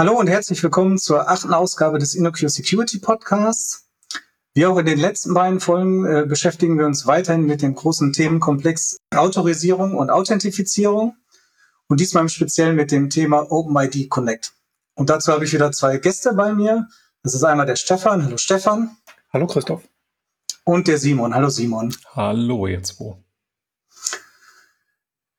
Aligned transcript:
Hallo 0.00 0.18
und 0.18 0.28
herzlich 0.28 0.62
willkommen 0.62 0.96
zur 0.96 1.28
achten 1.28 1.52
Ausgabe 1.52 1.98
des 1.98 2.14
InnoQ 2.14 2.48
Security 2.48 3.00
Podcasts. 3.00 3.86
Wie 4.54 4.64
auch 4.64 4.78
in 4.78 4.86
den 4.86 4.98
letzten 4.98 5.34
beiden 5.34 5.60
Folgen 5.60 6.06
äh, 6.06 6.24
beschäftigen 6.26 6.78
wir 6.78 6.86
uns 6.86 7.06
weiterhin 7.06 7.44
mit 7.44 7.60
dem 7.60 7.74
großen 7.74 8.14
Themenkomplex 8.14 8.96
Autorisierung 9.14 9.94
und 9.94 10.08
Authentifizierung 10.08 11.16
und 11.86 12.00
diesmal 12.00 12.22
im 12.22 12.30
Speziellen 12.30 12.76
mit 12.76 12.92
dem 12.92 13.10
Thema 13.10 13.52
OpenID 13.52 14.08
Connect. 14.08 14.54
Und 14.94 15.10
dazu 15.10 15.32
habe 15.32 15.44
ich 15.44 15.52
wieder 15.52 15.70
zwei 15.70 15.98
Gäste 15.98 16.32
bei 16.32 16.54
mir. 16.54 16.88
Das 17.22 17.34
ist 17.34 17.44
einmal 17.44 17.66
der 17.66 17.76
Stefan. 17.76 18.24
Hallo 18.24 18.38
Stefan. 18.38 18.96
Hallo 19.34 19.46
Christoph. 19.46 19.82
Und 20.64 20.88
der 20.88 20.96
Simon. 20.96 21.34
Hallo 21.34 21.50
Simon. 21.50 21.94
Hallo 22.14 22.66
jetzt 22.66 22.98
wo. 23.00 23.22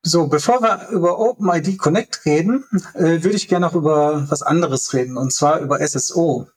So, 0.04 0.28
bevor 0.28 0.62
wir 0.64 0.90
über 0.90 1.20
OpenID 1.20 1.78
Connect 1.78 2.26
reden, 2.26 2.66
äh, 2.96 3.22
würde 3.24 3.36
ich 3.36 3.48
gerne 3.48 3.68
noch 3.68 3.76
über 3.76 4.30
was 4.32 4.42
anderes 4.42 4.94
reden, 4.94 5.16
und 5.16 5.32
zwar 5.32 5.60
über 5.60 5.80
SSO. 5.80 6.48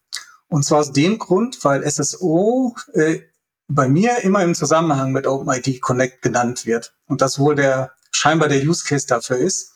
Und 0.48 0.65
zwar 0.65 0.80
aus 0.80 0.93
dem 0.93 1.19
Grund, 1.19 1.62
weil 1.62 1.89
SSO 1.89 2.75
äh, 2.95 3.20
bei 3.69 3.89
mir 3.89 4.19
immer 4.23 4.43
im 4.43 4.55
Zusammenhang 4.55 5.12
mit 5.12 5.27
OpenID 5.27 5.80
Connect 5.83 6.23
genannt 6.23 6.65
wird. 6.65 6.95
Und 7.07 7.20
das 7.20 7.39
wohl 7.39 7.55
der 7.55 7.93
scheinbar 8.12 8.48
der 8.48 8.62
Use 8.62 8.84
Case 8.87 9.07
dafür 9.07 9.37
ist. 9.37 9.73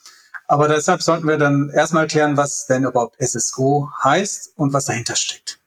Aber 0.47 0.69
deshalb 0.69 1.03
sollten 1.03 1.29
wir 1.29 1.37
dann 1.37 1.71
erstmal 1.71 2.07
klären, 2.07 2.39
was 2.39 2.67
denn 2.67 2.85
überhaupt 2.85 3.17
SSO 3.23 3.91
heißt 4.03 4.53
und 4.57 4.73
was 4.73 4.87
dahinter 4.87 5.15
steckt. 5.15 5.59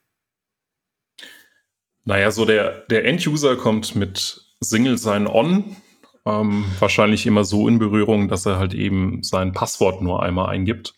Naja, 2.04 2.32
so 2.32 2.46
der, 2.46 2.82
der 2.88 3.06
End-User 3.06 3.58
kommt 3.58 3.96
mit 3.96 4.44
Single 4.60 4.98
Sign-On 4.98 5.76
ähm, 6.26 6.66
wahrscheinlich 6.80 7.26
immer 7.26 7.44
so 7.44 7.68
in 7.68 7.80
Berührung, 7.80 8.28
dass 8.28 8.46
er 8.46 8.58
halt 8.60 8.74
eben 8.74 9.24
sein 9.24 9.54
Passwort 9.54 10.02
nur 10.02 10.22
einmal 10.22 10.50
eingibt 10.50 10.96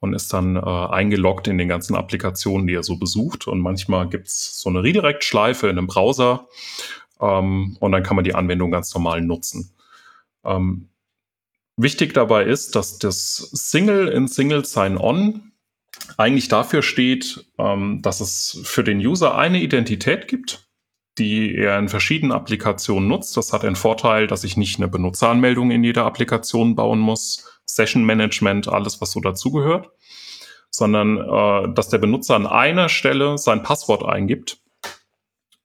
und 0.00 0.14
ist 0.14 0.32
dann 0.32 0.56
äh, 0.56 0.60
eingeloggt 0.60 1.48
in 1.48 1.58
den 1.58 1.68
ganzen 1.68 1.96
Applikationen, 1.96 2.66
die 2.66 2.74
er 2.74 2.82
so 2.82 2.96
besucht. 2.96 3.48
Und 3.48 3.60
manchmal 3.60 4.08
gibt's 4.08 4.60
so 4.60 4.68
eine 4.68 4.82
Redirect-Schleife 4.82 5.68
in 5.68 5.78
einem 5.78 5.86
Browser 5.86 6.48
ähm, 7.20 7.76
und 7.80 7.92
dann 7.92 8.02
kann 8.02 8.16
man 8.16 8.24
die 8.24 8.34
Anwendung 8.34 8.70
ganz 8.70 8.94
normal 8.94 9.20
nutzen. 9.22 9.72
Ähm, 10.44 10.88
wichtig 11.76 12.14
dabei 12.14 12.44
ist, 12.44 12.76
dass 12.76 12.98
das 12.98 13.36
Single 13.36 14.08
in 14.08 14.28
Single 14.28 14.64
Sign-On 14.64 15.52
eigentlich 16.16 16.48
dafür 16.48 16.82
steht, 16.82 17.46
ähm, 17.58 18.00
dass 18.02 18.20
es 18.20 18.60
für 18.64 18.84
den 18.84 18.98
User 18.98 19.36
eine 19.36 19.60
Identität 19.60 20.28
gibt, 20.28 20.65
die 21.18 21.54
er 21.54 21.78
in 21.78 21.88
verschiedenen 21.88 22.32
Applikationen 22.32 23.08
nutzt. 23.08 23.36
Das 23.36 23.52
hat 23.52 23.62
den 23.62 23.76
Vorteil, 23.76 24.26
dass 24.26 24.44
ich 24.44 24.56
nicht 24.56 24.78
eine 24.78 24.88
Benutzeranmeldung 24.88 25.70
in 25.70 25.84
jeder 25.84 26.04
Applikation 26.04 26.74
bauen 26.74 26.98
muss, 26.98 27.60
Session 27.64 28.04
Management, 28.04 28.68
alles, 28.68 29.00
was 29.00 29.12
so 29.12 29.20
dazugehört, 29.20 29.90
sondern 30.70 31.18
äh, 31.18 31.74
dass 31.74 31.88
der 31.88 31.98
Benutzer 31.98 32.36
an 32.36 32.46
einer 32.46 32.88
Stelle 32.88 33.38
sein 33.38 33.62
Passwort 33.62 34.04
eingibt. 34.04 34.58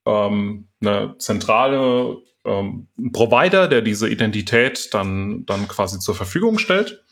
Ähm, 0.06 0.68
eine 0.80 1.16
zentrale 1.18 2.16
ähm, 2.44 2.88
Provider, 3.12 3.68
der 3.68 3.82
diese 3.82 4.08
Identität 4.08 4.92
dann, 4.92 5.46
dann 5.46 5.68
quasi 5.68 5.98
zur 5.98 6.14
Verfügung 6.14 6.58
stellt. 6.58 7.04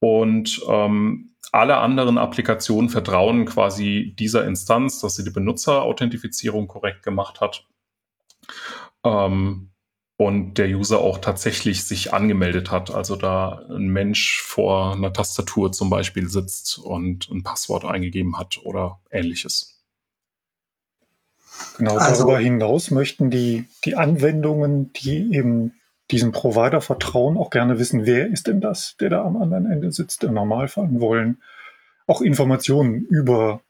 Und 0.00 0.60
ähm, 0.68 1.27
alle 1.52 1.78
anderen 1.78 2.18
Applikationen 2.18 2.90
vertrauen 2.90 3.46
quasi 3.46 4.14
dieser 4.18 4.44
Instanz, 4.44 5.00
dass 5.00 5.16
sie 5.16 5.24
die 5.24 5.30
Benutzerauthentifizierung 5.30 6.68
korrekt 6.68 7.02
gemacht 7.02 7.40
hat. 7.40 7.66
Ähm, 9.04 9.70
und 10.18 10.54
der 10.54 10.68
User 10.68 10.98
auch 10.98 11.18
tatsächlich 11.18 11.84
sich 11.84 12.12
angemeldet 12.12 12.72
hat. 12.72 12.90
Also 12.90 13.14
da 13.14 13.62
ein 13.70 13.86
Mensch 13.86 14.42
vor 14.42 14.94
einer 14.94 15.12
Tastatur 15.12 15.70
zum 15.70 15.90
Beispiel 15.90 16.28
sitzt 16.28 16.78
und 16.78 17.30
ein 17.30 17.44
Passwort 17.44 17.84
eingegeben 17.84 18.36
hat 18.36 18.58
oder 18.64 19.00
ähnliches. 19.12 19.78
Genau, 21.76 21.96
also, 21.96 22.24
darüber 22.24 22.38
hinaus 22.40 22.90
möchten 22.90 23.30
die, 23.30 23.66
die 23.84 23.94
Anwendungen, 23.94 24.92
die 24.92 25.34
eben 25.34 25.77
diesem 26.10 26.32
Provider 26.32 26.80
vertrauen, 26.80 27.36
auch 27.36 27.50
gerne 27.50 27.78
wissen, 27.78 28.06
wer 28.06 28.28
ist 28.28 28.46
denn 28.46 28.60
das, 28.60 28.96
der 28.98 29.10
da 29.10 29.24
am 29.24 29.36
anderen 29.36 29.70
Ende 29.70 29.92
sitzt. 29.92 30.24
Im 30.24 30.34
Normalfall 30.34 30.88
wollen 30.92 31.42
auch 32.06 32.22
Informationen 32.22 33.04
über 33.04 33.60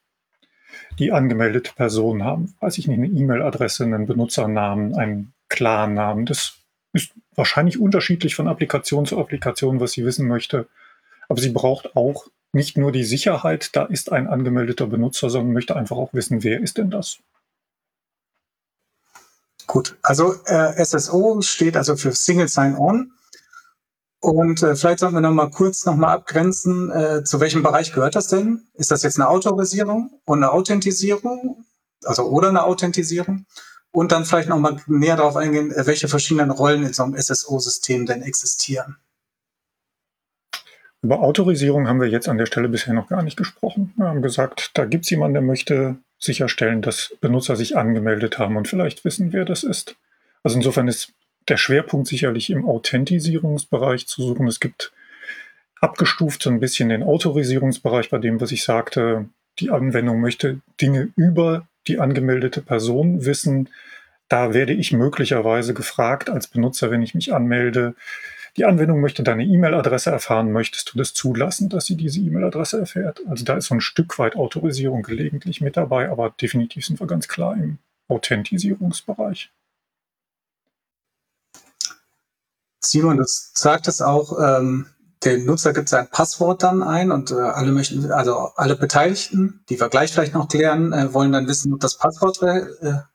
die 0.99 1.13
angemeldete 1.13 1.73
Person 1.75 2.25
haben. 2.25 2.55
Weiß 2.61 2.79
ich 2.79 2.87
nicht, 2.87 2.99
eine 2.99 3.09
E-Mail-Adresse, 3.09 3.85
einen 3.85 4.07
Benutzernamen, 4.07 4.95
einen 4.95 5.33
Klarnamen. 5.49 6.27
Das 6.27 6.59
ist 6.93 7.13
wahrscheinlich 7.35 7.81
unterschiedlich 7.81 8.35
von 8.35 8.49
Applikation 8.49 9.07
zu 9.07 9.19
Applikation, 9.19 9.81
was 9.81 9.93
sie 9.93 10.05
wissen 10.05 10.29
möchte. 10.29 10.69
Aber 11.29 11.41
sie 11.41 11.51
braucht 11.51 11.97
auch 11.97 12.27
nicht 12.53 12.79
nur 12.79 12.93
die 12.93 13.05
Sicherheit, 13.05 13.77
da 13.77 13.85
ist 13.85 14.11
ein 14.11 14.27
angemeldeter 14.27 14.87
Benutzer, 14.87 15.29
sondern 15.29 15.53
möchte 15.53 15.77
einfach 15.77 15.97
auch 15.97 16.15
wissen, 16.15 16.43
wer 16.43 16.61
ist 16.61 16.79
denn 16.79 16.91
das? 16.91 17.19
Gut, 19.69 19.99
also 20.03 20.35
äh, 20.47 20.83
SSO 20.83 21.43
steht 21.43 21.77
also 21.77 21.95
für 21.95 22.13
Single 22.13 22.49
Sign-On. 22.49 23.13
Und 24.21 24.63
äh, 24.63 24.75
vielleicht 24.75 25.01
sollten 25.01 25.15
wir 25.15 25.21
noch 25.21 25.31
mal 25.31 25.51
kurz 25.51 25.85
noch 25.85 25.95
mal 25.95 26.13
abgrenzen, 26.13 26.91
äh, 26.91 27.23
zu 27.23 27.39
welchem 27.39 27.63
Bereich 27.63 27.93
gehört 27.93 28.17
das 28.17 28.29
denn? 28.29 28.67
Ist 28.75 28.91
das 28.91 29.03
jetzt 29.03 29.21
eine 29.21 29.29
Autorisierung 29.29 30.21
und 30.25 30.43
eine 30.43 30.53
Authentisierung, 30.53 31.67
also 32.03 32.25
oder 32.25 32.49
eine 32.49 32.65
Authentisierung? 32.65 33.45
Und 33.91 34.11
dann 34.11 34.25
vielleicht 34.25 34.49
noch 34.49 34.59
mal 34.59 34.81
näher 34.87 35.17
darauf 35.17 35.37
eingehen, 35.37 35.71
äh, 35.71 35.87
welche 35.87 36.09
verschiedenen 36.09 36.51
Rollen 36.51 36.85
in 36.85 36.95
so 36.95 37.03
einem 37.03 37.15
SSO-System 37.15 38.07
denn 38.07 38.23
existieren. 38.23 38.97
Über 41.03 41.21
Autorisierung 41.21 41.89
haben 41.89 42.01
wir 42.01 42.09
jetzt 42.09 42.29
an 42.29 42.39
der 42.39 42.47
Stelle 42.47 42.71
bisher 42.71 42.95
noch 42.95 43.09
gar 43.09 43.23
nicht 43.23 43.37
gesprochen. 43.37 43.93
Wir 43.97 44.07
haben 44.07 44.23
gesagt, 44.23 44.71
da 44.75 44.87
gibt 44.87 45.05
es 45.05 45.11
jemanden, 45.11 45.35
der 45.35 45.43
möchte 45.43 45.99
sicherstellen, 46.19 46.83
dass 46.83 47.15
Benutzer 47.21 47.57
sich 47.57 47.77
angemeldet 47.77 48.39
haben 48.39 48.57
und 48.57 48.69
vielleicht 48.69 49.05
wissen, 49.05 49.33
wer 49.33 49.45
das 49.45 49.63
ist. 49.63 49.97
Also 50.43 50.57
insofern 50.57 50.89
ist 50.89 51.13
der 51.49 51.57
Schwerpunkt 51.57 52.09
sicherlich 52.09 52.51
im 52.51 52.67
Authentisierungsbereich 52.67 54.07
zu 54.07 54.23
suchen. 54.23 54.47
Es 54.47 54.61
gibt 54.61 54.93
abgestuft 55.81 56.43
so 56.43 56.51
ein 56.51 56.61
bisschen 56.61 56.89
den 56.89 57.03
Autorisierungsbereich 57.03 58.11
bei 58.11 58.19
dem, 58.19 58.41
was 58.41 58.53
ich 58.53 58.65
sagte. 58.65 59.29
Die 59.59 59.71
Anwendung 59.71 60.21
möchte 60.21 60.61
Dinge 60.81 61.11
über 61.17 61.67
die 61.87 61.99
angemeldete 61.99 62.61
Person 62.61 63.25
wissen. 63.25 63.69
Da 64.29 64.53
werde 64.53 64.75
ich 64.75 64.93
möglicherweise 64.93 65.73
gefragt 65.73 66.29
als 66.29 66.49
Benutzer, 66.49 66.91
wenn 66.91 67.03
ich 67.03 67.15
mich 67.15 67.33
anmelde, 67.33 67.95
die 68.57 68.65
Anwendung 68.65 69.01
möchte 69.01 69.23
deine 69.23 69.45
E-Mail-Adresse 69.45 70.11
erfahren. 70.11 70.53
Möchtest 70.53 70.93
du 70.93 70.99
das 70.99 71.15
zulassen, 71.15 71.69
dass 71.69 71.87
sie 71.87 71.97
diese 71.97 72.21
E-Mail-Adresse 72.21 72.81
erfährt? 72.81 73.21
Also 73.29 73.45
da 73.45 73.57
ist 73.57 73.67
so 73.67 73.75
ein 73.75 73.81
Stück 73.81 74.19
weit 74.19 74.37
Autorisierung 74.37 75.03
gelegentlich 75.03 75.61
mit 75.61 75.77
dabei, 75.77 76.11
aber 76.11 76.31
definitiv 76.31 76.87
sind 76.87 77.01
wir 77.01 77.07
ganz 77.07 77.29
klar 77.29 77.55
im 77.55 77.79
Authentisierungsbereich. 78.09 79.51
Simon, 82.81 83.19
du 83.19 83.25
sagtest 83.27 84.03
auch, 84.03 84.39
ähm, 84.41 84.87
der 85.25 85.39
Nutzer 85.39 85.73
gibt 85.73 85.89
sein 85.89 86.09
Passwort 86.11 86.63
dann 86.63 86.83
ein 86.83 87.11
und 87.11 87.33
äh, 87.33 87.35
alle 87.35 87.73
möchten, 87.73 88.11
also 88.13 88.53
alle 88.55 88.77
Beteiligten, 88.77 89.65
die 89.69 89.81
wir 89.81 89.89
gleich 89.89 90.13
vielleicht 90.13 90.35
noch 90.35 90.49
klären, 90.49 90.93
äh, 90.93 91.13
wollen 91.13 91.33
dann 91.33 91.49
wissen, 91.49 91.75
ob 91.75 91.81
das 91.81 91.99
Passwort 91.99 92.41
äh, 92.43 92.67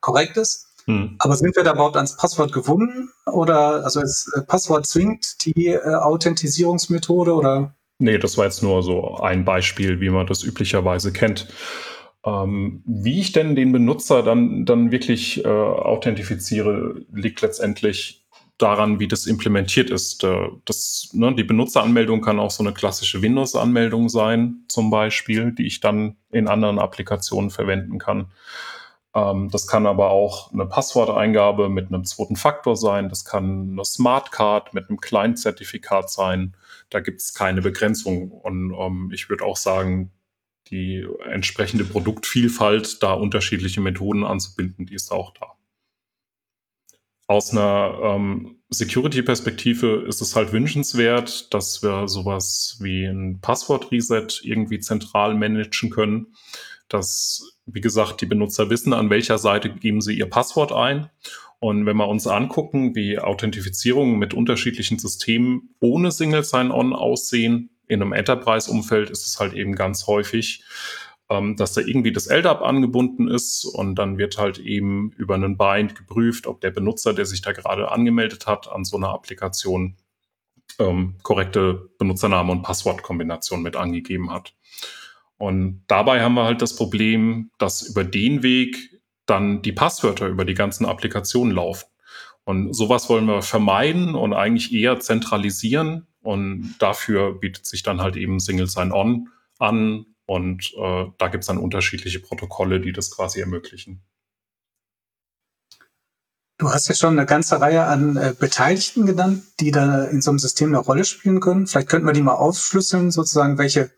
korrekt 0.01 0.37
ist. 0.37 0.72
Hm. 0.85 1.15
Aber 1.19 1.35
sind 1.35 1.55
wir 1.55 1.63
da 1.63 1.73
überhaupt 1.73 1.95
ans 1.95 2.17
Passwort 2.17 2.51
gebunden? 2.51 3.09
Oder 3.25 3.83
also 3.85 4.01
das 4.01 4.31
äh, 4.35 4.41
Passwort 4.41 4.85
zwingt 4.85 5.45
die 5.45 5.67
äh, 5.67 5.95
Authentisierungsmethode 5.95 7.33
oder? 7.33 7.75
Nee, 7.99 8.17
das 8.17 8.37
war 8.37 8.45
jetzt 8.45 8.63
nur 8.63 8.83
so 8.83 9.17
ein 9.17 9.45
Beispiel, 9.45 10.01
wie 10.01 10.09
man 10.09 10.27
das 10.27 10.43
üblicherweise 10.43 11.13
kennt. 11.13 11.47
Ähm, 12.25 12.83
wie 12.85 13.19
ich 13.19 13.31
denn 13.31 13.55
den 13.55 13.71
Benutzer 13.71 14.23
dann, 14.23 14.65
dann 14.65 14.91
wirklich 14.91 15.43
äh, 15.43 15.47
authentifiziere, 15.47 17.01
liegt 17.11 17.41
letztendlich 17.41 18.25
daran, 18.57 18.99
wie 18.99 19.07
das 19.07 19.25
implementiert 19.25 19.89
ist. 19.89 20.23
Äh, 20.23 20.49
das, 20.65 21.09
ne, 21.13 21.33
die 21.35 21.43
Benutzeranmeldung 21.43 22.21
kann 22.21 22.39
auch 22.39 22.51
so 22.51 22.63
eine 22.63 22.73
klassische 22.73 23.21
Windows-Anmeldung 23.21 24.09
sein, 24.09 24.63
zum 24.67 24.89
Beispiel, 24.89 25.51
die 25.51 25.65
ich 25.65 25.79
dann 25.79 26.15
in 26.31 26.47
anderen 26.47 26.79
Applikationen 26.79 27.49
verwenden 27.49 27.99
kann. 27.99 28.27
Ähm, 29.15 29.49
das 29.51 29.67
kann 29.67 29.85
aber 29.85 30.09
auch 30.09 30.51
eine 30.51 30.65
Passworteingabe 30.65 31.69
mit 31.69 31.87
einem 31.87 32.03
zweiten 32.05 32.35
Faktor 32.35 32.75
sein. 32.75 33.09
Das 33.09 33.25
kann 33.25 33.71
eine 33.71 33.85
Smartcard 33.85 34.73
mit 34.73 34.89
einem 34.89 34.99
Client-Zertifikat 34.99 36.09
sein. 36.09 36.55
Da 36.89 36.99
gibt 36.99 37.21
es 37.21 37.33
keine 37.33 37.61
Begrenzung. 37.61 38.31
Und 38.31 38.73
ähm, 38.77 39.11
ich 39.13 39.29
würde 39.29 39.45
auch 39.45 39.57
sagen, 39.57 40.11
die 40.69 41.05
entsprechende 41.25 41.83
Produktvielfalt, 41.83 43.03
da 43.03 43.13
unterschiedliche 43.13 43.81
Methoden 43.81 44.23
anzubinden, 44.23 44.85
die 44.85 44.95
ist 44.95 45.11
auch 45.11 45.33
da. 45.33 45.47
Aus 47.27 47.51
einer 47.51 47.99
ähm, 48.03 48.57
Security-Perspektive 48.69 50.05
ist 50.07 50.21
es 50.21 50.35
halt 50.35 50.51
wünschenswert, 50.51 51.53
dass 51.53 51.81
wir 51.81 52.07
sowas 52.07 52.77
wie 52.81 53.05
ein 53.05 53.39
Passwort-Reset 53.39 54.27
irgendwie 54.41 54.79
zentral 54.79 55.35
managen 55.35 55.89
können 55.89 56.33
dass, 56.93 57.57
wie 57.65 57.81
gesagt, 57.81 58.21
die 58.21 58.25
Benutzer 58.25 58.69
wissen, 58.69 58.93
an 58.93 59.09
welcher 59.09 59.37
Seite 59.37 59.69
geben 59.69 60.01
sie 60.01 60.17
ihr 60.17 60.29
Passwort 60.29 60.71
ein. 60.71 61.09
Und 61.59 61.85
wenn 61.85 61.97
wir 61.97 62.07
uns 62.07 62.27
angucken, 62.27 62.95
wie 62.95 63.19
Authentifizierungen 63.19 64.19
mit 64.19 64.33
unterschiedlichen 64.33 64.99
Systemen 64.99 65.75
ohne 65.79 66.11
Single 66.11 66.43
Sign-On 66.43 66.93
aussehen, 66.93 67.69
in 67.87 68.01
einem 68.01 68.13
Enterprise-Umfeld 68.13 69.09
ist 69.09 69.25
es 69.25 69.39
halt 69.39 69.53
eben 69.53 69.73
ganz 69.75 70.07
häufig, 70.07 70.63
ähm, 71.29 71.55
dass 71.55 71.73
da 71.73 71.81
irgendwie 71.81 72.11
das 72.11 72.27
LDAP 72.27 72.61
angebunden 72.61 73.27
ist 73.27 73.65
und 73.65 73.95
dann 73.95 74.17
wird 74.17 74.37
halt 74.37 74.59
eben 74.59 75.11
über 75.13 75.35
einen 75.35 75.57
Bind 75.57 75.95
geprüft, 75.95 76.47
ob 76.47 76.61
der 76.61 76.71
Benutzer, 76.71 77.13
der 77.13 77.25
sich 77.25 77.41
da 77.41 77.53
gerade 77.53 77.91
angemeldet 77.91 78.45
hat, 78.45 78.69
an 78.71 78.83
so 78.83 78.97
einer 78.97 79.09
Applikation 79.09 79.95
ähm, 80.79 81.15
korrekte 81.23 81.89
Benutzername 81.97 82.51
und 82.51 82.61
Passwortkombination 82.61 83.61
mit 83.61 83.75
angegeben 83.75 84.31
hat. 84.31 84.53
Und 85.43 85.83
dabei 85.87 86.21
haben 86.21 86.35
wir 86.35 86.45
halt 86.45 86.61
das 86.61 86.73
Problem, 86.73 87.51
dass 87.57 87.81
über 87.81 88.05
den 88.05 88.43
Weg 88.43 89.01
dann 89.25 89.61
die 89.61 89.73
Passwörter 89.73 90.29
über 90.29 90.45
die 90.45 90.53
ganzen 90.53 90.85
Applikationen 90.85 91.53
laufen. 91.53 91.85
Und 92.45 92.73
sowas 92.73 93.09
wollen 93.09 93.25
wir 93.25 93.41
vermeiden 93.41 94.15
und 94.15 94.31
eigentlich 94.31 94.71
eher 94.71 95.01
zentralisieren. 95.01 96.07
Und 96.21 96.75
dafür 96.79 97.37
bietet 97.39 97.65
sich 97.65 97.83
dann 97.83 97.99
halt 97.99 98.15
eben 98.15 98.39
Single 98.39 98.69
Sign-On 98.69 99.27
an. 99.59 100.05
Und 100.25 100.73
äh, 100.77 101.07
da 101.17 101.27
gibt 101.27 101.43
es 101.43 101.47
dann 101.47 101.57
unterschiedliche 101.57 102.21
Protokolle, 102.21 102.79
die 102.79 102.93
das 102.93 103.11
quasi 103.11 103.41
ermöglichen. 103.41 104.01
Du 106.57 106.69
hast 106.69 106.87
ja 106.87 106.95
schon 106.95 107.19
eine 107.19 107.25
ganze 107.25 107.59
Reihe 107.59 107.83
an 107.83 108.15
äh, 108.15 108.33
Beteiligten 108.39 109.05
genannt, 109.05 109.43
die 109.59 109.71
da 109.71 110.05
in 110.05 110.21
so 110.21 110.31
einem 110.31 110.39
System 110.39 110.69
eine 110.69 110.77
Rolle 110.77 111.03
spielen 111.03 111.41
können. 111.41 111.67
Vielleicht 111.67 111.89
könnten 111.89 112.07
wir 112.07 112.13
die 112.13 112.21
mal 112.21 112.35
aufschlüsseln, 112.35 113.11
sozusagen, 113.11 113.57
welche 113.57 113.91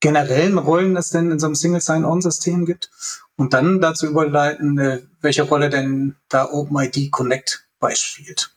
generellen 0.00 0.58
Rollen 0.58 0.96
es 0.96 1.10
denn 1.10 1.30
in 1.30 1.38
so 1.38 1.46
einem 1.46 1.54
Single 1.54 1.80
Sign-On-System 1.80 2.66
gibt 2.66 2.90
und 3.36 3.52
dann 3.52 3.80
dazu 3.80 4.06
überleiten, 4.06 4.78
äh, 4.78 5.02
welche 5.20 5.42
Rolle 5.42 5.70
denn 5.70 6.16
da 6.28 6.50
OpenID 6.50 7.10
Connect 7.10 7.66
beispielt. 7.78 8.54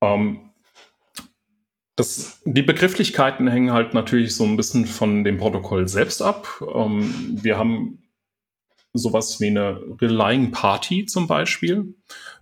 Um, 0.00 0.10
ähm, 0.10 0.50
das, 1.96 2.40
die 2.44 2.62
Begrifflichkeiten 2.62 3.46
hängen 3.46 3.72
halt 3.72 3.94
natürlich 3.94 4.34
so 4.34 4.44
ein 4.44 4.56
bisschen 4.56 4.86
von 4.86 5.22
dem 5.22 5.38
Protokoll 5.38 5.88
selbst 5.88 6.22
ab. 6.22 6.60
Um, 6.60 7.00
ähm, 7.00 7.38
wir 7.42 7.56
haben 7.56 8.02
sowas 8.92 9.40
wie 9.40 9.48
eine 9.48 9.80
Relying 10.00 10.52
Party 10.52 11.06
zum 11.06 11.26
Beispiel. 11.26 11.94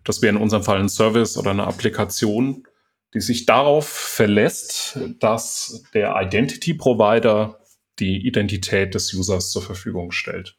Das 0.05 0.23
wäre 0.23 0.35
in 0.37 0.43
unserem 0.43 0.63
Fall 0.63 0.79
ein 0.79 0.89
Service 0.89 1.37
oder 1.37 1.51
eine 1.51 1.67
Applikation, 1.67 2.67
die 3.15 3.21
sich 3.21 3.47
darauf 3.47 3.87
verlässt, 3.87 4.99
dass 5.19 5.85
der 5.95 6.15
Identity 6.21 6.75
Provider 6.75 7.59
die 7.99 8.27
Identität 8.27 8.95
des 8.95 9.13
Users 9.13 9.51
zur 9.51 9.63
Verfügung 9.63 10.13
stellt. 10.13 10.57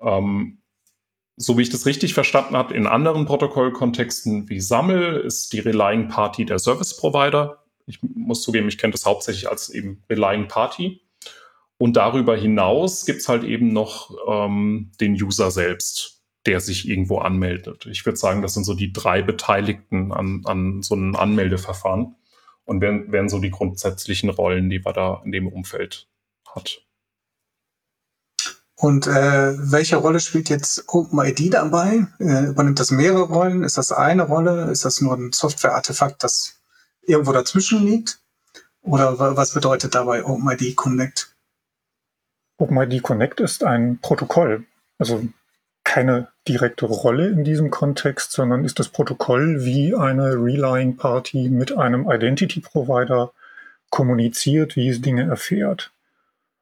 Ähm, 0.00 0.58
so 1.36 1.56
wie 1.56 1.62
ich 1.62 1.70
das 1.70 1.86
richtig 1.86 2.12
verstanden 2.12 2.56
habe, 2.56 2.74
in 2.74 2.86
anderen 2.86 3.24
Protokollkontexten 3.24 4.48
wie 4.48 4.60
SAML 4.60 5.22
ist 5.24 5.52
die 5.52 5.60
Relying 5.60 6.08
Party 6.08 6.44
der 6.44 6.58
Service 6.58 6.96
Provider. 6.96 7.64
Ich 7.86 8.00
muss 8.02 8.42
zugeben, 8.42 8.68
ich 8.68 8.76
kenne 8.76 8.92
das 8.92 9.06
hauptsächlich 9.06 9.48
als 9.48 9.70
eben 9.70 10.02
Relying 10.10 10.48
Party. 10.48 11.00
Und 11.78 11.96
darüber 11.96 12.36
hinaus 12.36 13.06
gibt 13.06 13.20
es 13.20 13.28
halt 13.28 13.42
eben 13.42 13.72
noch 13.72 14.14
ähm, 14.28 14.92
den 15.00 15.14
User 15.14 15.50
selbst, 15.50 16.19
der 16.46 16.60
sich 16.60 16.88
irgendwo 16.88 17.18
anmeldet. 17.18 17.86
Ich 17.86 18.06
würde 18.06 18.16
sagen, 18.16 18.42
das 18.42 18.54
sind 18.54 18.64
so 18.64 18.74
die 18.74 18.92
drei 18.92 19.22
Beteiligten 19.22 20.12
an, 20.12 20.42
an 20.44 20.82
so 20.82 20.94
einem 20.94 21.14
Anmeldeverfahren 21.16 22.16
und 22.64 22.80
wären, 22.80 23.12
wären 23.12 23.28
so 23.28 23.38
die 23.38 23.50
grundsätzlichen 23.50 24.30
Rollen, 24.30 24.70
die 24.70 24.78
man 24.78 24.94
da 24.94 25.22
in 25.24 25.32
dem 25.32 25.48
Umfeld 25.48 26.08
hat. 26.54 26.82
Und 28.76 29.06
äh, 29.06 29.54
welche 29.70 29.96
Rolle 29.96 30.20
spielt 30.20 30.48
jetzt 30.48 30.84
OpenID 30.88 31.52
dabei? 31.52 32.06
Äh, 32.18 32.46
übernimmt 32.46 32.80
das 32.80 32.90
mehrere 32.90 33.24
Rollen? 33.24 33.62
Ist 33.62 33.76
das 33.76 33.92
eine 33.92 34.22
Rolle? 34.22 34.70
Ist 34.70 34.86
das 34.86 35.02
nur 35.02 35.14
ein 35.14 35.32
Software-Artefakt, 35.32 36.24
das 36.24 36.62
irgendwo 37.02 37.32
dazwischen 37.32 37.84
liegt? 37.84 38.20
Oder 38.80 39.36
was 39.36 39.52
bedeutet 39.52 39.94
dabei 39.94 40.24
OpenID 40.24 40.74
Connect? 40.76 41.36
OpenID 42.56 43.02
Connect 43.02 43.40
ist 43.40 43.62
ein 43.64 43.98
Protokoll, 44.00 44.64
also 44.98 45.28
keine 45.90 46.28
direkte 46.46 46.86
Rolle 46.86 47.30
in 47.30 47.42
diesem 47.42 47.72
Kontext, 47.72 48.30
sondern 48.30 48.64
ist 48.64 48.78
das 48.78 48.90
Protokoll, 48.90 49.64
wie 49.64 49.92
eine 49.92 50.34
Relying 50.34 50.96
Party 50.96 51.48
mit 51.48 51.76
einem 51.76 52.08
Identity 52.08 52.60
Provider 52.60 53.32
kommuniziert, 53.90 54.76
wie 54.76 54.88
es 54.88 55.00
Dinge 55.00 55.24
erfährt. 55.24 55.90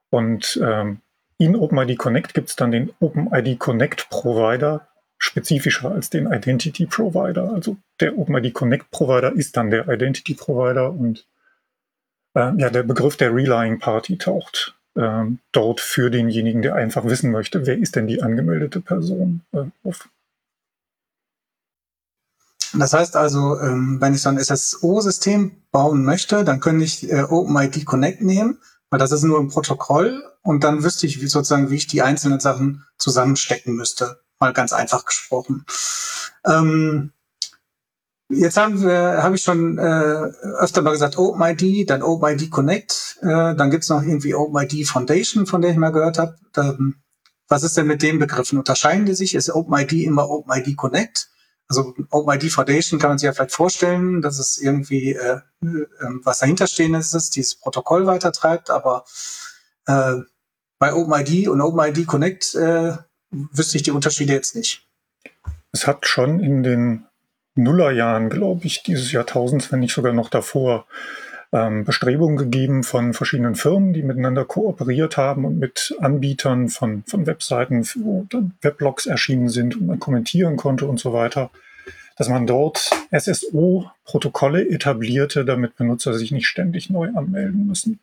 Und 0.09 0.59
ähm, 0.65 1.03
in 1.37 1.57
OpenID 1.57 1.99
Connect 1.99 2.33
gibt 2.33 2.49
es 2.49 2.57
dann 2.57 2.71
den 2.71 2.91
OpenID 3.01 3.59
Connect 3.59 4.09
Provider, 4.09 4.89
spezifischer 5.19 5.93
als 5.93 6.09
den 6.09 6.33
Identity 6.33 6.87
Provider. 6.87 7.53
Also 7.53 7.77
der 8.01 8.17
OpenID 8.17 8.55
Connect 8.55 8.91
Provider 8.91 9.31
ist 9.35 9.59
dann 9.59 9.69
der 9.69 9.91
Identity 9.91 10.33
Provider 10.33 10.91
und 10.91 11.27
äh, 12.33 12.53
ja, 12.57 12.71
der 12.71 12.83
Begriff 12.83 13.19
der 13.19 13.35
Relying 13.35 13.79
Party 13.79 14.17
taucht 14.17 14.78
ähm, 14.99 15.39
dort 15.53 15.81
für 15.81 16.11
denjenigen, 16.11 16.61
der 16.61 16.75
einfach 16.75 17.05
wissen 17.05 17.31
möchte, 17.31 17.67
wer 17.67 17.79
ist 17.79 17.95
denn 17.95 18.09
die 18.09 18.21
angemeldete 18.21 18.81
Person 18.81 19.43
äh, 19.53 19.65
auf. 19.85 20.09
Das 22.75 22.93
heißt 22.93 23.17
also, 23.17 23.59
ähm, 23.61 24.01
wenn 24.01 24.15
ich 24.15 24.23
so 24.23 24.29
ein 24.29 24.39
SSO-System 24.39 25.63
bauen 25.71 26.05
möchte, 26.05 26.45
dann 26.45 26.61
könnte 26.61 26.85
ich 26.85 27.11
äh, 27.11 27.23
OpenID 27.23 27.87
Connect 27.87 28.21
nehmen, 28.21 28.59
weil 28.91 28.99
das 28.99 29.13
ist 29.13 29.23
nur 29.23 29.39
ein 29.39 29.49
Protokoll 29.49 30.23
und 30.43 30.65
dann 30.65 30.83
wüsste 30.83 31.07
ich 31.07 31.23
wie, 31.23 31.29
sozusagen, 31.29 31.71
wie 31.71 31.77
ich 31.77 31.87
die 31.87 32.03
einzelnen 32.03 32.41
Sachen 32.41 32.85
zusammenstecken 32.99 33.75
müsste. 33.75 34.21
Mal 34.41 34.53
ganz 34.53 34.73
einfach 34.73 35.05
gesprochen. 35.05 35.65
Ähm, 36.45 37.13
Jetzt 38.31 38.59
haben 38.59 38.83
wir, 38.83 39.23
habe 39.23 39.37
ich 39.37 39.43
schon 39.43 39.79
äh, 39.79 39.83
öfter 40.61 40.83
mal 40.83 40.91
gesagt, 40.91 41.17
OpenID, 41.17 41.89
dann 41.89 42.03
OpenID 42.03 42.51
Connect, 42.51 43.19
äh, 43.23 43.55
dann 43.55 43.71
gibt's 43.71 43.89
noch 43.89 44.03
irgendwie 44.03 44.35
OpenID 44.35 44.87
Foundation, 44.87 45.47
von 45.47 45.63
der 45.63 45.71
ich 45.71 45.79
mal 45.79 45.93
gehört 45.93 46.19
habe. 46.19 46.37
was 47.49 47.63
ist 47.63 47.77
denn 47.79 47.87
mit 47.87 48.03
den 48.03 48.19
Begriffen? 48.19 48.59
Unterscheiden 48.59 49.07
die 49.07 49.15
sich? 49.15 49.35
Ist 49.35 49.51
OpenID 49.51 50.05
immer 50.05 50.29
OpenID 50.29 50.77
Connect? 50.77 51.31
Also 51.69 51.95
OpenID 52.11 52.51
Foundation 52.51 52.99
kann 52.99 53.11
man 53.11 53.19
sich 53.19 53.27
ja 53.27 53.33
vielleicht 53.33 53.53
vorstellen, 53.53 54.23
dass 54.23 54.39
es 54.39 54.59
irgendwie 54.59 55.13
äh, 55.13 55.41
äh, 55.63 55.87
was 56.23 56.39
dahinterstehendes 56.41 57.13
ist, 57.13 57.37
dieses 57.37 57.55
Protokoll 57.57 58.07
weitertreibt, 58.07 58.71
aber 58.71 59.05
äh, 59.87 60.17
bei 60.79 60.95
OpenID 60.95 61.49
und 61.49 61.61
OpenID 61.61 62.07
Connect 62.07 62.55
äh, 62.55 62.93
wüsste 63.31 63.77
ich 63.77 63.83
die 63.83 63.91
Unterschiede 63.91 64.33
jetzt 64.33 64.55
nicht. 64.55 64.87
Es 65.73 65.87
hat 65.87 66.07
schon 66.07 66.41
in 66.41 66.63
den 66.63 67.08
Nullerjahren, 67.59 68.31
glaube 68.31 68.67
ich, 68.67 68.83
dieses 68.83 69.13
Jahrtausends, 69.13 69.71
wenn 69.73 69.81
nicht 69.81 69.95
sogar 69.95 70.13
noch 70.13 70.31
davor, 70.31 70.87
ähm, 71.53 71.85
Bestrebungen 71.85 72.37
gegeben 72.37 72.83
von 72.83 73.15
verschiedenen 73.15 73.55
Firmen, 73.55 73.93
die 73.93 74.03
miteinander 74.03 74.45
kooperiert 74.45 75.17
haben 75.17 75.45
und 75.45 75.59
mit 75.59 75.95
Anbietern 75.99 76.69
von, 76.69 77.05
von 77.07 77.27
Webseiten, 77.27 77.87
wo 77.97 78.27
dann 78.29 78.53
Weblogs 78.61 79.07
erschienen 79.07 79.49
sind 79.49 79.77
und 79.77 79.87
man 79.87 79.99
kommentieren 79.99 80.57
konnte 80.57 80.87
und 80.87 81.01
so 81.01 81.13
weiter, 81.13 81.51
dass 82.17 82.29
man 82.29 82.47
dort 82.47 82.91
SSO-Protokolle 83.13 84.69
etablierte, 84.69 85.45
damit 85.45 85.77
Benutzer 85.77 86.15
sich 86.15 86.33
nicht 86.33 86.49
ständig 86.49 86.91
neu 86.91 87.09
anmelden 87.15 87.67
müssen. 87.67 87.99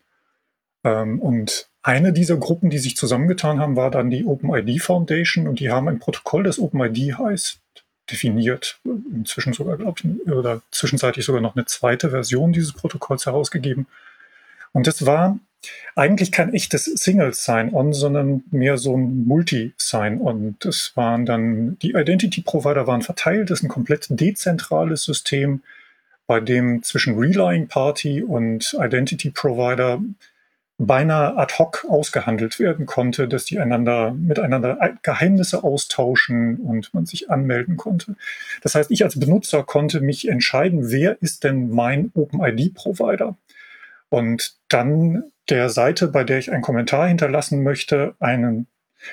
Ähm, 0.83 1.19
und 1.19 1.67
eine 1.83 2.13
dieser 2.13 2.37
Gruppen, 2.37 2.71
die 2.71 2.79
sich 2.79 2.97
zusammengetan 2.97 3.59
haben, 3.59 3.75
war 3.75 3.91
dann 3.91 4.09
die 4.09 4.25
OpenID 4.25 4.81
Foundation 4.81 5.47
und 5.47 5.59
die 5.59 5.69
haben 5.69 5.87
ein 5.87 5.99
Protokoll, 5.99 6.43
das 6.43 6.57
OpenID 6.57 7.19
heißt, 7.19 7.59
definiert. 8.11 8.79
Inzwischen 8.83 9.53
sogar, 9.53 9.77
glaube 9.77 9.99
ich, 10.03 10.31
oder 10.31 10.61
zwischenzeitlich 10.71 11.25
sogar 11.25 11.41
noch 11.41 11.55
eine 11.55 11.65
zweite 11.65 12.09
Version 12.09 12.53
dieses 12.53 12.73
Protokolls 12.73 13.25
herausgegeben. 13.25 13.87
Und 14.73 14.87
das 14.87 15.05
war 15.05 15.39
eigentlich 15.95 16.31
kein 16.31 16.53
echtes 16.53 16.85
Single 16.85 17.33
Sign-On, 17.33 17.93
sondern 17.93 18.43
mehr 18.51 18.77
so 18.77 18.95
ein 18.95 19.25
Multi-Sign-On. 19.25 20.57
Das 20.59 20.91
waren 20.95 21.25
dann, 21.25 21.79
die 21.79 21.91
Identity 21.91 22.41
Provider 22.41 22.85
waren 22.87 23.01
verteilt, 23.01 23.49
das 23.49 23.59
ist 23.59 23.63
ein 23.63 23.69
komplett 23.69 24.07
dezentrales 24.09 25.03
System, 25.03 25.63
bei 26.27 26.39
dem 26.39 26.83
zwischen 26.83 27.17
Relying 27.17 27.67
Party 27.67 28.23
und 28.23 28.75
Identity 28.79 29.29
Provider 29.29 30.01
beinahe 30.77 31.37
ad 31.37 31.53
hoc 31.57 31.85
ausgehandelt 31.87 32.59
werden 32.59 32.85
konnte, 32.85 33.27
dass 33.27 33.45
die 33.45 33.59
einander 33.59 34.11
miteinander 34.11 34.77
Geheimnisse 35.03 35.63
austauschen 35.63 36.57
und 36.57 36.93
man 36.93 37.05
sich 37.05 37.29
anmelden 37.29 37.77
konnte. 37.77 38.15
Das 38.61 38.75
heißt, 38.75 38.91
ich 38.91 39.03
als 39.03 39.17
Benutzer 39.17 39.63
konnte 39.63 40.01
mich 40.01 40.27
entscheiden, 40.27 40.91
wer 40.91 41.21
ist 41.21 41.43
denn 41.43 41.69
mein 41.69 42.11
OpenID-Provider? 42.13 43.37
Und 44.09 44.55
dann 44.67 45.23
der 45.49 45.69
Seite, 45.69 46.07
bei 46.07 46.23
der 46.23 46.39
ich 46.39 46.51
einen 46.51 46.61
Kommentar 46.61 47.07
hinterlassen 47.07 47.63
möchte, 47.63 48.15
einen, 48.19 48.67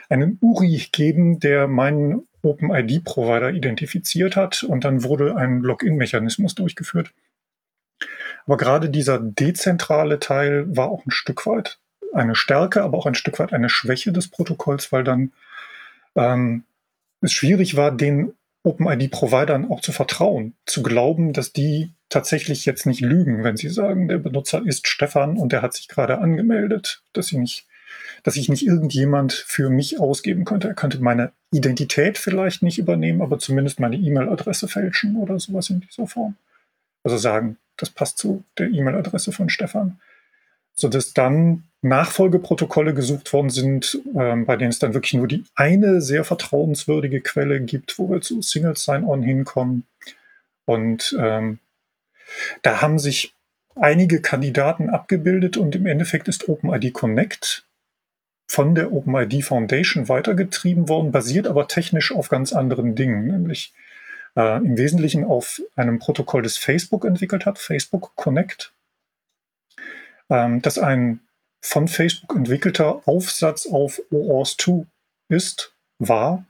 einen 0.09 0.39
URI 0.41 0.89
geben, 0.91 1.39
der 1.39 1.69
meinen 1.69 2.27
OpenID-Provider 2.43 3.51
identifiziert 3.51 4.35
hat. 4.35 4.65
Und 4.65 4.85
dann 4.85 5.05
wurde 5.05 5.37
ein 5.37 5.61
Login-Mechanismus 5.61 6.55
durchgeführt. 6.55 7.13
Aber 8.47 8.57
gerade 8.57 8.91
dieser 8.91 9.19
dezentrale 9.19 10.19
Teil 10.19 10.77
war 10.77 10.89
auch 10.89 11.07
ein 11.07 11.11
Stück 11.11 11.47
weit 11.47 11.79
eine 12.13 12.35
Stärke, 12.35 12.83
aber 12.83 12.99
auch 12.99 13.07
ein 13.07 13.15
Stück 13.15 13.39
weit 13.39 13.53
eine 13.53 13.69
Schwäche 13.69 14.13
des 14.13 14.29
Protokolls, 14.29 14.93
weil 14.93 15.05
dann 15.05 15.33
ähm, 16.15 16.65
es 17.21 17.33
schwierig 17.33 17.77
war, 17.77 17.91
den 17.91 18.33
OpenID-Providern 18.65 19.71
auch 19.71 19.81
zu 19.81 19.93
vertrauen, 19.93 20.55
zu 20.67 20.83
glauben, 20.83 21.33
dass 21.33 21.53
die 21.53 21.91
tatsächlich 22.09 22.65
jetzt 22.65 22.87
nicht 22.87 23.01
lügen, 23.01 23.43
wenn 23.43 23.57
sie 23.57 23.71
sagen, 23.71 24.09
der 24.09 24.19
Benutzer 24.19 24.63
ist 24.65 24.87
Stefan 24.87 25.37
und 25.37 25.53
der 25.53 25.63
hat 25.63 25.75
sich 25.75 25.89
gerade 25.89 26.19
angemeldet, 26.19 27.03
dass 27.13 27.29
sie 27.29 27.39
nicht, 27.39 27.67
dass 28.23 28.35
sich 28.35 28.49
nicht 28.49 28.67
irgendjemand 28.67 29.33
für 29.33 29.71
mich 29.71 29.99
ausgeben 29.99 30.45
könnte. 30.45 30.69
Er 30.69 30.75
könnte 30.75 31.01
meine 31.01 31.33
Identität 31.51 32.19
vielleicht 32.19 32.63
nicht 32.63 32.79
übernehmen, 32.79 33.23
aber 33.23 33.39
zumindest 33.39 33.81
meine 33.81 33.97
E-Mail-Adresse 33.97 34.69
fälschen 34.69 35.17
oder 35.17 35.41
sowas 35.41 35.71
in 35.71 35.81
dieser 35.81 36.07
Form. 36.07 36.37
Also 37.03 37.17
sagen, 37.17 37.57
das 37.83 37.91
passt 37.91 38.19
zu 38.19 38.45
der 38.59 38.69
E-Mail-Adresse 38.69 39.33
von 39.33 39.49
Stefan. 39.49 40.01
Sodass 40.75 41.13
dann 41.13 41.65
Nachfolgeprotokolle 41.83 42.95
gesucht 42.95 43.33
worden 43.33 43.51
sind, 43.51 44.01
ähm, 44.17 44.47
bei 44.47 44.57
denen 44.57 44.71
es 44.71 44.79
dann 44.79 44.95
wirklich 44.95 45.15
nur 45.15 45.29
die 45.29 45.45
eine 45.55 46.01
sehr 46.01 46.25
vertrauenswürdige 46.25 47.21
Quelle 47.21 47.61
gibt, 47.61 47.99
wo 47.99 48.09
wir 48.09 48.21
zu 48.21 48.41
Single 48.41 48.77
Sign-On 48.77 49.23
hinkommen. 49.23 49.85
Und 50.65 51.15
ähm, 51.19 51.59
da 52.63 52.81
haben 52.81 52.99
sich 52.99 53.35
einige 53.75 54.21
Kandidaten 54.21 54.91
abgebildet 54.91 55.57
und 55.57 55.75
im 55.75 55.87
Endeffekt 55.87 56.29
ist 56.29 56.49
OpenID 56.49 56.93
Connect 56.93 57.67
von 58.47 58.75
der 58.75 58.93
OpenID 58.93 59.45
Foundation 59.45 60.09
weitergetrieben 60.09 60.89
worden, 60.89 61.11
basiert 61.11 61.47
aber 61.47 61.69
technisch 61.69 62.13
auf 62.13 62.29
ganz 62.29 62.53
anderen 62.53 62.95
Dingen, 62.95 63.27
nämlich 63.27 63.73
äh, 64.37 64.59
im 64.59 64.77
Wesentlichen 64.77 65.25
auf 65.25 65.61
einem 65.77 65.99
Protokoll, 65.99 66.43
das 66.43 66.57
Facebook 66.57 67.05
entwickelt 67.05 67.47
hat, 67.47 67.59
Facebook 67.59 68.15
Connect, 68.17 68.73
ähm, 70.31 70.63
das 70.63 70.79
ein 70.79 71.21
von 71.61 71.87
Facebook 71.87 72.37
entwickelter 72.37 73.03
Aufsatz 73.07 73.67
auf 73.67 74.01
OAuth 74.11 74.57
2 74.59 74.87
ist, 75.29 75.73
war. 75.99 76.45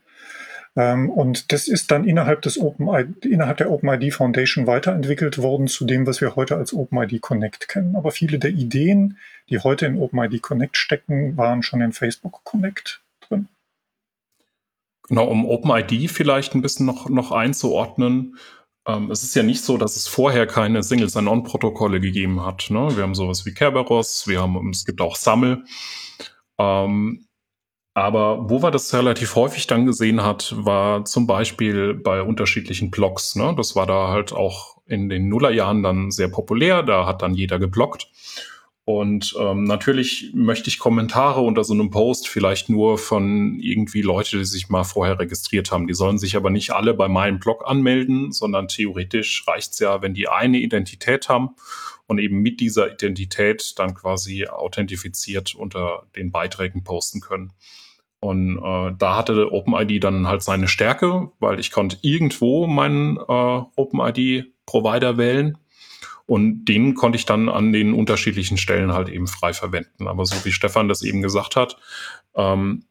Ähm, 0.75 1.11
und 1.11 1.51
das 1.51 1.67
ist 1.67 1.91
dann 1.91 2.07
innerhalb, 2.07 2.41
des 2.41 2.57
OpenID, 2.57 3.25
innerhalb 3.25 3.57
der 3.57 3.69
OpenID 3.69 4.11
Foundation 4.11 4.65
weiterentwickelt 4.65 5.37
worden 5.37 5.67
zu 5.67 5.85
dem, 5.85 6.07
was 6.07 6.19
wir 6.19 6.35
heute 6.35 6.57
als 6.57 6.73
OpenID 6.73 7.21
Connect 7.21 7.67
kennen. 7.67 7.95
Aber 7.95 8.11
viele 8.11 8.39
der 8.39 8.49
Ideen, 8.49 9.17
die 9.49 9.59
heute 9.59 9.85
in 9.85 9.99
OpenID 9.99 10.41
Connect 10.41 10.77
stecken, 10.77 11.37
waren 11.37 11.61
schon 11.61 11.81
in 11.81 11.93
Facebook 11.93 12.43
Connect. 12.43 13.02
Genau, 15.09 15.25
um 15.25 15.45
OpenID 15.45 16.09
vielleicht 16.09 16.55
ein 16.55 16.61
bisschen 16.61 16.85
noch, 16.85 17.09
noch 17.09 17.31
einzuordnen. 17.31 18.37
Ähm, 18.87 19.11
es 19.11 19.23
ist 19.23 19.35
ja 19.35 19.43
nicht 19.43 19.61
so, 19.61 19.77
dass 19.77 19.95
es 19.95 20.07
vorher 20.07 20.47
keine 20.47 20.83
Single 20.83 21.09
Sign-On-Protokolle 21.09 21.99
gegeben 21.99 22.45
hat. 22.45 22.69
Ne? 22.69 22.95
Wir 22.95 23.03
haben 23.03 23.15
sowas 23.15 23.45
wie 23.45 23.53
Kerberos, 23.53 24.27
wir 24.27 24.41
haben, 24.41 24.69
es 24.69 24.85
gibt 24.85 25.01
auch 25.01 25.15
SAML. 25.15 25.63
Ähm, 26.57 27.27
aber 27.95 28.49
wo 28.49 28.63
wir 28.63 28.71
das 28.71 28.93
relativ 28.93 29.35
häufig 29.35 29.67
dann 29.67 29.85
gesehen 29.85 30.23
hat, 30.23 30.55
war 30.57 31.05
zum 31.05 31.27
Beispiel 31.27 31.93
bei 31.93 32.21
unterschiedlichen 32.23 32.89
Blogs. 32.89 33.35
Ne? 33.35 33.53
Das 33.55 33.75
war 33.75 33.85
da 33.85 34.07
halt 34.07 34.33
auch 34.33 34.77
in 34.87 35.09
den 35.09 35.29
Nullerjahren 35.29 35.83
dann 35.83 36.09
sehr 36.09 36.27
populär. 36.27 36.81
Da 36.81 37.05
hat 37.05 37.21
dann 37.21 37.35
jeder 37.35 37.59
geblockt. 37.59 38.07
Und 38.85 39.33
ähm, 39.39 39.63
natürlich 39.63 40.31
möchte 40.33 40.69
ich 40.69 40.77
Kommentare 40.77 41.39
unter 41.39 41.63
so 41.63 41.73
einem 41.73 41.89
Post 41.89 42.27
vielleicht 42.27 42.67
nur 42.67 42.97
von 42.97 43.57
irgendwie 43.61 44.01
Leute, 44.01 44.37
die 44.37 44.45
sich 44.45 44.67
mal 44.67 44.83
vorher 44.83 45.19
registriert 45.19 45.71
haben. 45.71 45.87
Die 45.87 45.93
sollen 45.93 46.17
sich 46.17 46.35
aber 46.35 46.49
nicht 46.49 46.71
alle 46.71 46.93
bei 46.93 47.07
meinem 47.07 47.39
Blog 47.39 47.63
anmelden, 47.65 48.33
sondern 48.33 48.67
theoretisch 48.67 49.47
reicht's 49.47 49.79
ja, 49.79 50.01
wenn 50.01 50.13
die 50.13 50.27
eine 50.27 50.57
Identität 50.57 51.29
haben 51.29 51.51
und 52.07 52.19
eben 52.19 52.41
mit 52.41 52.59
dieser 52.59 52.91
Identität 52.91 53.79
dann 53.79 53.93
quasi 53.93 54.47
authentifiziert 54.47 55.55
unter 55.55 56.03
den 56.17 56.31
Beiträgen 56.31 56.83
posten 56.83 57.21
können. 57.21 57.53
Und 58.19 58.57
äh, 58.57 58.93
da 58.97 59.15
hatte 59.15 59.53
OpenID 59.53 60.03
dann 60.03 60.27
halt 60.27 60.43
seine 60.43 60.67
Stärke, 60.67 61.31
weil 61.39 61.57
ich 61.59 61.71
konnte 61.71 61.97
irgendwo 62.01 62.67
meinen 62.67 63.15
äh, 63.15 63.61
OpenID-Provider 63.75 65.17
wählen 65.17 65.57
und 66.25 66.65
den 66.65 66.95
konnte 66.95 67.17
ich 67.17 67.25
dann 67.25 67.49
an 67.49 67.73
den 67.73 67.93
unterschiedlichen 67.93 68.57
Stellen 68.57 68.93
halt 68.93 69.09
eben 69.09 69.27
frei 69.27 69.53
verwenden. 69.53 70.07
Aber 70.07 70.25
so 70.25 70.35
wie 70.45 70.51
Stefan 70.51 70.87
das 70.87 71.01
eben 71.01 71.21
gesagt 71.21 71.55
hat, 71.55 71.77
ähm, 72.35 72.85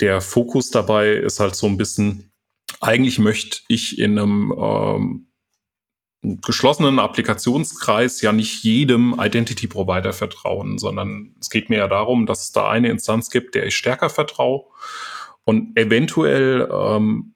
der 0.00 0.20
Fokus 0.20 0.70
dabei 0.70 1.10
ist 1.12 1.40
halt 1.40 1.54
so 1.54 1.66
ein 1.66 1.76
bisschen, 1.76 2.32
eigentlich 2.80 3.18
möchte 3.18 3.60
ich 3.68 3.98
in 3.98 4.18
einem 4.18 4.54
ähm, 4.58 5.26
geschlossenen 6.22 6.98
Applikationskreis 6.98 8.20
ja 8.20 8.32
nicht 8.32 8.64
jedem 8.64 9.14
Identity 9.18 9.68
Provider 9.68 10.12
vertrauen, 10.12 10.78
sondern 10.78 11.34
es 11.40 11.50
geht 11.50 11.70
mir 11.70 11.78
ja 11.78 11.88
darum, 11.88 12.26
dass 12.26 12.42
es 12.42 12.52
da 12.52 12.68
eine 12.68 12.90
Instanz 12.90 13.30
gibt, 13.30 13.54
der 13.54 13.66
ich 13.66 13.76
stärker 13.76 14.10
vertraue 14.10 14.64
und 15.44 15.76
eventuell 15.76 16.68
ähm, 16.72 17.35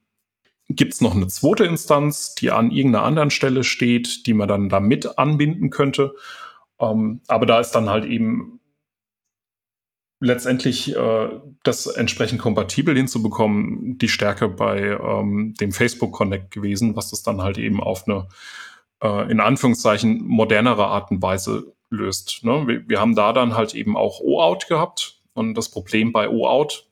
gibt 0.75 0.93
es 0.93 1.01
noch 1.01 1.15
eine 1.15 1.27
zweite 1.27 1.65
Instanz, 1.65 2.35
die 2.35 2.51
an 2.51 2.71
irgendeiner 2.71 3.05
anderen 3.05 3.31
Stelle 3.31 3.63
steht, 3.63 4.25
die 4.27 4.33
man 4.33 4.47
dann 4.47 4.69
da 4.69 4.79
mit 4.79 5.17
anbinden 5.17 5.69
könnte. 5.69 6.15
Ähm, 6.79 7.21
aber 7.27 7.45
da 7.45 7.59
ist 7.59 7.71
dann 7.71 7.89
halt 7.89 8.05
eben 8.05 8.59
letztendlich 10.19 10.95
äh, 10.95 11.29
das 11.63 11.87
entsprechend 11.87 12.39
kompatibel 12.39 12.95
hinzubekommen, 12.95 13.97
die 13.97 14.07
Stärke 14.07 14.47
bei 14.47 14.79
ähm, 14.81 15.55
dem 15.59 15.71
Facebook 15.71 16.13
Connect 16.13 16.51
gewesen, 16.51 16.95
was 16.95 17.09
das 17.09 17.23
dann 17.23 17.41
halt 17.41 17.57
eben 17.57 17.81
auf 17.81 18.07
eine 18.07 18.27
äh, 19.01 19.31
in 19.31 19.39
Anführungszeichen 19.39 20.23
modernere 20.23 20.85
Art 20.85 21.11
und 21.11 21.21
Weise 21.21 21.73
löst. 21.89 22.43
Ne? 22.43 22.67
Wir, 22.67 22.87
wir 22.87 22.99
haben 22.99 23.15
da 23.15 23.33
dann 23.33 23.55
halt 23.55 23.73
eben 23.73 23.97
auch 23.97 24.21
OAuth 24.21 24.67
gehabt 24.67 25.19
und 25.33 25.55
das 25.55 25.69
Problem 25.69 26.11
bei 26.11 26.29
OAuth 26.29 26.87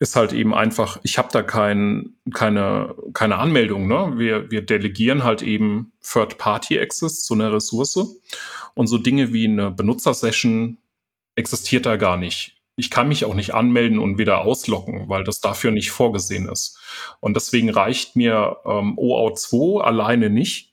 ist 0.00 0.14
halt 0.14 0.32
eben 0.32 0.54
einfach, 0.54 0.98
ich 1.02 1.18
habe 1.18 1.28
da 1.32 1.42
kein, 1.42 2.14
keine, 2.32 2.94
keine 3.14 3.38
Anmeldung. 3.38 3.88
Ne? 3.88 4.14
Wir, 4.16 4.50
wir 4.50 4.62
delegieren 4.62 5.24
halt 5.24 5.42
eben 5.42 5.92
Third-Party-Access 6.02 7.24
zu 7.24 7.34
einer 7.34 7.52
Ressource 7.52 8.20
und 8.74 8.86
so 8.86 8.98
Dinge 8.98 9.32
wie 9.32 9.46
eine 9.46 9.70
Benutzersession 9.70 10.78
existiert 11.34 11.86
da 11.86 11.96
gar 11.96 12.16
nicht. 12.16 12.56
Ich 12.76 12.90
kann 12.90 13.08
mich 13.08 13.24
auch 13.24 13.34
nicht 13.34 13.54
anmelden 13.54 13.98
und 13.98 14.18
wieder 14.18 14.42
ausloggen, 14.42 15.08
weil 15.08 15.24
das 15.24 15.40
dafür 15.40 15.72
nicht 15.72 15.90
vorgesehen 15.90 16.48
ist. 16.48 16.78
Und 17.18 17.34
deswegen 17.34 17.70
reicht 17.70 18.14
mir 18.14 18.58
ähm, 18.64 18.96
OAuth 18.96 19.38
2 19.38 19.82
alleine 19.82 20.30
nicht, 20.30 20.67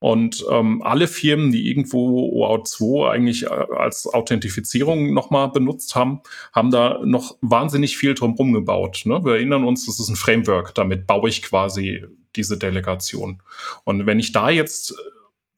und 0.00 0.46
ähm, 0.50 0.82
alle 0.82 1.06
Firmen, 1.06 1.52
die 1.52 1.68
irgendwo 1.68 2.30
OAuth 2.32 2.66
2 2.66 3.10
eigentlich 3.10 3.44
äh, 3.44 3.48
als 3.48 4.06
Authentifizierung 4.06 5.12
nochmal 5.12 5.50
benutzt 5.50 5.94
haben, 5.94 6.22
haben 6.54 6.70
da 6.70 7.00
noch 7.04 7.36
wahnsinnig 7.42 7.98
viel 7.98 8.14
drumherum 8.14 8.54
gebaut. 8.54 9.02
Ne? 9.04 9.22
Wir 9.22 9.34
erinnern 9.34 9.64
uns, 9.64 9.84
das 9.84 10.00
ist 10.00 10.08
ein 10.08 10.16
Framework, 10.16 10.74
damit 10.74 11.06
baue 11.06 11.28
ich 11.28 11.42
quasi 11.42 12.02
diese 12.34 12.56
Delegation. 12.56 13.42
Und 13.84 14.06
wenn 14.06 14.18
ich 14.18 14.32
da 14.32 14.48
jetzt 14.48 14.94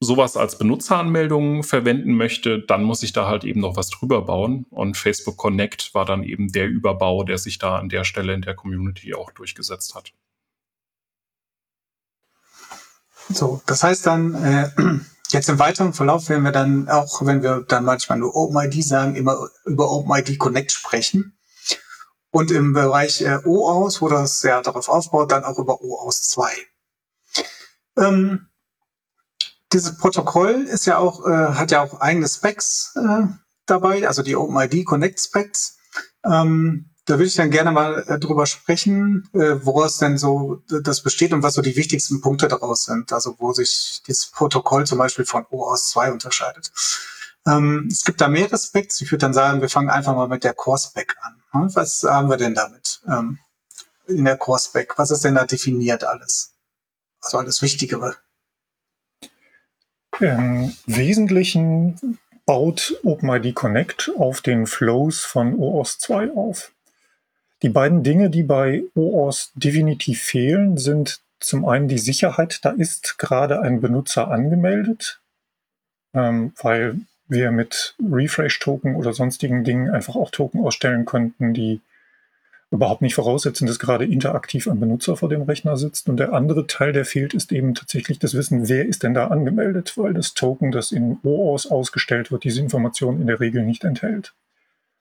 sowas 0.00 0.36
als 0.36 0.58
Benutzeranmeldung 0.58 1.62
verwenden 1.62 2.16
möchte, 2.16 2.58
dann 2.58 2.82
muss 2.82 3.04
ich 3.04 3.12
da 3.12 3.28
halt 3.28 3.44
eben 3.44 3.60
noch 3.60 3.76
was 3.76 3.90
drüber 3.90 4.22
bauen. 4.22 4.66
Und 4.70 4.96
Facebook 4.96 5.36
Connect 5.36 5.94
war 5.94 6.04
dann 6.04 6.24
eben 6.24 6.50
der 6.50 6.66
Überbau, 6.66 7.22
der 7.22 7.38
sich 7.38 7.58
da 7.58 7.78
an 7.78 7.88
der 7.88 8.02
Stelle 8.02 8.34
in 8.34 8.42
der 8.42 8.54
Community 8.54 9.14
auch 9.14 9.30
durchgesetzt 9.30 9.94
hat. 9.94 10.12
So, 13.34 13.62
das 13.66 13.82
heißt 13.82 14.06
dann, 14.06 14.34
äh, 14.34 14.70
jetzt 15.30 15.48
im 15.48 15.58
weiteren 15.58 15.92
Verlauf 15.92 16.28
werden 16.28 16.44
wir 16.44 16.52
dann 16.52 16.88
auch, 16.88 17.24
wenn 17.24 17.42
wir 17.42 17.64
dann 17.66 17.84
manchmal 17.84 18.18
nur 18.18 18.34
OpenID 18.34 18.84
sagen, 18.84 19.16
immer 19.16 19.48
über 19.64 19.90
OpenID 19.90 20.38
Connect 20.38 20.72
sprechen. 20.72 21.38
Und 22.30 22.50
im 22.50 22.72
Bereich 22.72 23.20
äh, 23.20 23.40
OAuth, 23.44 24.00
wo 24.00 24.08
das 24.08 24.42
ja 24.42 24.62
darauf 24.62 24.88
aufbaut, 24.88 25.32
dann 25.32 25.44
auch 25.44 25.58
über 25.58 25.82
OAuth 25.82 26.14
2. 26.14 26.50
Ähm, 27.98 28.48
dieses 29.72 29.98
Protokoll 29.98 30.62
ist 30.62 30.86
ja 30.86 30.98
auch, 30.98 31.26
äh, 31.26 31.54
hat 31.54 31.70
ja 31.70 31.82
auch 31.82 32.00
eigene 32.00 32.28
Specs 32.28 32.94
äh, 32.96 33.26
dabei, 33.66 34.06
also 34.06 34.22
die 34.22 34.36
OpenID 34.36 34.84
Connect 34.86 35.20
Specs. 35.20 35.76
Ähm, 36.24 36.91
da 37.04 37.14
würde 37.14 37.26
ich 37.26 37.34
dann 37.34 37.50
gerne 37.50 37.72
mal 37.72 38.04
äh, 38.06 38.18
drüber 38.18 38.46
sprechen, 38.46 39.28
äh, 39.32 39.56
woraus 39.64 39.98
denn 39.98 40.18
so 40.18 40.62
das 40.68 41.02
besteht 41.02 41.32
und 41.32 41.42
was 41.42 41.54
so 41.54 41.62
die 41.62 41.76
wichtigsten 41.76 42.20
Punkte 42.20 42.48
daraus 42.48 42.84
sind. 42.84 43.12
Also 43.12 43.34
wo 43.38 43.52
sich 43.52 44.02
dieses 44.06 44.26
Protokoll 44.26 44.86
zum 44.86 44.98
Beispiel 44.98 45.24
von 45.24 45.44
OAuth 45.50 45.80
2 45.80 46.12
unterscheidet. 46.12 46.70
Ähm, 47.46 47.88
es 47.90 48.04
gibt 48.04 48.20
da 48.20 48.28
mehrere 48.28 48.56
Specs. 48.56 49.00
Ich 49.00 49.10
würde 49.10 49.22
dann 49.22 49.34
sagen, 49.34 49.60
wir 49.60 49.68
fangen 49.68 49.90
einfach 49.90 50.14
mal 50.14 50.28
mit 50.28 50.44
der 50.44 50.54
Core-Spec 50.54 51.16
an. 51.22 51.42
Hm? 51.50 51.74
Was 51.74 52.04
haben 52.04 52.30
wir 52.30 52.36
denn 52.36 52.54
damit 52.54 53.00
ähm, 53.08 53.38
in 54.06 54.24
der 54.24 54.36
Core-Spec? 54.36 54.96
Was 54.96 55.10
ist 55.10 55.24
denn 55.24 55.34
da 55.34 55.44
definiert 55.44 56.04
alles? 56.04 56.54
Also 57.20 57.38
alles 57.38 57.62
Wichtigere. 57.62 58.16
Im 60.20 60.76
Wesentlichen 60.86 62.18
baut 62.46 62.94
OpenID 63.02 63.54
Connect 63.54 64.12
auf 64.18 64.40
den 64.40 64.66
Flows 64.66 65.20
von 65.20 65.58
OAuth 65.58 65.96
2 65.98 66.32
auf. 66.32 66.70
Die 67.62 67.68
beiden 67.68 68.02
Dinge, 68.02 68.28
die 68.28 68.42
bei 68.42 68.82
OAuth 68.94 69.50
definitiv 69.54 70.20
fehlen, 70.20 70.76
sind 70.78 71.20
zum 71.38 71.64
einen 71.64 71.88
die 71.88 71.98
Sicherheit. 71.98 72.60
Da 72.64 72.70
ist 72.70 73.18
gerade 73.18 73.60
ein 73.60 73.80
Benutzer 73.80 74.28
angemeldet, 74.28 75.20
ähm, 76.12 76.52
weil 76.60 77.00
wir 77.28 77.52
mit 77.52 77.94
Refresh-Token 78.02 78.96
oder 78.96 79.12
sonstigen 79.12 79.64
Dingen 79.64 79.90
einfach 79.90 80.16
auch 80.16 80.30
Token 80.30 80.64
ausstellen 80.64 81.04
könnten, 81.04 81.54
die 81.54 81.80
überhaupt 82.72 83.02
nicht 83.02 83.14
voraussetzen, 83.14 83.66
dass 83.66 83.78
gerade 83.78 84.06
interaktiv 84.06 84.66
ein 84.66 84.80
Benutzer 84.80 85.16
vor 85.16 85.28
dem 85.28 85.42
Rechner 85.42 85.76
sitzt. 85.76 86.08
Und 86.08 86.16
der 86.16 86.32
andere 86.32 86.66
Teil, 86.66 86.92
der 86.92 87.04
fehlt, 87.04 87.34
ist 87.34 87.52
eben 87.52 87.74
tatsächlich 87.74 88.18
das 88.18 88.34
Wissen, 88.34 88.68
wer 88.68 88.86
ist 88.86 89.02
denn 89.02 89.14
da 89.14 89.28
angemeldet, 89.28 89.92
weil 89.96 90.14
das 90.14 90.34
Token, 90.34 90.72
das 90.72 90.90
in 90.90 91.18
OAuth 91.22 91.70
ausgestellt 91.70 92.32
wird, 92.32 92.44
diese 92.44 92.60
Information 92.60 93.20
in 93.20 93.26
der 93.26 93.40
Regel 93.40 93.64
nicht 93.64 93.84
enthält, 93.84 94.34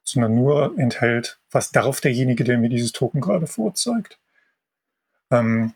sondern 0.04 0.36
nur 0.36 0.78
enthält, 0.78 1.40
was 1.52 1.72
darf 1.72 2.02
derjenige, 2.02 2.44
der 2.44 2.58
mir 2.58 2.70
dieses 2.70 2.92
Token 2.92 3.22
gerade 3.22 3.48
vorzeigt. 3.48 4.20
Ähm, 5.30 5.74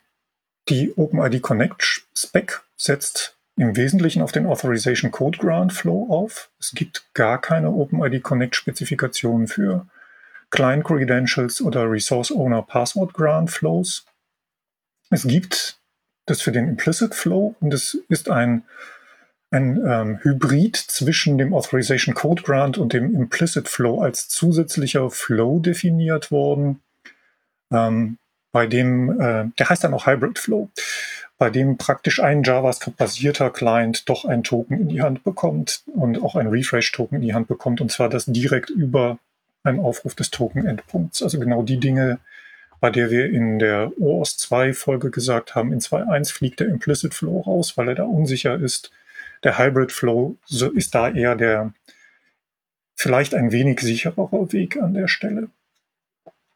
die 0.70 0.94
OpenID 0.96 1.42
Connect 1.42 2.06
Spec 2.16 2.62
setzt 2.76 3.38
im 3.58 3.76
Wesentlichen 3.76 4.22
auf 4.22 4.32
den 4.32 4.48
Authorization 4.48 5.12
Code 5.12 5.38
Grant 5.38 5.72
Flow 5.72 6.08
auf. 6.10 6.50
Es 6.60 6.72
gibt 6.72 7.06
gar 7.14 7.40
keine 7.40 7.70
OpenID 7.72 8.22
Connect 8.22 8.56
Spezifikation 8.56 9.48
für 9.48 9.88
Client 10.50 10.84
Credentials 10.84 11.62
oder 11.62 11.90
Resource 11.90 12.32
Owner 12.32 12.62
Password 12.62 13.14
Grant 13.14 13.52
Flows. 13.52 14.06
Es 15.10 15.24
gibt 15.24 15.80
das 16.26 16.42
für 16.42 16.52
den 16.52 16.68
Implicit 16.68 17.14
Flow 17.14 17.56
und 17.60 17.74
es 17.74 17.96
ist 18.10 18.30
ein, 18.30 18.64
ein 19.56 19.82
ähm, 19.88 20.20
Hybrid 20.22 20.76
zwischen 20.76 21.38
dem 21.38 21.54
Authorization 21.54 22.14
Code 22.14 22.44
Grant 22.44 22.78
und 22.78 22.94
dem 22.94 23.16
Implicit 23.16 23.70
Flow 23.70 24.02
als 24.02 24.28
zusätzlicher 24.28 25.10
Flow 25.10 25.60
definiert 25.60 26.30
worden, 26.32 26.82
ähm, 27.72 28.18
bei 28.52 28.68
dem, 28.68 29.20
äh, 29.20 29.46
der 29.58 29.70
heißt 29.70 29.84
dann 29.84 29.94
auch 29.94 30.06
Hybrid 30.06 30.40
Flow, 30.40 30.70
bei 31.38 31.50
dem 31.50 31.78
praktisch 31.78 32.20
ein 32.22 32.44
JavaScript-basierter 32.44 33.50
Client 33.50 34.08
doch 34.10 34.26
ein 34.26 34.44
Token 34.44 34.80
in 34.80 34.90
die 34.90 35.02
Hand 35.02 35.24
bekommt 35.24 35.84
und 35.88 36.22
auch 36.22 36.36
ein 36.36 36.48
Refresh-Token 36.48 37.18
in 37.18 37.22
die 37.22 37.34
Hand 37.34 37.48
bekommt, 37.48 37.82
und 37.82 37.92
zwar 37.92 38.10
das 38.10 38.26
direkt 38.26 38.70
über 38.70 39.20
ein 39.64 39.80
Aufruf 39.80 40.16
des 40.16 40.32
Token-Endpunkts. 40.32 41.24
Also 41.24 41.40
genau 41.40 41.64
die 41.64 41.80
Dinge, 41.80 42.20
bei 42.80 42.90
der 42.90 43.10
wir 43.10 43.30
in 43.30 43.60
der 43.60 43.92
OAuth 44.00 44.28
2 44.28 44.74
Folge 44.74 45.10
gesagt 45.10 45.56
haben, 45.56 45.74
in 45.74 45.80
2.1 45.80 46.32
fliegt 46.32 46.60
der 46.60 46.68
Implicit 46.68 47.14
Flow 47.14 47.42
raus, 47.42 47.78
weil 47.78 47.90
er 47.90 47.96
da 47.96 48.04
unsicher 48.04 48.56
ist. 48.56 48.92
Der 49.46 49.60
Hybrid 49.60 49.92
Flow 49.92 50.38
ist 50.50 50.96
da 50.96 51.10
eher 51.10 51.36
der 51.36 51.72
vielleicht 52.96 53.36
ein 53.36 53.52
wenig 53.52 53.80
sicherer 53.80 54.52
Weg 54.52 54.78
an 54.82 54.96
der 54.96 55.08
Stelle. 55.08 55.50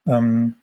Ähm, 0.07 0.55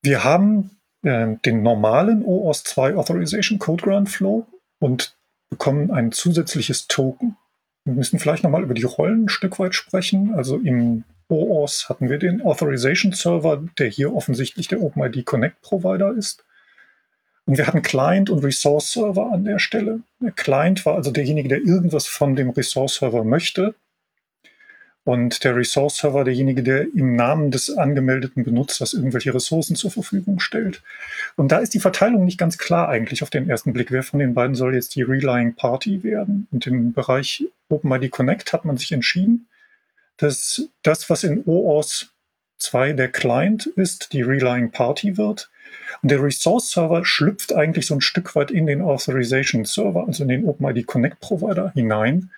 wir 0.00 0.24
haben 0.24 0.78
äh, 1.02 1.36
den 1.44 1.62
normalen 1.62 2.24
OAuth 2.24 2.66
2 2.66 2.96
Authorization 2.96 3.58
Code 3.58 3.84
Grant 3.84 4.08
Flow 4.08 4.46
und 4.78 5.14
bekommen 5.50 5.90
ein 5.90 6.12
zusätzliches 6.12 6.88
Token. 6.88 7.36
Wir 7.84 7.92
müssen 7.92 8.18
vielleicht 8.18 8.42
nochmal 8.42 8.62
über 8.62 8.74
die 8.74 8.84
Rollen 8.84 9.24
ein 9.24 9.28
Stück 9.28 9.58
weit 9.58 9.74
sprechen. 9.74 10.34
Also 10.34 10.56
im 10.56 11.04
OAuth 11.28 11.90
hatten 11.90 12.08
wir 12.08 12.16
den 12.16 12.40
Authorization 12.40 13.12
Server, 13.12 13.62
der 13.78 13.88
hier 13.88 14.14
offensichtlich 14.14 14.68
der 14.68 14.80
OpenID 14.80 15.26
Connect 15.26 15.60
Provider 15.60 16.14
ist. 16.14 16.45
Und 17.46 17.58
wir 17.58 17.66
hatten 17.66 17.82
Client 17.82 18.28
und 18.28 18.44
Resource 18.44 18.90
Server 18.90 19.32
an 19.32 19.44
der 19.44 19.60
Stelle. 19.60 20.00
Der 20.20 20.32
Client 20.32 20.84
war 20.84 20.96
also 20.96 21.12
derjenige, 21.12 21.48
der 21.48 21.62
irgendwas 21.62 22.06
von 22.06 22.34
dem 22.34 22.50
Resource 22.50 22.96
Server 22.96 23.24
möchte. 23.24 23.74
Und 25.04 25.44
der 25.44 25.54
Resource 25.54 25.98
Server 25.98 26.24
derjenige, 26.24 26.64
der 26.64 26.92
im 26.92 27.14
Namen 27.14 27.52
des 27.52 27.70
angemeldeten 27.70 28.42
Benutzers 28.42 28.92
irgendwelche 28.92 29.32
Ressourcen 29.32 29.76
zur 29.76 29.92
Verfügung 29.92 30.40
stellt. 30.40 30.82
Und 31.36 31.52
da 31.52 31.58
ist 31.58 31.74
die 31.74 31.80
Verteilung 31.80 32.24
nicht 32.24 32.38
ganz 32.38 32.58
klar 32.58 32.88
eigentlich 32.88 33.22
auf 33.22 33.30
den 33.30 33.48
ersten 33.48 33.72
Blick. 33.72 33.92
Wer 33.92 34.02
von 34.02 34.18
den 34.18 34.34
beiden 34.34 34.56
soll 34.56 34.74
jetzt 34.74 34.96
die 34.96 35.02
Relying 35.02 35.54
Party 35.54 36.02
werden? 36.02 36.48
Und 36.50 36.66
im 36.66 36.92
Bereich 36.92 37.44
OpenID 37.68 38.10
Connect 38.10 38.52
hat 38.52 38.64
man 38.64 38.76
sich 38.76 38.90
entschieden, 38.90 39.46
dass 40.16 40.68
das, 40.82 41.08
was 41.08 41.22
in 41.22 41.44
OAuth 41.46 42.10
2 42.58 42.94
der 42.94 43.08
Client 43.08 43.66
ist, 43.66 44.12
die 44.12 44.22
Relying 44.22 44.72
Party 44.72 45.16
wird. 45.16 45.48
Und 46.02 46.10
der 46.10 46.22
Resource 46.22 46.70
Server 46.70 47.04
schlüpft 47.04 47.54
eigentlich 47.54 47.86
so 47.86 47.94
ein 47.94 48.00
Stück 48.00 48.34
weit 48.36 48.50
in 48.50 48.66
den 48.66 48.82
Authorization 48.82 49.64
Server, 49.64 50.06
also 50.06 50.22
in 50.22 50.28
den 50.28 50.44
OpenID 50.44 50.86
Connect 50.86 51.20
Provider 51.20 51.72
hinein 51.74 52.30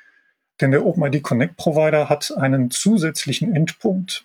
denn 0.61 0.73
der 0.73 0.85
OpenID 0.85 1.23
Connect 1.23 1.57
Provider 1.57 2.09
hat 2.09 2.37
einen 2.37 2.71
zusätzlichen 2.71 3.55
Endpunkt, 3.55 4.25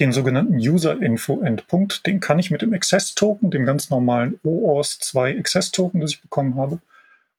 den 0.00 0.12
sogenannten 0.12 0.56
User 0.56 1.00
Info 1.00 1.40
Endpunkt. 1.40 2.06
Den 2.06 2.20
kann 2.20 2.38
ich 2.38 2.50
mit 2.50 2.62
dem 2.62 2.74
Access 2.74 3.14
Token, 3.14 3.50
dem 3.50 3.64
ganz 3.64 3.88
normalen 3.88 4.38
OAuth 4.44 4.98
2 5.00 5.38
Access 5.38 5.70
Token, 5.70 6.00
das 6.00 6.10
ich 6.10 6.20
bekommen 6.20 6.56
habe, 6.56 6.80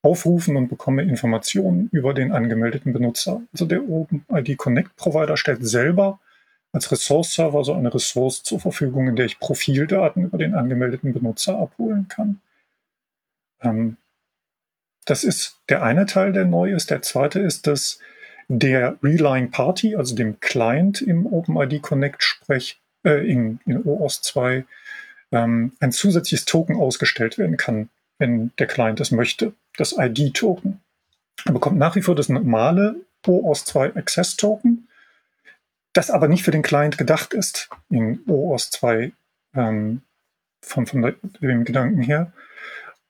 aufrufen 0.01 0.55
und 0.55 0.67
bekomme 0.67 1.03
Informationen 1.03 1.89
über 1.91 2.13
den 2.13 2.31
angemeldeten 2.31 2.93
Benutzer. 2.93 3.41
Also 3.53 3.65
der 3.65 3.87
OpenID 3.87 4.57
Connect 4.57 4.95
Provider 4.95 5.37
stellt 5.37 5.65
selber 5.65 6.19
als 6.77 6.91
Resource 6.91 7.33
Server 7.33 7.63
so 7.63 7.73
eine 7.73 7.91
Ressource 7.91 8.43
zur 8.43 8.59
Verfügung, 8.59 9.07
in 9.07 9.15
der 9.15 9.25
ich 9.25 9.39
Profildaten 9.39 10.23
über 10.23 10.37
den 10.37 10.53
angemeldeten 10.53 11.11
Benutzer 11.11 11.57
abholen 11.57 12.07
kann. 12.07 12.39
Ähm, 13.61 13.97
das 15.05 15.23
ist 15.23 15.59
der 15.69 15.81
eine 15.81 16.05
Teil, 16.05 16.33
der 16.33 16.45
neu 16.45 16.71
ist. 16.71 16.91
Der 16.91 17.01
zweite 17.01 17.39
ist, 17.39 17.65
dass 17.65 17.99
der 18.47 18.97
Relying 19.01 19.49
Party, 19.49 19.95
also 19.95 20.15
dem 20.15 20.39
Client 20.39 21.01
im 21.01 21.25
OpenID 21.25 21.81
Connect 21.81 22.21
Sprech, 22.21 22.79
äh, 23.03 23.27
in, 23.27 23.59
in 23.65 23.83
OAuth 23.83 24.23
2, 24.23 24.63
ähm, 25.31 25.71
ein 25.79 25.91
zusätzliches 25.91 26.45
Token 26.45 26.75
ausgestellt 26.75 27.39
werden 27.39 27.57
kann, 27.57 27.89
wenn 28.19 28.51
der 28.59 28.67
Client 28.67 28.99
es 28.99 29.11
möchte, 29.11 29.53
das 29.77 29.95
ID-Token. 29.97 30.79
Er 31.45 31.53
bekommt 31.53 31.77
nach 31.77 31.95
wie 31.95 32.01
vor 32.01 32.15
das 32.15 32.29
normale 32.29 32.97
OAuth 33.25 33.65
2 33.65 33.95
Access 33.95 34.37
Token, 34.37 34.86
das 35.97 36.11
aber 36.11 36.27
nicht 36.27 36.43
für 36.43 36.51
den 36.51 36.61
Client 36.61 36.99
gedacht 36.99 37.33
ist 37.33 37.69
in 37.89 38.19
OAuth 38.27 38.61
2 38.61 39.11
ähm, 39.55 40.01
von, 40.61 40.85
von 40.85 41.15
dem 41.41 41.65
Gedanken 41.65 42.03
her, 42.03 42.33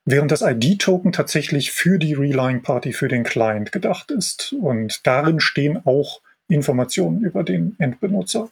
während 0.05 0.31
das 0.31 0.41
ID-Token 0.41 1.11
tatsächlich 1.11 1.71
für 1.71 1.99
die 1.99 2.13
Relying 2.13 2.61
Party, 2.61 2.93
für 2.93 3.09
den 3.09 3.25
Client 3.25 3.73
gedacht 3.73 4.09
ist. 4.11 4.53
Und 4.53 5.05
darin 5.05 5.41
stehen 5.41 5.85
auch 5.85 6.21
Informationen 6.47 7.23
über 7.23 7.43
den 7.43 7.75
Endbenutzer. 7.77 8.49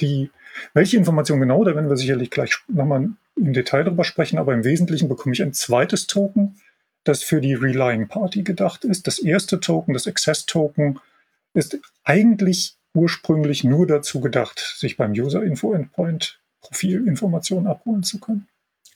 Die, 0.00 0.30
welche 0.74 0.96
Informationen 0.96 1.42
genau, 1.42 1.62
da 1.62 1.76
werden 1.76 1.88
wir 1.88 1.96
sicherlich 1.96 2.30
gleich 2.30 2.56
nochmal 2.66 3.10
im 3.36 3.52
Detail 3.52 3.84
drüber 3.84 4.02
sprechen, 4.02 4.38
aber 4.38 4.54
im 4.54 4.64
Wesentlichen 4.64 5.08
bekomme 5.08 5.34
ich 5.34 5.42
ein 5.42 5.52
zweites 5.52 6.08
Token, 6.08 6.56
das 7.04 7.22
für 7.22 7.40
die 7.40 7.54
Relying 7.54 8.08
Party 8.08 8.42
gedacht 8.42 8.84
ist. 8.84 9.06
Das 9.06 9.20
erste 9.20 9.60
Token, 9.60 9.94
das 9.94 10.08
Access 10.08 10.46
Token, 10.46 10.98
ist 11.54 11.78
eigentlich 12.02 12.76
ursprünglich 12.94 13.64
nur 13.64 13.86
dazu 13.86 14.20
gedacht, 14.20 14.74
sich 14.76 14.96
beim 14.96 15.12
User 15.12 15.42
Info 15.42 15.72
Endpoint 15.72 16.40
Profilinformationen 16.60 17.66
abholen 17.66 18.02
zu 18.02 18.20
können. 18.20 18.48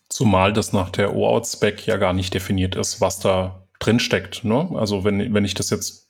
Zumal 0.09 0.53
das 0.53 0.73
nach 0.73 0.91
der 0.91 1.15
OAuth-Spec 1.15 1.87
ja 1.87 1.97
gar 1.97 2.13
nicht 2.13 2.33
definiert 2.33 2.77
ist, 2.77 3.01
was 3.01 3.19
da 3.19 3.67
drin 3.81 3.99
steckt. 3.99 4.45
Ne? 4.45 4.71
Also 4.75 5.05
wenn, 5.05 5.35
wenn 5.35 5.45
ich 5.45 5.55
das 5.55 5.71
jetzt 5.71 6.09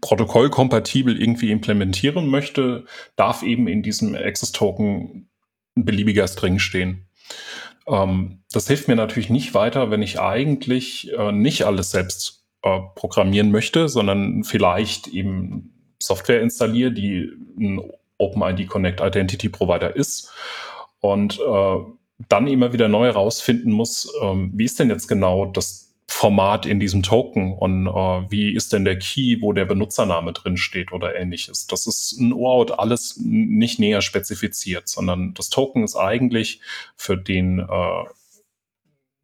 protokollkompatibel 0.00 1.20
irgendwie 1.20 1.52
implementieren 1.52 2.26
möchte, 2.26 2.84
darf 3.14 3.42
eben 3.42 3.68
in 3.68 3.82
diesem 3.82 4.16
Access-Token 4.16 5.28
ein 5.76 5.84
beliebiger 5.84 6.26
String 6.26 6.58
stehen. 6.58 7.06
Ähm, 7.86 8.42
das 8.52 8.66
hilft 8.66 8.88
mir 8.88 8.96
natürlich 8.96 9.30
nicht 9.30 9.54
weiter, 9.54 9.90
wenn 9.90 10.02
ich 10.02 10.20
eigentlich 10.20 11.12
äh, 11.12 11.30
nicht 11.30 11.64
alles 11.64 11.92
selbst 11.92 12.44
äh, 12.62 12.80
programmieren 12.96 13.52
möchte, 13.52 13.88
sondern 13.88 14.42
vielleicht 14.42 15.06
eben 15.06 15.75
Software 15.98 16.42
installiere, 16.42 16.92
die 16.92 17.30
ein 17.58 17.80
OpenID 18.18 18.68
Connect 18.68 19.00
Identity 19.00 19.48
Provider 19.48 19.94
ist 19.94 20.30
und 21.00 21.38
äh, 21.38 21.76
dann 22.28 22.46
immer 22.46 22.72
wieder 22.72 22.88
neu 22.88 23.06
herausfinden 23.06 23.72
muss, 23.72 24.12
ähm, 24.22 24.50
wie 24.54 24.64
ist 24.64 24.78
denn 24.78 24.88
jetzt 24.88 25.06
genau 25.06 25.46
das 25.46 25.86
Format 26.08 26.64
in 26.64 26.80
diesem 26.80 27.02
Token 27.02 27.52
und 27.52 27.86
äh, 27.86 27.90
wie 28.30 28.54
ist 28.54 28.72
denn 28.72 28.84
der 28.84 28.98
Key, 28.98 29.38
wo 29.40 29.52
der 29.52 29.64
Benutzername 29.64 30.32
drin 30.32 30.56
steht 30.56 30.92
oder 30.92 31.16
ähnliches. 31.16 31.66
Das 31.66 31.86
ist 31.86 32.18
ein 32.18 32.32
OAuth 32.32 32.78
alles 32.78 33.16
nicht 33.18 33.78
näher 33.78 34.00
spezifiziert, 34.00 34.88
sondern 34.88 35.34
das 35.34 35.50
Token 35.50 35.84
ist 35.84 35.96
eigentlich 35.96 36.60
für 36.96 37.16
den 37.16 37.58
äh, 37.58 38.04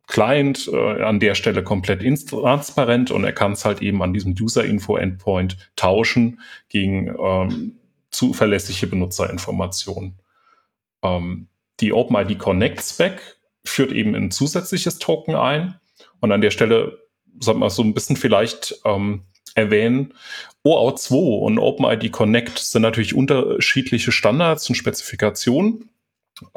Client 0.08 0.68
äh, 0.72 1.02
an 1.02 1.20
der 1.20 1.34
Stelle 1.34 1.62
komplett 1.62 2.02
transparent 2.28 3.10
und 3.10 3.24
er 3.24 3.32
kann 3.32 3.52
es 3.52 3.64
halt 3.64 3.82
eben 3.82 4.02
an 4.02 4.12
diesem 4.12 4.34
User-Info-Endpoint 4.38 5.56
tauschen 5.76 6.40
gegen 6.68 7.14
ähm, 7.18 7.78
zuverlässige 8.10 8.88
Benutzerinformationen. 8.88 10.18
Ähm, 11.02 11.48
die 11.80 11.92
OpenID 11.92 12.38
Connect 12.38 12.82
Spec 12.82 13.20
führt 13.64 13.92
eben 13.92 14.14
ein 14.14 14.30
zusätzliches 14.30 14.98
Token 14.98 15.34
ein. 15.34 15.76
Und 16.20 16.32
an 16.32 16.40
der 16.40 16.50
Stelle 16.50 16.98
soll 17.40 17.54
man 17.54 17.70
so 17.70 17.82
ein 17.82 17.94
bisschen 17.94 18.16
vielleicht 18.16 18.80
ähm, 18.84 19.22
erwähnen, 19.54 20.14
OAuth 20.64 21.00
2 21.00 21.16
und 21.16 21.58
OpenID 21.58 22.12
Connect 22.12 22.58
sind 22.58 22.82
natürlich 22.82 23.14
unterschiedliche 23.14 24.12
Standards 24.12 24.68
und 24.68 24.76
Spezifikationen 24.76 25.90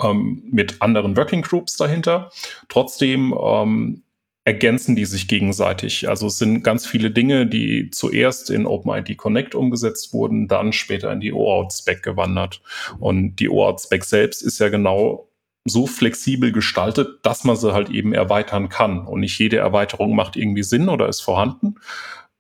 ähm, 0.02 0.44
mit 0.52 0.82
anderen 0.82 1.18
Working 1.18 1.42
Groups 1.42 1.78
dahinter. 1.78 2.32
Trotzdem 2.70 3.34
ähm, 3.40 4.04
ergänzen 4.46 4.96
die 4.96 5.06
sich 5.06 5.28
gegenseitig. 5.28 6.08
Also 6.08 6.28
es 6.28 6.38
sind 6.38 6.64
ganz 6.64 6.86
viele 6.86 7.10
Dinge, 7.10 7.48
die 7.48 7.90
zuerst 7.90 8.52
in 8.52 8.68
OpenID 8.68 9.18
Connect 9.18 9.56
umgesetzt 9.56 10.14
wurden, 10.14 10.48
dann 10.48 10.72
später 10.72 11.12
in 11.12 11.20
die 11.20 11.34
OAuth-Spec 11.34 12.04
gewandert. 12.04 12.62
Und 13.00 13.38
die 13.38 13.50
OAuth-Spec 13.50 14.04
selbst 14.04 14.44
ist 14.44 14.60
ja 14.60 14.70
genau 14.70 15.28
so 15.68 15.88
flexibel 15.88 16.52
gestaltet, 16.52 17.26
dass 17.26 17.44
man 17.44 17.56
sie 17.56 17.74
halt 17.74 17.90
eben 17.90 18.14
erweitern 18.14 18.70
kann. 18.70 19.08
Und 19.08 19.22
nicht 19.22 19.38
jede 19.40 19.58
Erweiterung 19.58 20.16
macht 20.16 20.36
irgendwie 20.36 20.62
Sinn 20.62 20.90
oder 20.90 21.10
ist 21.10 21.22
vorhanden. 21.22 21.76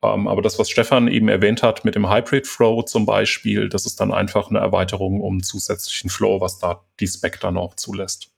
Ähm, 0.04 0.28
aber 0.28 0.42
das, 0.42 0.60
was 0.60 0.70
Stefan 0.70 1.08
eben 1.08 1.28
erwähnt 1.30 1.64
hat 1.64 1.86
mit 1.86 1.96
dem 1.96 2.10
Hybrid 2.10 2.48
Flow 2.48 2.82
zum 2.82 3.06
Beispiel, 3.06 3.70
das 3.70 3.86
ist 3.86 4.00
dann 4.00 4.14
einfach 4.14 4.50
eine 4.50 4.60
Erweiterung 4.60 5.22
um 5.22 5.44
zusätzlichen 5.44 6.10
Flow, 6.10 6.42
was 6.42 6.60
da 6.60 6.84
die 7.00 7.08
Spec 7.08 7.40
dann 7.40 7.58
auch 7.58 7.76
zulässt. 7.76 8.32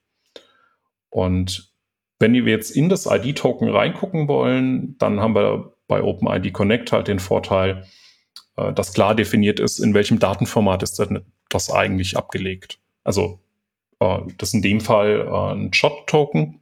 Und 1.09 1.71
wenn 2.19 2.33
wir 2.33 2.43
jetzt 2.45 2.71
in 2.71 2.89
das 2.89 3.05
ID-Token 3.05 3.69
reingucken 3.69 4.27
wollen, 4.27 4.97
dann 4.97 5.19
haben 5.19 5.35
wir 5.35 5.73
bei 5.87 6.01
OpenID 6.01 6.53
Connect 6.53 6.91
halt 6.91 7.07
den 7.07 7.19
Vorteil, 7.19 7.85
äh, 8.57 8.73
dass 8.73 8.93
klar 8.93 9.15
definiert 9.15 9.59
ist, 9.59 9.79
in 9.79 9.93
welchem 9.93 10.19
Datenformat 10.19 10.83
ist 10.83 11.01
das 11.49 11.71
eigentlich 11.71 12.17
abgelegt. 12.17 12.79
Also 13.03 13.39
äh, 13.99 14.19
das 14.37 14.49
ist 14.49 14.55
in 14.55 14.61
dem 14.61 14.81
Fall 14.81 15.27
äh, 15.27 15.53
ein 15.53 15.69
JOT-Token. 15.71 16.59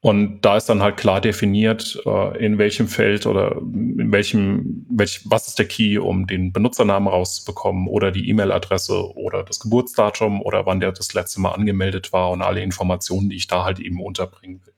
Und 0.00 0.42
da 0.42 0.56
ist 0.56 0.68
dann 0.68 0.82
halt 0.82 0.96
klar 0.96 1.20
definiert, 1.20 2.00
äh, 2.06 2.44
in 2.44 2.58
welchem 2.58 2.86
Feld 2.86 3.26
oder 3.26 3.56
in 3.56 4.12
welchem, 4.12 4.86
welch, 4.88 5.22
was 5.24 5.48
ist 5.48 5.58
der 5.58 5.66
Key, 5.66 5.98
um 5.98 6.26
den 6.26 6.52
Benutzernamen 6.52 7.08
rauszubekommen 7.08 7.88
oder 7.88 8.12
die 8.12 8.28
E-Mail-Adresse 8.28 9.16
oder 9.16 9.42
das 9.42 9.58
Geburtsdatum 9.58 10.40
oder 10.42 10.66
wann 10.66 10.80
der 10.80 10.92
das 10.92 11.14
letzte 11.14 11.40
Mal 11.40 11.52
angemeldet 11.52 12.12
war 12.12 12.30
und 12.30 12.42
alle 12.42 12.62
Informationen, 12.62 13.28
die 13.28 13.36
ich 13.36 13.48
da 13.48 13.64
halt 13.64 13.80
eben 13.80 14.00
unterbringen 14.00 14.60
will. 14.64 14.74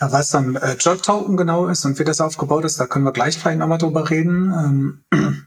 Ja, 0.00 0.12
was 0.12 0.30
dann 0.30 0.54
äh, 0.56 0.74
Job-Token 0.74 1.36
genau 1.36 1.66
ist 1.66 1.84
und 1.84 1.98
wie 1.98 2.04
das 2.04 2.20
aufgebaut 2.20 2.64
ist, 2.64 2.78
da 2.78 2.86
können 2.86 3.04
wir 3.04 3.12
gleich 3.12 3.36
vielleicht 3.36 3.58
nochmal 3.58 3.78
drüber 3.78 4.10
reden. 4.10 5.02
Ähm, 5.12 5.44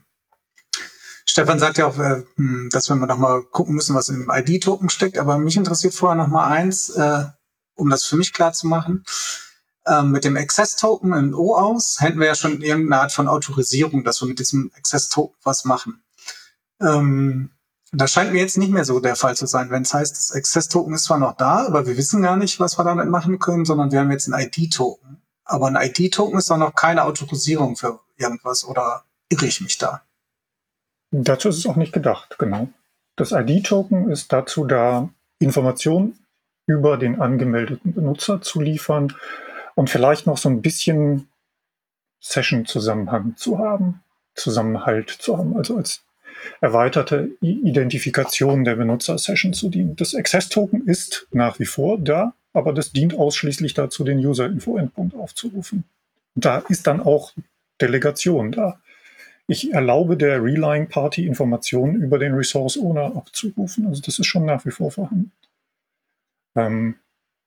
Stefan 1.32 1.58
sagt 1.58 1.78
ja 1.78 1.86
auch, 1.86 1.98
äh, 1.98 2.24
hm, 2.36 2.68
dass 2.70 2.90
wir 2.90 2.96
noch 2.96 3.16
mal 3.16 3.42
gucken 3.42 3.74
müssen, 3.74 3.94
was 3.94 4.10
im 4.10 4.30
ID-Token 4.30 4.90
steckt. 4.90 5.16
Aber 5.16 5.38
mich 5.38 5.56
interessiert 5.56 5.94
vorher 5.94 6.14
noch 6.14 6.28
mal 6.28 6.46
eins, 6.46 6.90
äh, 6.90 7.24
um 7.74 7.88
das 7.88 8.04
für 8.04 8.16
mich 8.16 8.34
klar 8.34 8.52
zu 8.52 8.66
machen. 8.66 9.02
Ähm, 9.86 10.10
mit 10.10 10.24
dem 10.24 10.36
Access-Token 10.36 11.14
in 11.14 11.32
O 11.32 11.56
aus 11.56 11.96
hätten 12.00 12.20
wir 12.20 12.26
ja 12.26 12.34
schon 12.34 12.60
irgendeine 12.60 13.00
Art 13.00 13.12
von 13.12 13.28
Autorisierung, 13.28 14.04
dass 14.04 14.20
wir 14.20 14.28
mit 14.28 14.40
diesem 14.40 14.70
Access-Token 14.76 15.34
was 15.42 15.64
machen. 15.64 16.02
Ähm, 16.82 17.48
das 17.92 18.12
scheint 18.12 18.34
mir 18.34 18.40
jetzt 18.40 18.58
nicht 18.58 18.70
mehr 18.70 18.84
so 18.84 19.00
der 19.00 19.16
Fall 19.16 19.34
zu 19.34 19.46
sein, 19.46 19.70
wenn 19.70 19.84
es 19.84 19.94
heißt, 19.94 20.14
das 20.14 20.32
Access-Token 20.32 20.92
ist 20.92 21.04
zwar 21.04 21.18
noch 21.18 21.38
da, 21.38 21.64
aber 21.66 21.86
wir 21.86 21.96
wissen 21.96 22.20
gar 22.20 22.36
nicht, 22.36 22.60
was 22.60 22.78
wir 22.78 22.84
damit 22.84 23.08
machen 23.08 23.38
können, 23.38 23.64
sondern 23.64 23.90
wir 23.90 24.00
haben 24.00 24.10
jetzt 24.10 24.28
ein 24.28 24.38
ID-Token. 24.38 25.22
Aber 25.46 25.68
ein 25.68 25.76
ID-Token 25.76 26.38
ist 26.38 26.50
doch 26.50 26.58
noch 26.58 26.74
keine 26.74 27.04
Autorisierung 27.04 27.76
für 27.76 28.00
irgendwas, 28.18 28.66
oder 28.66 29.04
irre 29.30 29.46
ich 29.46 29.62
mich 29.62 29.78
da? 29.78 30.02
Dazu 31.12 31.50
ist 31.50 31.58
es 31.58 31.66
auch 31.66 31.76
nicht 31.76 31.92
gedacht, 31.92 32.38
genau. 32.38 32.68
Das 33.16 33.32
ID-Token 33.32 34.10
ist 34.10 34.32
dazu 34.32 34.64
da, 34.64 35.10
Informationen 35.38 36.18
über 36.66 36.96
den 36.96 37.20
angemeldeten 37.20 37.92
Benutzer 37.92 38.40
zu 38.40 38.60
liefern 38.60 39.12
und 39.74 39.90
vielleicht 39.90 40.26
noch 40.26 40.38
so 40.38 40.48
ein 40.48 40.62
bisschen 40.62 41.28
Session-Zusammenhang 42.20 43.36
zu 43.36 43.58
haben, 43.58 44.02
Zusammenhalt 44.34 45.10
zu 45.10 45.36
haben, 45.36 45.56
also 45.56 45.76
als 45.76 46.02
erweiterte 46.60 47.30
Identifikation 47.40 48.64
der 48.64 48.76
Benutzer-Session 48.76 49.52
zu 49.52 49.68
dienen. 49.68 49.96
Das 49.96 50.14
Access-Token 50.14 50.86
ist 50.86 51.26
nach 51.30 51.58
wie 51.58 51.66
vor 51.66 51.98
da, 51.98 52.32
aber 52.54 52.72
das 52.72 52.92
dient 52.92 53.18
ausschließlich 53.18 53.74
dazu, 53.74 54.04
den 54.04 54.18
User-Info-Endpunkt 54.18 55.14
aufzurufen. 55.14 55.84
Da 56.34 56.58
ist 56.68 56.86
dann 56.86 57.00
auch 57.00 57.32
Delegation 57.80 58.52
da. 58.52 58.80
Ich 59.52 59.70
erlaube 59.70 60.16
der 60.16 60.42
Relying 60.42 60.88
Party 60.88 61.26
Informationen 61.26 61.96
über 61.96 62.18
den 62.18 62.32
Resource 62.32 62.78
Owner 62.78 63.14
abzurufen. 63.14 63.86
Also 63.86 64.00
das 64.00 64.18
ist 64.18 64.24
schon 64.24 64.46
nach 64.46 64.64
wie 64.64 64.70
vor 64.70 64.90
vorhanden. 64.90 65.30
Ähm, 66.56 66.94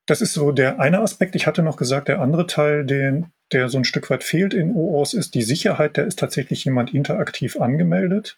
das 0.05 0.21
ist 0.21 0.35
so 0.35 0.51
der 0.51 0.79
eine 0.79 0.99
Aspekt. 0.99 1.33
Ich 1.33 1.47
hatte 1.47 1.63
noch 1.63 1.77
gesagt, 1.77 2.07
der 2.07 2.21
andere 2.21 2.45
Teil, 2.45 2.85
den, 2.85 3.31
der 3.51 3.69
so 3.69 3.79
ein 3.79 3.85
Stück 3.85 4.07
weit 4.11 4.23
fehlt 4.23 4.53
in 4.53 4.75
OAuth, 4.75 5.15
ist 5.15 5.33
die 5.33 5.41
Sicherheit. 5.41 5.97
Da 5.97 6.03
ist 6.03 6.19
tatsächlich 6.19 6.63
jemand 6.63 6.93
interaktiv 6.93 7.59
angemeldet. 7.59 8.37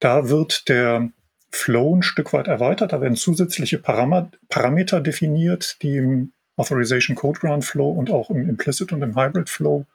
Da 0.00 0.28
wird 0.28 0.68
der 0.68 1.12
Flow 1.52 1.94
ein 1.94 2.02
Stück 2.02 2.32
weit 2.32 2.48
erweitert. 2.48 2.92
Da 2.92 3.00
werden 3.00 3.14
zusätzliche 3.14 3.78
Param 3.78 4.32
Parameter 4.48 5.00
definiert, 5.00 5.76
die 5.82 5.98
im 5.98 6.32
Authorization 6.56 7.14
Code 7.14 7.38
Ground 7.38 7.64
Flow 7.64 7.90
und 7.90 8.10
auch 8.10 8.30
im 8.30 8.48
Implicit 8.48 8.92
und 8.92 9.02
im 9.02 9.14
Hybrid 9.14 9.48
Flow 9.48 9.86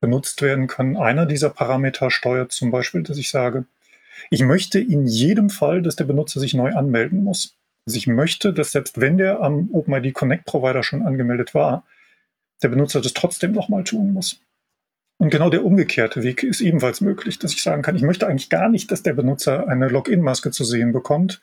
benutzt 0.00 0.42
werden 0.42 0.66
können. 0.66 0.96
Einer 0.96 1.26
dieser 1.26 1.50
Parameter 1.50 2.10
steuert 2.10 2.52
zum 2.52 2.70
Beispiel, 2.70 3.02
dass 3.02 3.18
ich 3.18 3.30
sage, 3.30 3.64
ich 4.30 4.42
möchte 4.42 4.78
in 4.80 5.06
jedem 5.06 5.50
Fall, 5.50 5.82
dass 5.82 5.96
der 5.96 6.04
Benutzer 6.04 6.40
sich 6.40 6.54
neu 6.54 6.72
anmelden 6.72 7.24
muss. 7.24 7.56
Also 7.86 7.96
ich 7.96 8.06
möchte, 8.06 8.52
dass 8.52 8.72
selbst 8.72 9.00
wenn 9.00 9.18
der 9.18 9.40
am 9.40 9.70
OpenID 9.72 10.12
Connect 10.12 10.44
Provider 10.44 10.82
schon 10.82 11.02
angemeldet 11.02 11.54
war, 11.54 11.84
der 12.62 12.68
Benutzer 12.68 13.00
das 13.00 13.14
trotzdem 13.14 13.52
nochmal 13.52 13.84
tun 13.84 14.12
muss. 14.12 14.40
Und 15.18 15.30
genau 15.30 15.50
der 15.50 15.64
umgekehrte 15.64 16.22
Weg 16.22 16.42
ist 16.42 16.60
ebenfalls 16.60 17.00
möglich, 17.00 17.38
dass 17.38 17.52
ich 17.52 17.62
sagen 17.62 17.82
kann, 17.82 17.96
ich 17.96 18.02
möchte 18.02 18.26
eigentlich 18.26 18.48
gar 18.48 18.68
nicht, 18.68 18.90
dass 18.90 19.02
der 19.02 19.12
Benutzer 19.12 19.68
eine 19.68 19.88
Login-Maske 19.88 20.50
zu 20.50 20.64
sehen 20.64 20.92
bekommt. 20.92 21.42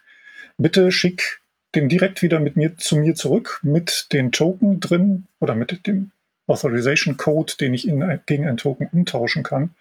Bitte 0.58 0.92
schick 0.92 1.42
den 1.76 1.90
direkt 1.90 2.22
wieder 2.24 2.40
mit 2.40 2.56
mir 2.56 2.78
zu 2.78 2.96
mir 2.98 3.14
zurück 3.14 3.60
mit 3.62 4.08
den 4.14 4.32
Token 4.32 4.80
drin 4.80 5.28
oder 5.40 5.54
mit 5.54 5.86
dem 5.86 6.12
Authorization 6.48 7.18
Code, 7.18 7.54
den 7.60 7.74
ich 7.74 7.88
in, 7.88 8.20
gegen 8.26 8.48
ein 8.48 8.58
Token 8.58 8.90
umtauschen 8.92 9.44
kann. 9.44 9.76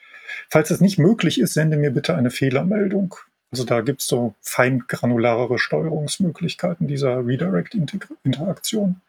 Falls 0.48 0.70
es 0.70 0.80
nicht 0.80 0.98
möglich 0.98 1.40
ist, 1.40 1.54
sende 1.54 1.76
mir 1.76 1.90
bitte 1.90 2.14
eine 2.14 2.30
Fehlermeldung. 2.30 3.14
Also 3.50 3.64
da 3.64 3.80
gibt 3.80 4.02
es 4.02 4.08
so 4.08 4.34
feingranularere 4.40 5.58
Steuerungsmöglichkeiten 5.58 6.88
dieser 6.88 7.24
Redirect-Interaktion. 7.24 9.00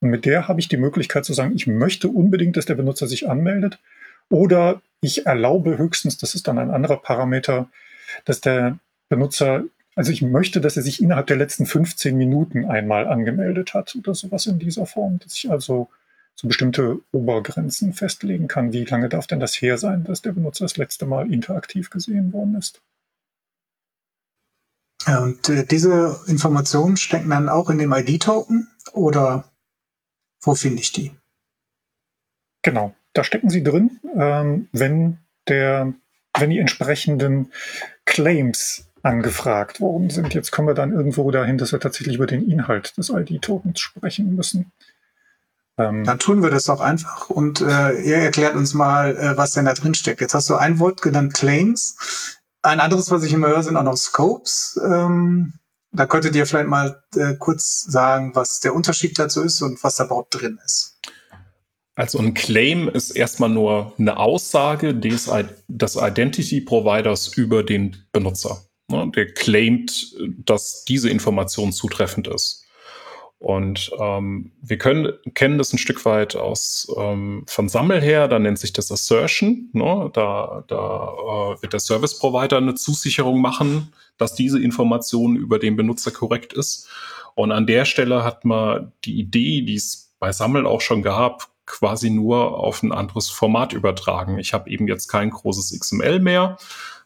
Und 0.00 0.10
mit 0.10 0.24
der 0.24 0.48
habe 0.48 0.60
ich 0.60 0.68
die 0.68 0.76
Möglichkeit 0.76 1.24
zu 1.24 1.32
sagen, 1.32 1.54
ich 1.54 1.66
möchte 1.66 2.08
unbedingt, 2.08 2.56
dass 2.56 2.66
der 2.66 2.74
Benutzer 2.74 3.06
sich 3.06 3.28
anmeldet. 3.28 3.78
Oder 4.30 4.80
ich 5.00 5.26
erlaube 5.26 5.78
höchstens, 5.78 6.18
das 6.18 6.34
ist 6.34 6.48
dann 6.48 6.58
ein 6.58 6.70
anderer 6.70 6.96
Parameter, 6.96 7.68
dass 8.24 8.40
der 8.40 8.78
Benutzer, 9.08 9.64
also 9.94 10.12
ich 10.12 10.22
möchte, 10.22 10.60
dass 10.60 10.76
er 10.76 10.82
sich 10.82 11.02
innerhalb 11.02 11.26
der 11.26 11.36
letzten 11.36 11.66
15 11.66 12.16
Minuten 12.16 12.64
einmal 12.64 13.06
angemeldet 13.06 13.74
hat 13.74 13.94
oder 13.96 14.14
sowas 14.14 14.46
in 14.46 14.58
dieser 14.58 14.86
Form. 14.86 15.18
Dass 15.18 15.34
ich 15.34 15.50
also 15.50 15.88
so 16.40 16.46
bestimmte 16.46 17.00
Obergrenzen 17.10 17.92
festlegen 17.92 18.46
kann. 18.46 18.72
Wie 18.72 18.84
lange 18.84 19.08
darf 19.08 19.26
denn 19.26 19.40
das 19.40 19.54
her 19.54 19.76
sein, 19.76 20.04
dass 20.04 20.22
der 20.22 20.32
Benutzer 20.32 20.64
das 20.64 20.76
letzte 20.76 21.04
Mal 21.04 21.32
interaktiv 21.32 21.90
gesehen 21.90 22.32
worden 22.32 22.54
ist? 22.54 22.80
Ja, 25.06 25.20
und 25.20 25.48
äh, 25.48 25.64
diese 25.64 26.20
Informationen 26.26 26.96
stecken 26.96 27.30
dann 27.30 27.48
auch 27.48 27.70
in 27.70 27.78
dem 27.78 27.92
ID-Token 27.92 28.68
oder 28.92 29.50
wo 30.40 30.54
finde 30.54 30.80
ich 30.80 30.92
die? 30.92 31.12
Genau, 32.62 32.94
da 33.14 33.24
stecken 33.24 33.50
sie 33.50 33.62
drin, 33.62 33.98
ähm, 34.14 34.68
wenn 34.72 35.18
der, 35.48 35.92
wenn 36.36 36.50
die 36.50 36.58
entsprechenden 36.58 37.52
Claims 38.04 38.88
angefragt 39.02 39.80
worden 39.80 40.10
sind. 40.10 40.34
Jetzt 40.34 40.50
kommen 40.50 40.68
wir 40.68 40.74
dann 40.74 40.92
irgendwo 40.92 41.30
dahin, 41.30 41.58
dass 41.58 41.72
wir 41.72 41.80
tatsächlich 41.80 42.16
über 42.16 42.26
den 42.26 42.48
Inhalt 42.48 42.96
des 42.96 43.10
ID-Tokens 43.10 43.80
sprechen 43.80 44.34
müssen. 44.34 44.72
Ähm, 45.78 46.04
Dann 46.04 46.18
tun 46.18 46.42
wir 46.42 46.50
das 46.50 46.68
auch 46.68 46.80
einfach 46.80 47.30
und 47.30 47.60
äh, 47.60 48.00
ihr 48.02 48.16
erklärt 48.16 48.56
uns 48.56 48.74
mal, 48.74 49.16
äh, 49.16 49.36
was 49.36 49.52
denn 49.52 49.64
da 49.64 49.74
drin 49.74 49.94
steckt. 49.94 50.20
Jetzt 50.20 50.34
hast 50.34 50.50
du 50.50 50.56
ein 50.56 50.80
Wort 50.80 51.02
genannt, 51.02 51.34
Claims. 51.34 52.38
Ein 52.62 52.80
anderes, 52.80 53.10
was 53.10 53.22
ich 53.22 53.32
immer 53.32 53.48
höre, 53.48 53.62
sind 53.62 53.76
auch 53.76 53.84
noch 53.84 53.96
Scopes. 53.96 54.78
Ähm, 54.84 55.54
da 55.92 56.06
könntet 56.06 56.34
ihr 56.34 56.46
vielleicht 56.46 56.68
mal 56.68 57.02
äh, 57.14 57.34
kurz 57.38 57.82
sagen, 57.82 58.32
was 58.34 58.60
der 58.60 58.74
Unterschied 58.74 59.18
dazu 59.18 59.42
ist 59.42 59.62
und 59.62 59.82
was 59.82 59.96
da 59.96 60.04
überhaupt 60.04 60.40
drin 60.40 60.58
ist. 60.64 60.98
Also 61.94 62.18
ein 62.18 62.34
Claim 62.34 62.88
ist 62.88 63.10
erstmal 63.10 63.48
nur 63.48 63.92
eine 63.98 64.18
Aussage 64.18 64.94
des, 64.94 65.30
des 65.66 65.96
Identity 65.96 66.60
Providers 66.60 67.28
über 67.28 67.62
den 67.62 67.96
Benutzer. 68.12 68.64
Ne, 68.90 69.10
der 69.14 69.32
claimt, 69.32 70.14
dass 70.44 70.84
diese 70.84 71.10
Information 71.10 71.72
zutreffend 71.72 72.28
ist. 72.28 72.67
Und 73.38 73.92
ähm, 74.00 74.50
wir 74.60 74.78
können, 74.78 75.12
kennen 75.34 75.58
das 75.58 75.72
ein 75.72 75.78
Stück 75.78 76.04
weit 76.04 76.34
aus 76.34 76.92
ähm, 76.98 77.44
von 77.46 77.68
Sammel 77.68 78.00
her, 78.00 78.26
da 78.26 78.40
nennt 78.40 78.58
sich 78.58 78.72
das 78.72 78.90
Assertion. 78.90 79.70
Ne? 79.72 80.10
Da, 80.12 80.64
da 80.66 81.12
äh, 81.54 81.62
wird 81.62 81.72
der 81.72 81.80
Service 81.80 82.18
Provider 82.18 82.56
eine 82.56 82.74
Zusicherung 82.74 83.40
machen, 83.40 83.92
dass 84.16 84.34
diese 84.34 84.60
Information 84.60 85.36
über 85.36 85.60
den 85.60 85.76
Benutzer 85.76 86.10
korrekt 86.10 86.52
ist. 86.52 86.88
Und 87.36 87.52
an 87.52 87.68
der 87.68 87.84
Stelle 87.84 88.24
hat 88.24 88.44
man 88.44 88.92
die 89.04 89.20
Idee, 89.20 89.62
die 89.62 89.76
es 89.76 90.12
bei 90.18 90.32
Sammel 90.32 90.66
auch 90.66 90.80
schon 90.80 91.02
gab, 91.02 91.46
quasi 91.64 92.10
nur 92.10 92.58
auf 92.58 92.82
ein 92.82 92.90
anderes 92.90 93.30
Format 93.30 93.72
übertragen. 93.72 94.38
Ich 94.40 94.52
habe 94.52 94.68
eben 94.70 94.88
jetzt 94.88 95.06
kein 95.06 95.30
großes 95.30 95.78
XML 95.78 96.18
mehr, 96.18 96.56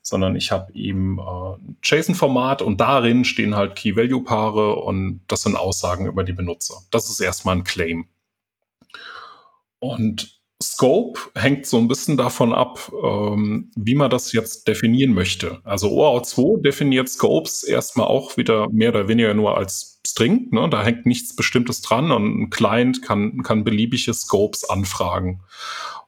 sondern 0.03 0.37
ich 0.37 0.51
habe 0.51 0.73
eben 0.75 1.19
äh, 1.19 1.57
JSON-Format 1.83 2.61
und 2.61 2.81
darin 2.81 3.25
stehen 3.25 3.55
halt 3.55 3.77
Key-Value-Paare 3.77 4.77
und 4.77 5.21
das 5.29 5.43
sind 5.43 5.57
Aussagen 5.57 6.07
über 6.07 6.25
die 6.25 6.33
Benutzer. 6.33 6.83
Das 6.91 7.09
ist 7.09 7.21
erstmal 7.21 7.57
ein 7.57 7.65
Claim. 7.65 8.07
Und 9.79 10.43
Scope 10.63 11.19
hängt 11.35 11.67
so 11.67 11.79
ein 11.79 11.89
bisschen 11.89 12.17
davon 12.17 12.53
ab, 12.53 12.91
ähm, 13.05 13.71
wie 13.75 13.95
man 13.95 14.11
das 14.11 14.33
jetzt 14.33 14.69
definieren 14.69 15.13
möchte. 15.13 15.61
Also 15.65 15.91
OAuth 15.91 16.27
2 16.27 16.63
definiert 16.63 17.09
Scopes 17.09 17.65
erstmal 17.65 18.07
auch 18.07 18.37
wieder 18.37 18.69
mehr 18.71 18.91
oder 18.91 19.09
weniger 19.09 19.35
nur 19.35 19.57
als 19.57 20.01
String. 20.07 20.49
Ne? 20.53 20.69
Da 20.71 20.83
hängt 20.85 21.07
nichts 21.07 21.35
Bestimmtes 21.35 21.83
dran 21.83 22.11
und 22.11 22.43
ein 22.43 22.51
Client 22.51 23.03
kann, 23.03 23.43
kann 23.43 23.65
beliebige 23.65 24.15
Scopes 24.15 24.69
anfragen. 24.69 25.41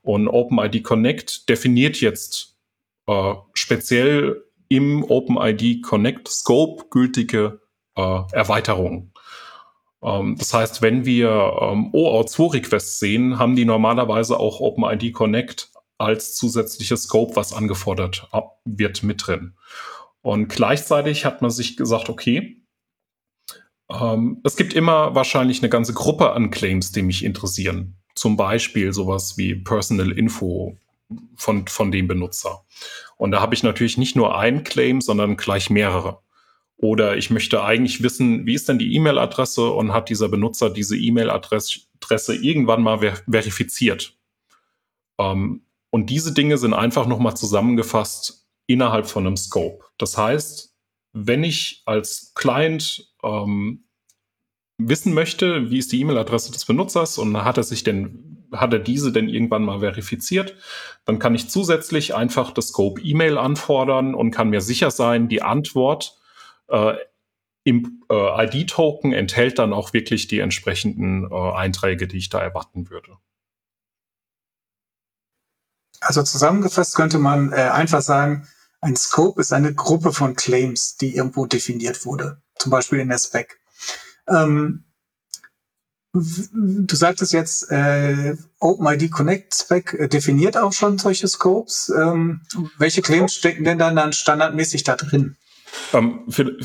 Und 0.03 0.29
OpenID 0.29 0.85
Connect 0.85 1.49
definiert 1.49 2.01
jetzt 2.01 2.54
äh, 3.07 3.35
speziell 3.53 4.45
im 4.69 5.05
OpenID 5.05 5.83
Connect 5.83 6.29
Scope 6.29 6.87
gültige 6.91 7.61
äh, 7.97 8.21
Erweiterungen. 8.33 9.13
Ähm, 10.03 10.37
das 10.39 10.53
heißt, 10.53 10.83
wenn 10.83 11.05
wir 11.05 11.29
ähm, 11.29 11.91
OAuth2-Requests 11.93 12.99
sehen, 12.99 13.39
haben 13.39 13.57
die 13.57 13.65
normalerweise 13.65 14.39
auch 14.39 14.61
OpenID 14.61 15.13
Connect 15.13 15.71
als 15.99 16.35
zusätzliches 16.35 17.05
Scope, 17.05 17.37
was 17.37 17.53
angefordert 17.53 18.29
wird, 18.65 19.03
mit 19.03 19.27
drin. 19.27 19.55
Und 20.23 20.49
gleichzeitig 20.49 21.25
hat 21.25 21.41
man 21.43 21.51
sich 21.51 21.77
gesagt, 21.77 22.09
okay, 22.09 22.65
ähm, 23.91 24.41
es 24.45 24.57
gibt 24.57 24.75
immer 24.75 25.15
wahrscheinlich 25.15 25.61
eine 25.63 25.69
ganze 25.69 25.95
Gruppe 25.95 26.33
an 26.33 26.51
Claims, 26.51 26.93
die 26.93 27.03
mich 27.03 27.25
interessieren. 27.25 27.97
Zum 28.15 28.37
Beispiel 28.37 28.93
sowas 28.93 29.37
wie 29.37 29.55
Personal 29.55 30.13
Info 30.13 30.77
von, 31.37 31.67
von 31.67 31.91
dem 31.91 32.09
Benutzer. 32.09 32.65
Und 33.17 33.31
da 33.31 33.41
habe 33.41 33.55
ich 33.55 33.63
natürlich 33.63 33.99
nicht 33.99 34.17
nur 34.17 34.39
ein 34.39 34.65
Claim, 34.65 35.01
sondern 35.01 35.37
gleich 35.37 35.71
mehrere. 35.71 36.21
Oder 36.77 37.17
ich 37.17 37.31
möchte 37.31 37.63
eigentlich 37.63 38.03
wissen, 38.03 38.47
wie 38.47 38.55
ist 38.55 38.69
denn 38.69 38.79
die 38.79 38.95
E-Mail-Adresse 38.95 39.71
und 39.71 39.93
hat 39.93 40.09
dieser 40.09 40.29
Benutzer 40.29 40.71
diese 40.71 40.97
E-Mail-Adresse 40.97 42.35
irgendwann 42.35 42.83
mal 42.83 42.99
ver 42.99 43.17
verifiziert? 43.31 44.19
Ähm, 45.19 45.63
und 45.91 46.11
diese 46.11 46.35
Dinge 46.35 46.59
sind 46.59 46.75
einfach 46.75 47.07
nochmal 47.07 47.37
zusammengefasst 47.37 48.49
innerhalb 48.67 49.07
von 49.07 49.27
einem 49.27 49.37
Scope. 49.37 49.85
Das 49.99 50.19
heißt, 50.19 50.75
wenn 51.13 51.45
ich 51.45 51.83
als 51.87 52.33
Client 52.35 53.15
ähm, 53.23 53.85
wissen 54.79 55.15
möchte, 55.15 55.71
wie 55.71 55.79
ist 55.79 55.93
die 55.93 56.01
E-Mail-Adresse 56.01 56.51
des 56.51 56.65
Benutzers 56.65 57.19
und 57.19 57.37
hat 57.45 57.57
er 57.57 57.63
sich 57.63 57.85
denn, 57.85 58.44
hat 58.57 58.73
er 58.73 58.79
diese 58.79 59.13
denn 59.13 59.29
irgendwann 59.29 59.65
mal 59.65 59.81
verifiziert, 59.81 60.57
dann 61.05 61.19
kann 61.19 61.35
ich 61.35 61.49
zusätzlich 61.49 62.15
einfach 62.15 62.53
das 62.53 62.69
Scope 62.69 63.01
E-Mail 63.01 63.39
anfordern 63.39 64.15
und 64.15 64.31
kann 64.31 64.51
mir 64.51 64.61
sicher 64.61 64.91
sein, 64.91 65.29
die 65.29 65.43
Antwort 65.43 66.19
äh, 66.69 66.95
im 67.65 68.03
äh, 68.11 68.47
ID-Token 68.47 69.13
enthält 69.13 69.59
dann 69.59 69.73
auch 69.73 69.93
wirklich 69.93 70.29
die 70.29 70.39
entsprechenden 70.39 71.31
äh, 71.31 71.53
Einträge, 71.53 72.07
die 72.07 72.19
ich 72.19 72.29
da 72.29 72.41
erwarten 72.41 72.91
würde. 72.91 73.17
Also 76.01 76.23
zusammengefasst 76.23 76.95
könnte 76.95 77.19
man 77.19 77.53
äh, 77.53 77.57
einfach 77.57 78.03
sagen, 78.03 78.47
ein 78.83 78.97
Scope 78.97 79.41
ist 79.41 79.55
eine 79.55 79.75
Gruppe 79.75 80.13
von 80.13 80.37
Claims, 80.37 80.97
die 80.97 81.17
irgendwo 81.17 81.47
definiert 81.47 82.05
wurde, 82.05 82.43
zum 82.57 82.71
Beispiel 82.71 82.99
in 82.99 83.09
der 83.09 83.19
Spec. 83.19 83.59
Ähm, 84.29 84.85
du 86.15 86.95
sagtest 86.95 87.33
jetzt, 87.33 87.71
äh, 87.71 88.37
OpenID 88.61 89.11
Connect 89.11 89.55
Spec 89.55 89.95
äh, 89.95 90.09
definiert 90.09 90.57
auch 90.57 90.73
schon 90.73 90.97
solche 90.99 91.27
Scopes. 91.27 91.93
Ähm, 92.01 92.43
welche 92.79 93.03
Claims 93.03 93.35
stecken 93.35 93.65
denn 93.65 93.79
dann, 93.79 93.97
dann 93.97 94.13
standardmäßig 94.13 94.85
da 94.85 94.97
drin? 94.97 95.37
Ähm, 95.93 96.21
für, 96.29 96.57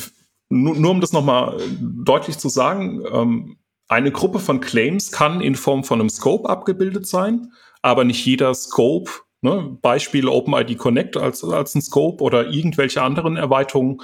nur, 0.50 0.76
nur, 0.76 0.92
um 0.92 1.02
das 1.02 1.14
nochmal 1.14 1.60
deutlich 1.82 2.38
zu 2.38 2.50
sagen, 2.50 3.04
ähm, 3.12 3.58
eine 3.88 4.12
Gruppe 4.12 4.40
von 4.40 4.62
Claims 4.62 5.12
kann 5.12 5.42
in 5.42 5.56
Form 5.56 5.84
von 5.84 6.00
einem 6.00 6.10
Scope 6.10 6.48
abgebildet 6.48 7.08
sein, 7.08 7.52
aber 7.82 8.04
nicht 8.04 8.24
jeder 8.24 8.54
Scope, 8.54 9.10
ne, 9.42 9.78
Beispiel 9.82 10.28
OpenID 10.28 10.78
Connect 10.78 11.18
als, 11.18 11.44
als 11.44 11.74
ein 11.74 11.82
Scope 11.82 12.24
oder 12.24 12.50
irgendwelche 12.50 13.02
anderen 13.02 13.36
Erweiterungen, 13.36 14.02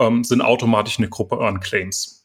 ähm, 0.00 0.24
sind 0.24 0.42
automatisch 0.42 0.98
eine 0.98 1.08
Gruppe 1.08 1.38
an 1.38 1.60
Claims. 1.60 2.17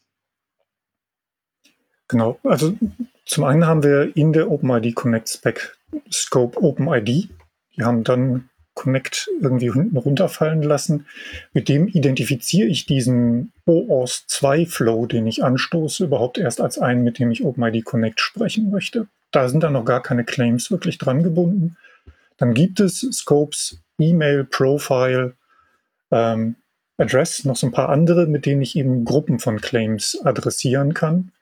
Genau, 2.08 2.38
also 2.44 2.76
zum 3.24 3.44
einen 3.44 3.66
haben 3.66 3.82
wir 3.82 4.16
in 4.16 4.32
der 4.32 4.50
OpenID 4.50 4.94
Connect 4.94 5.28
Spec 5.28 5.76
Scope 6.12 6.62
OpenID. 6.62 7.30
Die 7.76 7.82
haben 7.82 8.04
dann 8.04 8.48
Connect 8.74 9.30
irgendwie 9.40 9.72
hinten 9.72 9.96
runterfallen 9.96 10.62
lassen. 10.62 11.06
Mit 11.52 11.68
dem 11.68 11.88
identifiziere 11.88 12.68
ich 12.68 12.86
diesen 12.86 13.52
OAuth 13.66 14.24
2 14.26 14.66
Flow, 14.66 15.06
den 15.06 15.26
ich 15.26 15.44
anstoße, 15.44 16.04
überhaupt 16.04 16.38
erst 16.38 16.60
als 16.60 16.78
einen, 16.78 17.04
mit 17.04 17.18
dem 17.18 17.30
ich 17.30 17.44
OpenID 17.44 17.84
Connect 17.84 18.20
sprechen 18.20 18.70
möchte. 18.70 19.06
Da 19.30 19.48
sind 19.48 19.62
dann 19.62 19.72
noch 19.72 19.84
gar 19.84 20.02
keine 20.02 20.24
Claims 20.24 20.70
wirklich 20.70 20.98
dran 20.98 21.22
gebunden. 21.22 21.76
Dann 22.36 22.52
gibt 22.52 22.80
es 22.80 23.00
Scopes, 23.12 23.80
E-Mail, 23.98 24.44
Profile, 24.44 25.34
ähm, 26.10 26.56
Address, 26.96 27.44
noch 27.44 27.56
so 27.56 27.66
ein 27.68 27.72
paar 27.72 27.88
andere, 27.88 28.26
mit 28.26 28.46
denen 28.46 28.62
ich 28.62 28.76
eben 28.76 29.04
Gruppen 29.04 29.38
von 29.38 29.60
Claims 29.60 30.20
adressieren 30.24 30.94
kann. 30.94 31.32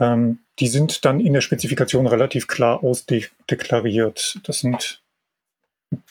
Ähm, 0.00 0.38
die 0.58 0.68
sind 0.68 1.04
dann 1.04 1.20
in 1.20 1.32
der 1.32 1.40
Spezifikation 1.40 2.06
relativ 2.06 2.46
klar 2.46 2.82
ausdeklariert. 2.82 4.40
Das 4.44 4.60
sind 4.60 5.02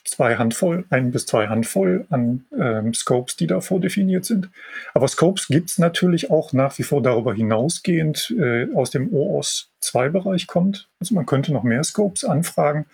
zwei 0.03 0.37
Handvoll, 0.37 0.85
ein 0.89 1.11
bis 1.11 1.25
zwei 1.25 1.47
Handvoll 1.47 2.05
an 2.09 2.45
ähm, 2.57 2.93
Scopes, 2.93 3.35
die 3.35 3.47
da 3.47 3.61
vordefiniert 3.61 4.25
sind. 4.25 4.49
Aber 4.93 5.07
Scopes 5.07 5.47
gibt 5.47 5.69
es 5.69 5.77
natürlich 5.77 6.31
auch 6.31 6.53
nach 6.53 6.77
wie 6.79 6.83
vor 6.83 7.01
darüber 7.01 7.33
hinausgehend 7.33 8.33
äh, 8.37 8.67
aus 8.73 8.89
dem 8.89 9.13
OAuth 9.13 9.67
2-Bereich 9.83 10.47
kommt. 10.47 10.87
Also 10.99 11.13
man 11.13 11.25
könnte 11.25 11.53
noch 11.53 11.63
mehr 11.63 11.83
Scopes 11.83 12.23
anfragen, 12.23 12.85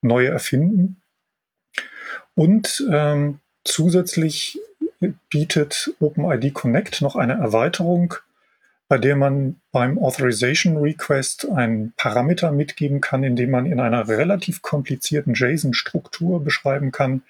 neue 0.00 0.28
erfinden. 0.28 1.00
Und 2.34 2.84
ähm, 2.90 3.38
zusätzlich 3.64 4.58
bietet 5.28 5.94
OpenID 6.00 6.54
Connect 6.54 7.02
noch 7.02 7.16
eine 7.16 7.34
Erweiterung 7.34 8.14
bei 8.88 8.98
der 8.98 9.16
man 9.16 9.60
beim 9.70 9.98
Authorization 9.98 10.76
Request 10.76 11.48
einen 11.48 11.92
Parameter 11.96 12.52
mitgeben 12.52 13.00
kann, 13.00 13.24
indem 13.24 13.50
man 13.50 13.66
in 13.66 13.80
einer 13.80 14.06
relativ 14.08 14.60
komplizierten 14.60 15.34
JSON-Struktur 15.34 16.44
beschreiben 16.44 16.92
kann, 16.92 17.22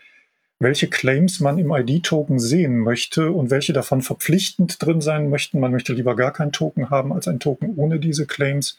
welche 0.62 0.88
Claims 0.88 1.40
man 1.40 1.58
im 1.58 1.72
ID-Token 1.72 2.38
sehen 2.38 2.78
möchte 2.78 3.32
und 3.32 3.50
welche 3.50 3.72
davon 3.72 4.00
verpflichtend 4.00 4.84
drin 4.84 5.00
sein 5.00 5.28
möchten. 5.28 5.60
Man 5.60 5.72
möchte 5.72 5.92
lieber 5.92 6.16
gar 6.16 6.32
kein 6.32 6.52
Token 6.52 6.90
haben 6.90 7.12
als 7.12 7.28
ein 7.28 7.40
Token 7.40 7.74
ohne 7.76 7.98
diese 7.98 8.26
Claims. 8.26 8.78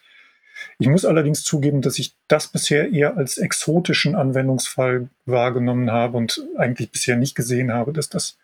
Ich 0.79 0.87
muss 0.87 1.05
allerdings 1.05 1.43
zugeben, 1.43 1.81
dass 1.81 1.99
ich 1.99 2.15
das 2.27 2.47
bisher 2.47 2.91
eher 2.91 3.17
als 3.17 3.37
exotischen 3.37 4.15
Anwendungsfall 4.15 5.09
wahrgenommen 5.25 5.91
habe 5.91 6.17
und 6.17 6.45
eigentlich 6.57 6.91
bisher 6.91 7.17
nicht 7.17 7.35
gesehen 7.35 7.73
habe, 7.73 7.91
dass 7.91 8.09
das 8.09 8.37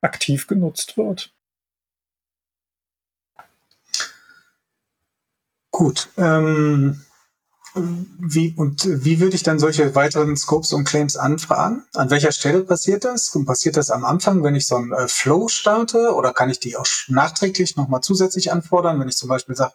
aktiv 0.00 0.46
genutzt 0.46 0.96
wird. 0.96 1.32
Gut. 5.76 6.08
Ähm, 6.16 7.02
wie, 7.74 8.54
und 8.56 9.04
wie 9.04 9.20
würde 9.20 9.36
ich 9.36 9.42
dann 9.42 9.58
solche 9.58 9.94
weiteren 9.94 10.34
Scopes 10.34 10.72
und 10.72 10.84
Claims 10.84 11.18
anfragen? 11.18 11.84
An 11.92 12.08
welcher 12.08 12.32
Stelle 12.32 12.62
passiert 12.62 13.04
das? 13.04 13.28
Und 13.36 13.44
passiert 13.44 13.76
das 13.76 13.90
am 13.90 14.06
Anfang, 14.06 14.42
wenn 14.42 14.54
ich 14.54 14.66
so 14.66 14.76
einen 14.76 14.94
äh, 14.94 15.06
Flow 15.06 15.48
starte? 15.48 16.14
Oder 16.14 16.32
kann 16.32 16.48
ich 16.48 16.60
die 16.60 16.78
auch 16.78 16.86
nachträglich 17.08 17.76
nochmal 17.76 18.00
zusätzlich 18.00 18.50
anfordern, 18.50 18.98
wenn 18.98 19.10
ich 19.10 19.18
zum 19.18 19.28
Beispiel 19.28 19.54
sage, 19.54 19.74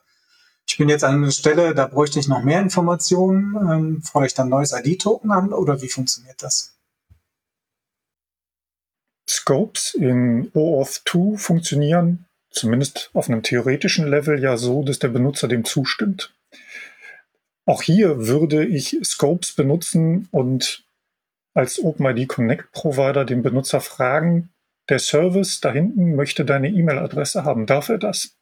ich 0.68 0.76
bin 0.80 0.90
jetzt 0.90 1.04
an 1.04 1.18
einer 1.18 1.30
Stelle, 1.30 1.76
da 1.76 1.86
bräuchte 1.86 2.20
ich 2.20 2.28
noch 2.28 2.42
mehr 2.42 2.62
Informationen, 2.62 3.56
ähm, 3.58 4.02
fordere 4.02 4.26
ich 4.26 4.34
dann 4.34 4.50
neues 4.50 4.74
ID-Token 4.74 5.30
an 5.30 5.54
oder 5.54 5.84
wie 5.84 5.90
funktioniert 5.90 6.42
das? 6.42 6.80
Scopes 9.30 9.94
in 9.94 10.50
OAuth 10.56 11.04
2 11.06 11.38
funktionieren 11.38 12.26
zumindest 12.52 13.10
auf 13.14 13.30
einem 13.30 13.44
theoretischen 13.44 14.08
Level 14.08 14.42
ja 14.42 14.58
so, 14.58 14.84
dass 14.84 15.00
der 15.00 15.08
Benutzer 15.08 15.48
dem 15.48 15.66
zustimmt. 15.66 16.34
Auch 17.66 17.82
hier 17.82 18.28
würde 18.28 18.66
ich 18.66 18.98
Scopes 19.04 19.54
benutzen 19.54 20.28
und 20.32 20.84
als 21.54 21.84
OpenID 21.84 22.28
Connect 22.28 22.72
Provider 22.72 23.26
den 23.26 23.44
Benutzer 23.44 23.82
fragen, 23.82 24.50
der 24.90 25.00
Service 25.00 25.62
da 25.62 25.72
hinten 25.72 26.16
möchte 26.16 26.44
deine 26.44 26.70
E-Mail-Adresse 26.70 27.44
haben. 27.44 27.66
Darf 27.66 27.90
er 27.90 27.98
das? 27.98 28.36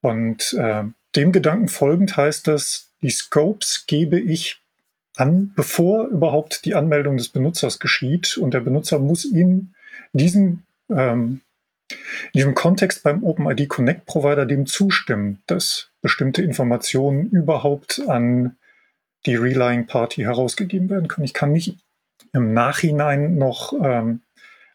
Und 0.00 0.52
äh, 0.54 0.84
dem 1.16 1.32
Gedanken 1.32 1.68
folgend 1.68 2.16
heißt 2.16 2.48
es, 2.48 2.92
die 3.02 3.10
Scopes 3.10 3.84
gebe 3.86 4.18
ich 4.18 4.60
an, 5.16 5.52
bevor 5.54 6.08
überhaupt 6.08 6.64
die 6.64 6.74
Anmeldung 6.74 7.16
des 7.16 7.28
Benutzers 7.28 7.78
geschieht. 7.78 8.36
Und 8.36 8.54
der 8.54 8.60
Benutzer 8.60 8.98
muss 8.98 9.24
in 9.24 9.74
diesem 10.12 10.62
ähm, 10.90 11.40
in 12.32 12.38
diesem 12.38 12.54
Kontext 12.54 13.02
beim 13.02 13.22
OpenID 13.22 13.68
Connect 13.68 14.06
Provider 14.06 14.46
dem 14.46 14.66
zustimmen, 14.66 15.42
dass 15.46 15.90
bestimmte 16.02 16.42
Informationen 16.42 17.30
überhaupt 17.30 18.02
an 18.08 18.56
die 19.26 19.36
Relying 19.36 19.86
Party 19.86 20.22
herausgegeben 20.22 20.90
werden 20.90 21.08
können. 21.08 21.24
Ich 21.24 21.34
kann 21.34 21.52
nicht 21.52 21.78
im 22.32 22.52
Nachhinein 22.52 23.36
noch 23.36 23.72
ähm, 23.72 24.20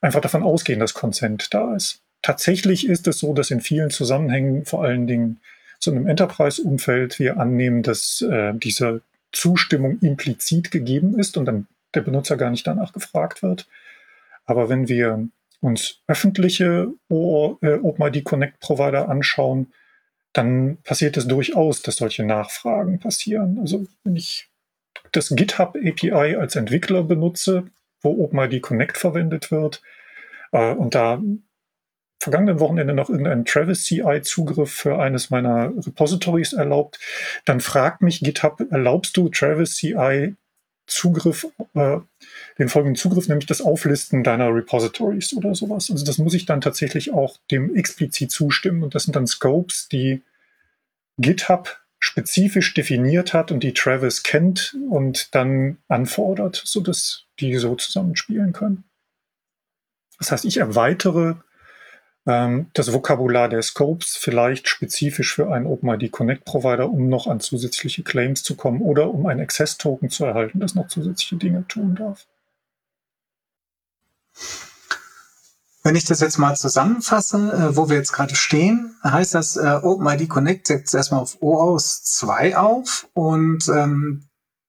einfach 0.01 0.21
davon 0.21 0.43
ausgehen, 0.43 0.79
dass 0.79 0.93
Consent 0.93 1.53
da 1.53 1.75
ist. 1.75 2.01
Tatsächlich 2.21 2.87
ist 2.87 3.07
es 3.07 3.19
so, 3.19 3.33
dass 3.33 3.51
in 3.51 3.61
vielen 3.61 3.91
Zusammenhängen, 3.91 4.65
vor 4.65 4.83
allen 4.83 5.07
Dingen 5.07 5.39
so 5.79 5.91
einem 5.91 6.07
Enterprise-Umfeld, 6.07 7.19
wir 7.19 7.39
annehmen, 7.39 7.83
dass 7.83 8.21
äh, 8.21 8.53
diese 8.55 9.01
Zustimmung 9.31 9.99
implizit 10.01 10.71
gegeben 10.71 11.17
ist 11.17 11.37
und 11.37 11.45
dann 11.45 11.67
der 11.93 12.01
Benutzer 12.01 12.35
gar 12.37 12.49
nicht 12.49 12.67
danach 12.67 12.93
gefragt 12.93 13.41
wird. 13.41 13.67
Aber 14.45 14.67
wenn 14.69 14.87
wir 14.87 15.29
uns 15.61 16.01
öffentliche 16.07 16.93
äh, 17.09 17.13
OpenID 17.13 18.23
Connect 18.23 18.59
Provider 18.59 19.09
anschauen, 19.09 19.73
dann 20.33 20.77
passiert 20.83 21.17
es 21.17 21.27
durchaus, 21.27 21.81
dass 21.81 21.97
solche 21.97 22.23
Nachfragen 22.23 22.99
passieren. 22.99 23.59
Also 23.59 23.85
wenn 24.03 24.15
ich 24.15 24.49
das 25.11 25.29
GitHub 25.35 25.75
API 25.75 26.35
als 26.35 26.55
Entwickler 26.55 27.03
benutze, 27.03 27.65
wo 28.01 28.23
OpenID 28.23 28.61
Connect 28.61 28.97
verwendet 28.97 29.51
wird, 29.51 29.81
äh, 30.51 30.73
und 30.73 30.95
da 30.95 31.21
vergangenen 32.21 32.59
Wochenende 32.59 32.93
noch 32.93 33.09
irgendeinen 33.09 33.45
Travis 33.45 33.85
CI 33.85 34.21
Zugriff 34.21 34.71
für 34.71 34.99
eines 34.99 35.29
meiner 35.29 35.71
Repositories 35.85 36.53
erlaubt, 36.53 36.99
dann 37.45 37.61
fragt 37.61 38.01
mich 38.01 38.19
GitHub, 38.19 38.59
erlaubst 38.71 39.15
du 39.15 39.29
Travis 39.29 39.75
CI 39.75 40.35
Zugriff, 40.89 41.47
äh, 41.73 41.97
den 42.57 42.69
folgenden 42.69 42.95
Zugriff, 42.95 43.27
nämlich 43.27 43.45
das 43.45 43.61
Auflisten 43.61 44.23
deiner 44.23 44.53
Repositories 44.53 45.33
oder 45.33 45.55
sowas. 45.55 45.89
Also 45.89 46.05
das 46.05 46.17
muss 46.17 46.33
ich 46.33 46.45
dann 46.45 46.61
tatsächlich 46.61 47.13
auch 47.13 47.37
dem 47.51 47.75
explizit 47.75 48.31
zustimmen 48.31 48.83
und 48.83 48.95
das 48.95 49.03
sind 49.03 49.15
dann 49.15 49.27
Scopes, 49.27 49.87
die 49.87 50.21
GitHub 51.17 51.79
spezifisch 51.99 52.73
definiert 52.73 53.33
hat 53.33 53.51
und 53.51 53.61
die 53.61 53.73
Travis 53.73 54.23
kennt 54.23 54.75
und 54.89 55.35
dann 55.35 55.77
anfordert, 55.87 56.61
sodass 56.63 57.25
die 57.39 57.55
so 57.55 57.75
zusammenspielen 57.75 58.53
können. 58.53 58.85
Das 60.17 60.31
heißt, 60.31 60.45
ich 60.45 60.57
erweitere 60.57 61.35
das 62.73 62.93
Vokabular 62.93 63.49
der 63.49 63.61
Scopes 63.61 64.15
vielleicht 64.15 64.67
spezifisch 64.67 65.33
für 65.33 65.51
einen 65.51 65.65
OpenID 65.65 66.11
Connect 66.11 66.45
Provider, 66.45 66.89
um 66.89 67.09
noch 67.09 67.27
an 67.27 67.39
zusätzliche 67.39 68.03
Claims 68.03 68.43
zu 68.43 68.55
kommen 68.55 68.81
oder 68.81 69.11
um 69.13 69.25
ein 69.25 69.39
Access 69.39 69.77
Token 69.77 70.09
zu 70.09 70.25
erhalten, 70.25 70.59
das 70.59 70.75
noch 70.75 70.87
zusätzliche 70.87 71.37
Dinge 71.37 71.65
tun 71.67 71.95
darf. 71.95 72.25
Wenn 75.81 75.95
ich 75.95 76.05
das 76.05 76.19
jetzt 76.19 76.37
mal 76.37 76.55
zusammenfasse, 76.55 77.37
äh, 77.37 77.75
wo 77.75 77.89
wir 77.89 77.95
jetzt 77.95 78.11
gerade 78.11 78.35
stehen, 78.35 78.95
heißt 79.03 79.33
das, 79.33 79.55
äh, 79.55 79.79
OpenID 79.81 80.27
Connect 80.27 80.67
setzt 80.67 80.93
erstmal 80.93 81.21
auf 81.21 81.41
OAuth 81.41 81.81
2 81.81 82.57
auf 82.57 83.07
und 83.13 83.67
ähm, 83.69 84.25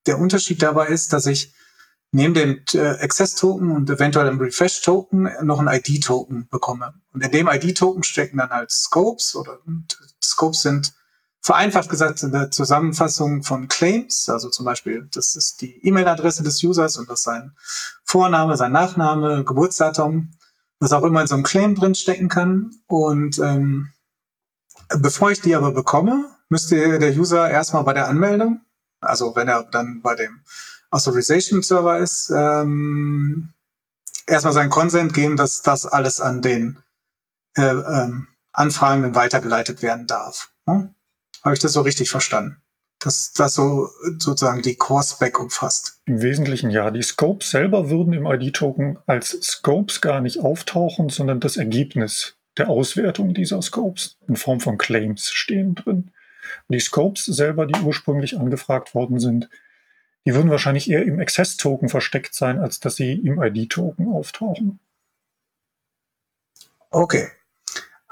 der 0.07 0.19
Unterschied 0.19 0.63
dabei 0.63 0.87
ist, 0.87 1.13
dass 1.13 1.27
ich 1.27 1.53
neben 2.13 2.35
dem 2.35 2.61
äh, 2.75 3.03
Access-Token 3.03 3.71
und 3.71 3.89
eventuell 3.89 4.27
dem 4.27 4.41
Refresh-Token 4.41 5.31
noch 5.43 5.61
ein 5.61 5.69
ID-Token 5.69 6.49
bekomme. 6.51 6.95
Und 7.13 7.23
in 7.23 7.31
dem 7.31 7.49
ID-Token 7.49 8.03
stecken 8.03 8.39
dann 8.39 8.51
halt 8.51 8.71
Scopes 8.71 9.37
oder 9.37 9.59
Scopes 10.23 10.63
sind 10.63 10.93
vereinfacht 11.43 11.89
gesagt 11.89 12.23
eine 12.23 12.51
Zusammenfassung 12.51 13.43
von 13.43 13.69
Claims. 13.69 14.29
Also 14.29 14.51
zum 14.51 14.65
Beispiel, 14.65 15.09
das 15.13 15.37
ist 15.37 15.61
die 15.63 15.87
E-Mail-Adresse 15.87 16.43
des 16.43 16.63
Users 16.63 16.97
und 16.97 17.09
das 17.09 17.21
ist 17.21 17.25
sein 17.25 17.53
Vorname, 18.05 18.57
sein 18.57 18.73
Nachname, 18.73 19.45
Geburtsdatum, 19.45 20.33
was 20.81 20.93
auch 20.93 21.03
immer 21.03 21.23
in 21.23 21.27
so 21.27 21.35
einem 21.35 21.45
Claim 21.45 21.75
drin 21.75 21.95
stecken 21.95 22.29
kann. 22.29 22.73
Und 22.87 23.39
ähm, 23.39 23.93
bevor 24.99 25.31
ich 25.31 25.41
die 25.41 25.55
aber 25.55 25.73
bekomme, 25.73 26.27
müsste 26.49 26.99
der 26.99 27.17
User 27.17 27.49
erstmal 27.49 27.85
bei 27.85 27.95
der 27.95 28.09
Anmeldung, 28.09 28.61
also 29.01 29.35
wenn 29.35 29.49
er 29.49 29.63
dann 29.63 30.03
bei 30.03 30.15
dem 30.15 30.43
Authorization 30.91 31.63
Server 31.63 31.99
ist, 31.99 32.31
ähm, 32.35 33.53
erstmal 34.27 34.53
seinen 34.53 34.71
Consent 34.71 35.15
geben, 35.15 35.37
dass 35.37 35.63
das 35.63 35.87
alles 35.87 36.21
an 36.21 36.43
den 36.43 36.79
äh, 37.57 37.63
ähm, 37.63 38.29
Anfragenden 38.53 39.15
weitergeleitet 39.15 39.83
werden 39.83 40.07
darf. 40.07 40.51
Hm? 40.67 40.95
Habe 41.43 41.55
ich 41.55 41.61
das 41.61 41.73
so 41.73 41.81
richtig 41.83 42.11
verstanden? 42.11 42.57
Dass 42.99 43.33
das 43.33 43.55
so 43.55 43.89
sozusagen 44.19 44.63
die 44.63 44.77
Core-Spec 44.77 45.41
umfasst. 45.41 46.01
Im 46.05 46.21
Wesentlichen 46.21 46.71
ja. 46.71 46.91
Die 46.91 47.03
Scopes 47.03 47.51
selber 47.51 47.89
würden 47.89 48.13
im 48.13 48.27
ID-Token 48.27 48.99
als 49.07 49.31
Scopes 49.43 50.01
gar 50.01 50.21
nicht 50.21 50.41
auftauchen, 50.41 51.09
sondern 51.09 51.41
das 51.41 51.57
Ergebnis 51.57 52.37
der 52.59 52.69
Auswertung 52.69 53.33
dieser 53.33 53.63
Scopes 53.63 54.19
in 54.29 54.37
Form 54.37 54.61
von 54.61 54.77
Claims 54.77 55.31
stehen 55.31 55.77
drin. 55.77 56.11
Die 56.69 56.81
Scopes 56.81 57.25
selber, 57.25 57.67
die 57.67 57.81
ursprünglich 57.81 58.39
angefragt 58.39 58.95
worden 58.95 59.19
sind, 59.19 59.49
die 60.27 60.35
würden 60.35 60.51
wahrscheinlich 60.51 60.91
eher 60.91 61.05
im 61.05 61.19
Access-Token 61.19 61.89
versteckt 61.89 62.35
sein, 62.35 62.59
als 62.59 62.81
dass 62.81 62.97
sie 62.97 63.13
im 63.13 63.43
ID-Token 63.43 64.13
auftauchen. 64.13 64.81
Okay. 66.91 67.29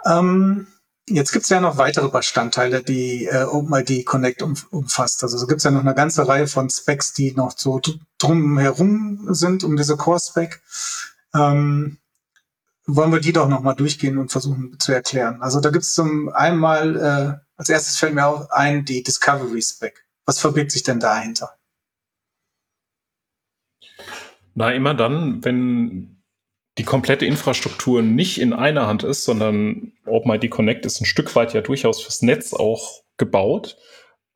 Ähm, 0.06 0.68
jetzt 1.08 1.32
gibt 1.32 1.44
es 1.44 1.50
ja 1.50 1.60
noch 1.60 1.76
weitere 1.76 2.08
Bestandteile, 2.08 2.82
die 2.82 3.26
äh, 3.26 3.44
OpenID 3.44 4.06
Connect 4.06 4.42
um, 4.42 4.54
umfasst. 4.70 5.22
Also 5.22 5.36
es 5.36 5.46
gibt 5.48 5.62
ja 5.62 5.70
noch 5.70 5.80
eine 5.80 5.94
ganze 5.94 6.26
Reihe 6.26 6.46
von 6.46 6.70
Specs, 6.70 7.12
die 7.12 7.32
noch 7.32 7.52
so 7.56 7.80
drum 8.18 8.58
herum 8.58 9.26
sind, 9.34 9.64
um 9.64 9.76
diese 9.76 9.96
Core-Spec. 9.96 10.62
Ähm, 11.34 11.98
wollen 12.86 13.12
wir 13.12 13.20
die 13.20 13.34
doch 13.34 13.48
nochmal 13.48 13.74
durchgehen 13.74 14.16
und 14.16 14.32
versuchen 14.32 14.80
zu 14.80 14.92
erklären. 14.92 15.42
Also 15.42 15.60
da 15.60 15.68
gibt 15.70 15.84
es 15.84 15.92
zum 15.92 16.30
einmal, 16.30 16.96
äh, 16.96 17.58
als 17.58 17.68
erstes 17.68 17.96
fällt 17.96 18.14
mir 18.14 18.26
auch 18.26 18.48
ein, 18.50 18.86
die 18.86 19.02
Discovery 19.02 19.60
Spec. 19.60 20.06
Was 20.24 20.38
verbirgt 20.38 20.72
sich 20.72 20.84
denn 20.84 20.98
dahinter? 20.98 21.57
Na, 24.58 24.72
immer 24.72 24.92
dann, 24.92 25.44
wenn 25.44 26.16
die 26.78 26.82
komplette 26.82 27.24
Infrastruktur 27.24 28.02
nicht 28.02 28.40
in 28.40 28.52
einer 28.52 28.88
Hand 28.88 29.04
ist, 29.04 29.22
sondern 29.22 29.92
OpenID 30.04 30.50
Connect 30.50 30.84
ist 30.84 31.00
ein 31.00 31.04
Stück 31.04 31.36
weit 31.36 31.54
ja 31.54 31.60
durchaus 31.60 32.02
fürs 32.02 32.22
Netz 32.22 32.52
auch 32.52 33.04
gebaut, 33.18 33.76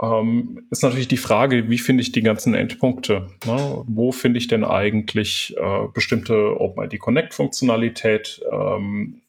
ähm, 0.00 0.64
ist 0.70 0.84
natürlich 0.84 1.08
die 1.08 1.16
Frage, 1.16 1.68
wie 1.70 1.78
finde 1.78 2.02
ich 2.02 2.12
die 2.12 2.22
ganzen 2.22 2.54
Endpunkte? 2.54 3.30
Ne? 3.44 3.82
Wo 3.88 4.12
finde 4.12 4.38
ich 4.38 4.46
denn 4.46 4.62
eigentlich 4.62 5.56
äh, 5.56 5.88
bestimmte 5.92 6.60
OpenID 6.60 7.00
Connect 7.00 7.34
Funktionalität? 7.34 8.40
Ähm, 8.52 9.22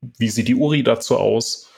wie 0.00 0.30
sieht 0.30 0.48
die 0.48 0.54
URI 0.54 0.82
dazu 0.82 1.18
aus? 1.18 1.70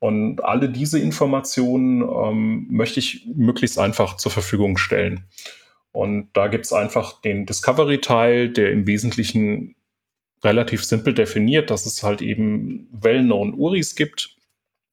Und 0.00 0.44
alle 0.44 0.68
diese 0.68 0.98
Informationen 0.98 2.02
ähm, 2.02 2.66
möchte 2.68 3.00
ich 3.00 3.26
möglichst 3.34 3.78
einfach 3.78 4.18
zur 4.18 4.32
Verfügung 4.32 4.76
stellen. 4.76 5.24
Und 5.92 6.30
da 6.34 6.48
gibt 6.48 6.66
es 6.66 6.72
einfach 6.72 7.20
den 7.20 7.46
Discovery-Teil, 7.46 8.50
der 8.50 8.72
im 8.72 8.86
Wesentlichen 8.86 9.74
relativ 10.44 10.84
simpel 10.84 11.14
definiert, 11.14 11.70
dass 11.70 11.86
es 11.86 12.02
halt 12.02 12.22
eben 12.22 12.88
well-known 12.92 13.54
URIs 13.54 13.96
gibt. 13.96 14.36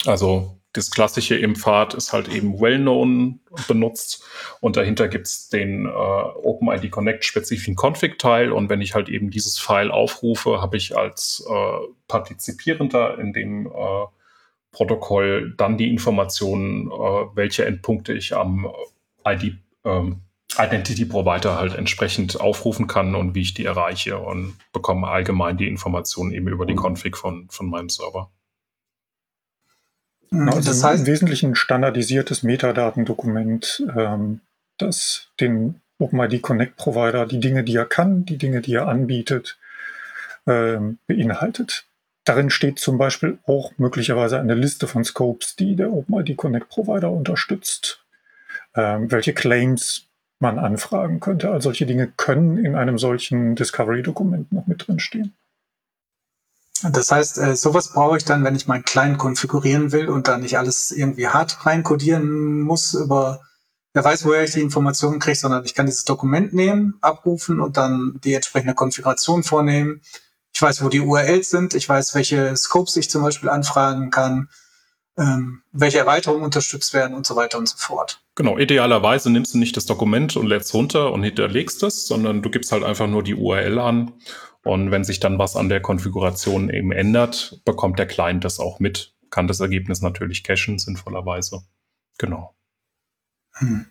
Also 0.05 0.58
das 0.75 0.91
klassische 0.91 1.36
im 1.38 1.55
Pfad 1.55 1.93
ist 1.93 2.12
halt 2.12 2.27
eben 2.27 2.60
well-known 2.60 3.39
benutzt 3.67 4.23
und 4.60 4.75
dahinter 4.75 5.08
gibt 5.08 5.27
es 5.27 5.47
den 5.47 5.86
äh, 5.86 5.89
OpenID 5.89 6.91
Connect 6.91 7.23
spezifischen 7.23 7.75
Config-Teil 7.75 8.51
und 8.51 8.69
wenn 8.69 8.81
ich 8.81 8.93
halt 8.93 9.08
eben 9.08 9.29
dieses 9.29 9.58
File 9.58 9.89
aufrufe, 9.89 10.62
habe 10.62 10.75
ich 10.75 10.97
als 10.97 11.45
äh, 11.49 11.88
Partizipierender 12.08 13.17
in 13.19 13.31
dem 13.31 13.67
äh, 13.67 13.71
Protokoll 14.71 15.53
dann 15.55 15.77
die 15.77 15.89
Informationen, 15.89 16.88
äh, 16.88 16.91
welche 17.36 17.65
Endpunkte 17.65 18.13
ich 18.13 18.36
am 18.36 18.67
ID 19.25 19.55
ähm, 19.86 20.21
Identity 20.58 21.06
Provider 21.06 21.58
halt 21.58 21.76
entsprechend 21.76 22.39
aufrufen 22.39 22.88
kann 22.88 23.15
und 23.15 23.36
wie 23.36 23.41
ich 23.41 23.54
die 23.54 23.65
erreiche 23.65 24.20
und 24.20 24.56
bekomme 24.74 25.08
allgemein 25.08 25.58
die 25.58 25.68
Informationen 25.68 26.32
eben 26.32 26.48
über 26.48 26.65
die 26.65 26.76
Config 26.76 27.18
von, 27.18 27.48
von 27.50 27.70
meinem 27.70 27.89
Server. 27.89 28.32
Also 30.32 30.70
das 30.70 30.84
heißt 30.84 31.02
im 31.02 31.08
Wesentlichen 31.08 31.52
ein 31.52 31.56
standardisiertes 31.56 32.44
Metadatendokument, 32.44 33.86
ähm, 33.96 34.41
das 34.78 35.30
den 35.39 35.82
OpenID 35.98 36.41
Connect 36.41 36.76
Provider 36.76 37.26
die 37.26 37.39
Dinge, 37.39 37.63
die 37.63 37.76
er 37.76 37.86
kann, 37.86 38.26
die 38.26 38.38
Dinge, 38.38 38.62
die 38.62 38.74
er 38.74 38.88
anbietet, 38.88 39.58
ähm, 40.46 40.98
beinhaltet. 41.08 41.86
Darin 42.26 42.50
steht 42.50 42.80
zum 42.80 42.98
Beispiel 42.98 43.38
auch 43.46 43.72
möglicherweise 43.78 44.39
eine 44.39 44.56
Liste 44.56 44.88
von 44.88 45.04
Scopes, 45.04 45.56
die 45.56 45.76
der 45.76 45.91
OpenID 45.91 46.36
Connect 46.36 46.70
Provider 46.70 47.12
unterstützt, 47.12 48.04
ähm, 48.76 49.12
welche 49.12 49.34
Claims 49.34 50.05
man 50.39 50.60
anfragen 50.60 51.20
könnte. 51.20 51.51
All 51.51 51.62
solche 51.62 51.86
Dinge 51.86 52.12
können 52.18 52.57
in 52.57 52.76
einem 52.76 52.97
solchen 52.97 53.55
Discovery-Dokument 53.55 54.51
noch 54.51 54.68
mit 54.68 54.88
drinstehen. 54.88 55.36
Das 56.84 57.12
heißt, 57.12 57.38
äh, 57.38 57.55
sowas 57.55 57.93
brauche 57.93 58.18
ich 58.18 58.26
dann, 58.26 58.43
wenn 58.43 58.55
ich 58.55 58.68
meinen 58.68 58.84
Client 58.84 59.18
konfigurieren 59.18 59.91
will 59.91 60.09
und 60.09 60.28
da 60.28 60.38
nicht 60.38 60.57
alles 60.57 60.91
irgendwie 60.91 61.28
hart 61.28 61.66
reinkodieren 61.66 62.62
muss 62.62 62.93
über, 62.93 63.41
wer 63.93 64.03
weiß, 64.03 64.26
woher 64.26 64.43
ich 64.43 64.51
die 64.51 64.62
Informationen 64.62 65.20
kriege, 65.20 65.38
sondern 65.38 65.64
ich 65.64 65.74
kann 65.74 65.86
dieses 65.86 66.03
Dokument 66.03 66.53
nehmen, 66.53 66.95
abrufen 67.01 67.62
und 67.62 67.78
dann 67.78 68.20
die 68.24 68.34
entsprechende 68.34 68.74
Konfiguration 68.74 69.43
vornehmen. 69.43 70.01
Ich 70.53 70.62
weiß, 70.62 70.84
wo 70.84 70.89
die 70.89 70.99
URLs 70.99 71.49
sind, 71.49 71.74
ich 71.74 71.88
weiß, 71.88 72.14
welche 72.14 72.55
Scopes 72.57 72.97
ich 72.97 73.09
zum 73.09 73.24
Beispiel 73.24 73.49
anfragen 73.49 74.09
kann, 74.09 74.49
ähm, 75.18 75.61
welche 75.72 75.99
Erweiterungen 75.99 76.43
unterstützt 76.43 76.93
werden 76.93 77.16
und 77.16 77.26
so 77.26 77.36
weiter 77.36 77.57
und 77.57 77.70
so 77.70 77.78
fort. 77.78 78.22
Genau, 78.36 78.57
idealerweise 78.57 79.30
nimmst 79.30 79.53
du 79.53 79.57
nicht 79.57 79.78
das 79.78 79.86
Dokument 79.86 80.36
und 80.36 80.47
lädst 80.47 80.74
runter 80.74 81.13
und 81.13 81.24
hinterlegst 81.24 81.84
es, 81.84 82.05
sondern 82.07 82.41
du 82.41 82.49
gibst 82.49 82.72
halt 82.72 82.84
einfach 82.84 83.07
nur 83.07 83.24
die 83.24 83.36
URL 83.36 83.80
an 83.80 84.13
Und 84.63 84.91
wenn 84.91 85.03
sich 85.03 85.20
dann 85.20 85.38
was 85.38 85.55
an 85.55 85.70
der 85.70 85.80
Konfiguration 85.80 86.70
eben 86.70 86.91
ändert, 86.91 87.61
bekommt 87.66 87.99
der 87.99 88.07
Client 88.07 88.43
das 88.43 88.59
auch 88.59 88.80
mit, 88.80 89.13
kann 89.30 89.47
das 89.47 89.59
Ergebnis 89.59 90.01
natürlich 90.01 90.43
cachen, 90.43 90.80
sinnvollerweise. 90.80 91.61
Genau. 92.18 92.55
Hm. 93.53 93.86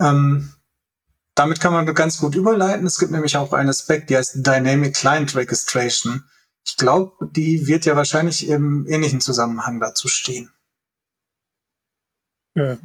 Ähm, 0.00 0.52
damit 1.34 1.60
kann 1.60 1.72
man 1.72 1.92
ganz 1.94 2.18
gut 2.18 2.34
überleiten. 2.34 2.86
Es 2.86 2.98
gibt 2.98 3.10
nämlich 3.10 3.36
auch 3.36 3.52
einen 3.52 3.70
Aspekt, 3.70 4.10
der 4.10 4.18
heißt 4.18 4.46
Dynamic 4.46 4.94
Client 4.94 5.34
Registration. 5.34 6.24
Ich 6.64 6.76
glaube, 6.76 7.28
die 7.30 7.66
wird 7.66 7.84
ja 7.84 7.96
wahrscheinlich 7.96 8.48
im 8.48 8.86
ähnlichen 8.88 9.20
Zusammenhang 9.20 9.80
dazu 9.80 10.08
stehen. 10.08 10.50
Äh, 12.54 12.76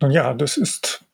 nun 0.00 0.10
ja, 0.10 0.34
das 0.34 0.56
ist, 0.56 1.04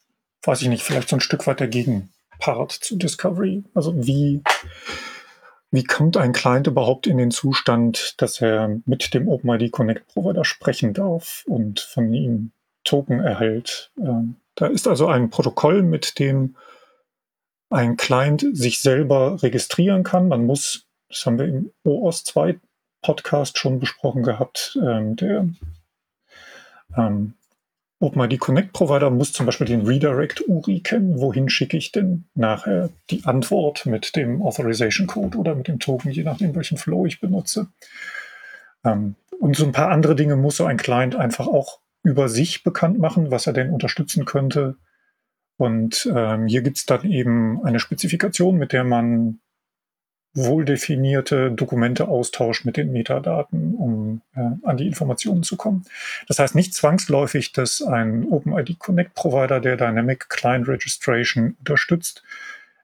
weiß 0.42 0.62
ich 0.62 0.68
nicht, 0.68 0.82
vielleicht 0.82 1.09
so 1.09 1.16
ein 1.16 1.20
Stück 1.20 1.46
weit 1.46 1.61
der 1.61 1.68
Gegenpart 1.68 2.72
zu 2.72 2.96
Discovery. 2.96 3.64
Also 3.72 4.07
wie, 4.07 4.42
wie 5.70 5.84
kommt 5.84 6.16
ein 6.16 6.32
Client 6.32 6.66
überhaupt 6.66 7.07
in 7.07 7.16
den 7.16 7.30
Zustand, 7.30 8.20
dass 8.20 8.40
er 8.40 8.80
mit 8.84 9.14
dem 9.14 9.28
OpenID 9.28 9.72
Connect 9.72 10.07
Provider 10.09 10.44
sprechen 10.44 10.92
darf 10.92 11.44
und 11.46 11.80
von 11.80 12.12
ihm 12.12 12.52
Token 12.84 13.20
erhält? 13.20 13.92
Ähm, 13.98 14.36
da 14.57 14.66
ist 14.66 14.86
also 14.86 15.09
ein 15.09 15.30
Protokoll, 15.30 15.82
mit 15.82 16.18
dem 16.18 16.57
ein 17.70 17.96
Client 17.96 18.46
sich 18.52 18.80
selber 18.80 19.42
registrieren 19.42 20.05
kann. 20.05 20.28
Man 20.28 20.44
muss, 20.46 20.86
das 21.14 21.26
haben 21.26 21.38
wir 21.38 21.46
im 21.46 21.70
OOS 21.84 22.24
2 22.24 22.58
Podcast 23.02 23.58
schon 23.58 23.78
besprochen 23.78 24.22
gehabt, 24.22 24.78
ähm, 24.82 25.16
der 25.16 25.48
ähm, 26.96 27.34
OpenID 28.00 28.38
Connect 28.40 28.72
Provider 28.72 29.10
muss 29.10 29.32
zum 29.32 29.46
Beispiel 29.46 29.66
den 29.66 29.86
Redirect 29.86 30.46
URI 30.48 30.80
kennen. 30.80 31.20
Wohin 31.20 31.48
schicke 31.48 31.76
ich 31.76 31.92
denn 31.92 32.24
nachher 32.34 32.90
die 33.10 33.24
Antwort 33.24 33.86
mit 33.86 34.16
dem 34.16 34.42
Authorization 34.42 35.06
Code 35.06 35.38
oder 35.38 35.54
mit 35.54 35.68
dem 35.68 35.78
Token, 35.78 36.10
je 36.10 36.24
nachdem, 36.24 36.54
welchen 36.54 36.76
Flow 36.76 37.06
ich 37.06 37.20
benutze. 37.20 37.68
Ähm, 38.84 39.14
und 39.40 39.56
so 39.56 39.64
ein 39.64 39.72
paar 39.72 39.90
andere 39.90 40.16
Dinge 40.16 40.36
muss 40.36 40.56
so 40.56 40.64
ein 40.64 40.76
Client 40.76 41.14
einfach 41.14 41.46
auch 41.46 41.80
über 42.02 42.28
sich 42.28 42.64
bekannt 42.64 42.98
machen, 42.98 43.30
was 43.30 43.46
er 43.46 43.52
denn 43.52 43.70
unterstützen 43.70 44.24
könnte. 44.24 44.76
Und 45.56 46.10
ähm, 46.14 46.46
hier 46.46 46.62
gibt 46.62 46.78
es 46.78 46.86
dann 46.86 47.04
eben 47.10 47.64
eine 47.64 47.78
Spezifikation, 47.78 48.56
mit 48.56 48.72
der 48.72 48.84
man 48.84 49.40
wohl 50.35 50.64
definierte 50.64 51.53
Dokumente 51.53 52.09
austauscht 52.09 52.64
mit 52.64 52.76
den 52.76 52.93
Metadaten, 52.93 53.74
um 53.76 54.20
äh, 54.35 54.41
an 54.66 54.76
die 54.76 54.87
Informationen 54.87 55.45
zu 55.45 55.57
kommen. 55.57 55.85
Das 56.26 56.41
heißt 56.41 56.55
nicht 56.55 56.74
zwangsläufig, 56.74 57.53
dass 57.53 57.82
ein 57.82 58.26
OpenID 58.28 58.78
Connect 58.78 59.14
Provider, 59.14 59.61
der 59.61 59.76
Dynamic 59.76 60.28
Client 60.28 60.66
Registration 60.66 61.57
unterstützt, 61.61 62.24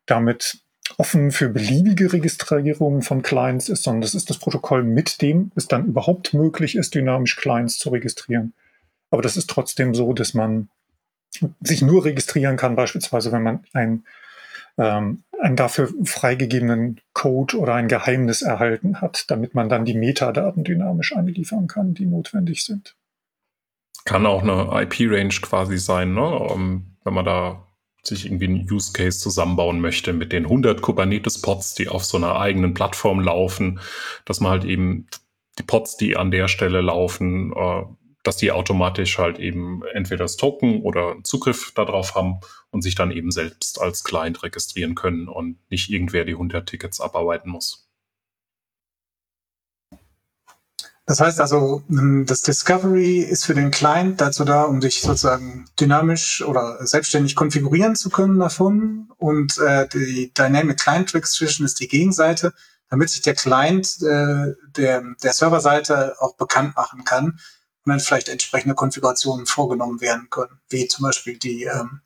damit 0.06 0.58
offen 0.96 1.30
für 1.30 1.48
beliebige 1.48 2.12
Registrierungen 2.12 3.02
von 3.02 3.22
Clients 3.22 3.68
ist, 3.68 3.82
sondern 3.82 4.02
das 4.02 4.14
ist 4.14 4.30
das 4.30 4.38
Protokoll, 4.38 4.82
mit 4.82 5.22
dem 5.22 5.52
es 5.54 5.68
dann 5.68 5.86
überhaupt 5.86 6.34
möglich 6.34 6.76
ist, 6.76 6.94
dynamisch 6.94 7.36
Clients 7.36 7.78
zu 7.78 7.90
registrieren. 7.90 8.52
Aber 9.10 9.22
das 9.22 9.36
ist 9.36 9.50
trotzdem 9.50 9.94
so, 9.94 10.12
dass 10.12 10.34
man 10.34 10.68
sich 11.60 11.82
nur 11.82 12.04
registrieren 12.04 12.56
kann, 12.56 12.76
beispielsweise 12.76 13.32
wenn 13.32 13.42
man 13.42 13.64
ein, 13.72 14.04
ähm, 14.80 15.22
einen 15.40 15.56
dafür 15.56 15.90
freigegebenen 16.04 17.00
Code 17.12 17.58
oder 17.58 17.74
ein 17.74 17.88
Geheimnis 17.88 18.42
erhalten 18.42 19.00
hat, 19.00 19.30
damit 19.30 19.54
man 19.54 19.68
dann 19.68 19.84
die 19.84 19.94
Metadaten 19.94 20.64
dynamisch 20.64 21.14
anliefern 21.14 21.66
kann, 21.66 21.94
die 21.94 22.06
notwendig 22.06 22.64
sind. 22.64 22.96
Kann 24.04 24.26
auch 24.26 24.42
eine 24.42 24.82
IP-Range 24.82 25.34
quasi 25.42 25.78
sein, 25.78 26.14
ne? 26.14 26.26
Um, 26.26 26.96
wenn 27.04 27.14
man 27.14 27.24
da 27.24 27.66
sich 28.02 28.24
irgendwie 28.24 28.46
einen 28.46 28.70
Use 28.70 28.92
Case 28.92 29.18
zusammenbauen 29.18 29.80
möchte 29.80 30.14
mit 30.14 30.32
den 30.32 30.44
100 30.44 30.80
Kubernetes-Pods, 30.80 31.74
die 31.74 31.88
auf 31.88 32.04
so 32.04 32.16
einer 32.16 32.38
eigenen 32.38 32.72
Plattform 32.72 33.20
laufen, 33.20 33.80
dass 34.24 34.40
man 34.40 34.52
halt 34.52 34.64
eben 34.64 35.06
die 35.58 35.62
Pods, 35.62 35.98
die 35.98 36.16
an 36.16 36.30
der 36.30 36.48
Stelle 36.48 36.80
laufen, 36.80 37.52
äh, 37.52 37.82
dass 38.22 38.36
die 38.36 38.52
automatisch 38.52 39.18
halt 39.18 39.38
eben 39.38 39.82
entweder 39.92 40.24
das 40.24 40.36
Token 40.36 40.82
oder 40.82 41.16
Zugriff 41.22 41.72
darauf 41.74 42.14
haben 42.14 42.40
und 42.70 42.82
sich 42.82 42.94
dann 42.94 43.10
eben 43.10 43.30
selbst 43.30 43.80
als 43.80 44.04
Client 44.04 44.42
registrieren 44.42 44.94
können 44.94 45.28
und 45.28 45.58
nicht 45.70 45.90
irgendwer 45.90 46.24
die 46.24 46.32
100 46.32 46.68
Tickets 46.68 47.00
abarbeiten 47.00 47.50
muss. 47.50 47.86
Das 51.06 51.18
heißt 51.18 51.40
also, 51.40 51.82
das 51.88 52.42
Discovery 52.42 53.18
ist 53.18 53.44
für 53.44 53.54
den 53.54 53.72
Client 53.72 54.20
dazu 54.20 54.44
da, 54.44 54.62
um 54.62 54.80
sich 54.80 55.00
sozusagen 55.00 55.64
dynamisch 55.80 56.40
oder 56.42 56.86
selbstständig 56.86 57.34
konfigurieren 57.34 57.96
zu 57.96 58.10
können 58.10 58.38
davon. 58.38 59.10
Und 59.16 59.58
äh, 59.58 59.88
die 59.88 60.32
Dynamic 60.32 60.78
Client 60.78 61.12
Registration 61.12 61.64
ist 61.64 61.80
die 61.80 61.88
Gegenseite, 61.88 62.52
damit 62.90 63.10
sich 63.10 63.22
der 63.22 63.34
Client 63.34 64.00
äh, 64.02 64.54
der, 64.76 65.02
der 65.20 65.32
Serverseite 65.32 66.14
auch 66.20 66.36
bekannt 66.36 66.76
machen 66.76 67.02
kann, 67.02 67.40
und 67.84 67.90
dann 67.90 68.00
vielleicht 68.00 68.28
entsprechende 68.28 68.74
Konfigurationen 68.74 69.46
vorgenommen 69.46 70.00
werden 70.00 70.28
können, 70.30 70.60
wie 70.68 70.86
zum 70.86 71.04
Beispiel 71.04 71.38
die 71.38 71.64
ähm, 71.64 72.02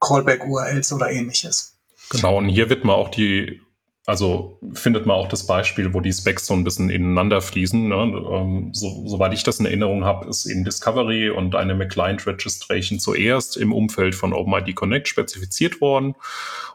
Callback-URLs 0.00 0.92
oder 0.92 1.10
ähnliches. 1.10 1.76
Genau, 2.10 2.38
und 2.38 2.48
hier 2.48 2.70
wird 2.70 2.84
man 2.84 2.96
auch 2.96 3.10
die, 3.10 3.60
also 4.06 4.58
findet 4.72 5.04
man 5.04 5.16
auch 5.16 5.28
das 5.28 5.46
Beispiel, 5.46 5.92
wo 5.92 6.00
die 6.00 6.12
Specs 6.12 6.46
so 6.46 6.54
ein 6.54 6.64
bisschen 6.64 6.88
ineinander 6.88 7.40
fließen. 7.40 7.88
Ne? 7.88 7.94
Ähm, 7.96 8.70
so, 8.72 9.06
soweit 9.06 9.34
ich 9.34 9.42
das 9.42 9.60
in 9.60 9.66
Erinnerung 9.66 10.04
habe, 10.04 10.26
ist 10.28 10.46
eben 10.46 10.64
Discovery 10.64 11.30
und 11.30 11.54
eine 11.54 11.86
Client 11.86 12.26
Registration 12.26 12.98
zuerst 12.98 13.56
im 13.56 13.72
Umfeld 13.72 14.14
von 14.14 14.32
OpenID 14.32 14.74
Connect 14.74 15.08
spezifiziert 15.08 15.80
worden 15.80 16.14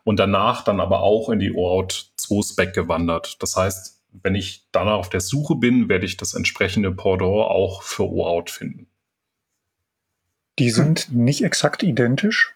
und 0.03 0.19
danach 0.19 0.63
dann 0.63 0.79
aber 0.79 1.01
auch 1.01 1.29
in 1.29 1.39
die 1.39 1.53
OAuth 1.53 2.11
2 2.17 2.41
Spec 2.43 2.73
gewandert. 2.73 3.41
Das 3.41 3.55
heißt, 3.55 4.01
wenn 4.21 4.35
ich 4.35 4.67
danach 4.71 4.97
auf 4.97 5.09
der 5.09 5.21
Suche 5.21 5.55
bin, 5.55 5.89
werde 5.89 6.05
ich 6.05 6.17
das 6.17 6.35
entsprechende 6.35 6.91
Pendant 6.91 7.31
auch 7.31 7.81
für 7.81 8.03
OAuth 8.03 8.51
finden. 8.51 8.87
Die 10.59 10.69
sind 10.69 11.11
nicht 11.11 11.43
exakt 11.43 11.81
identisch, 11.81 12.53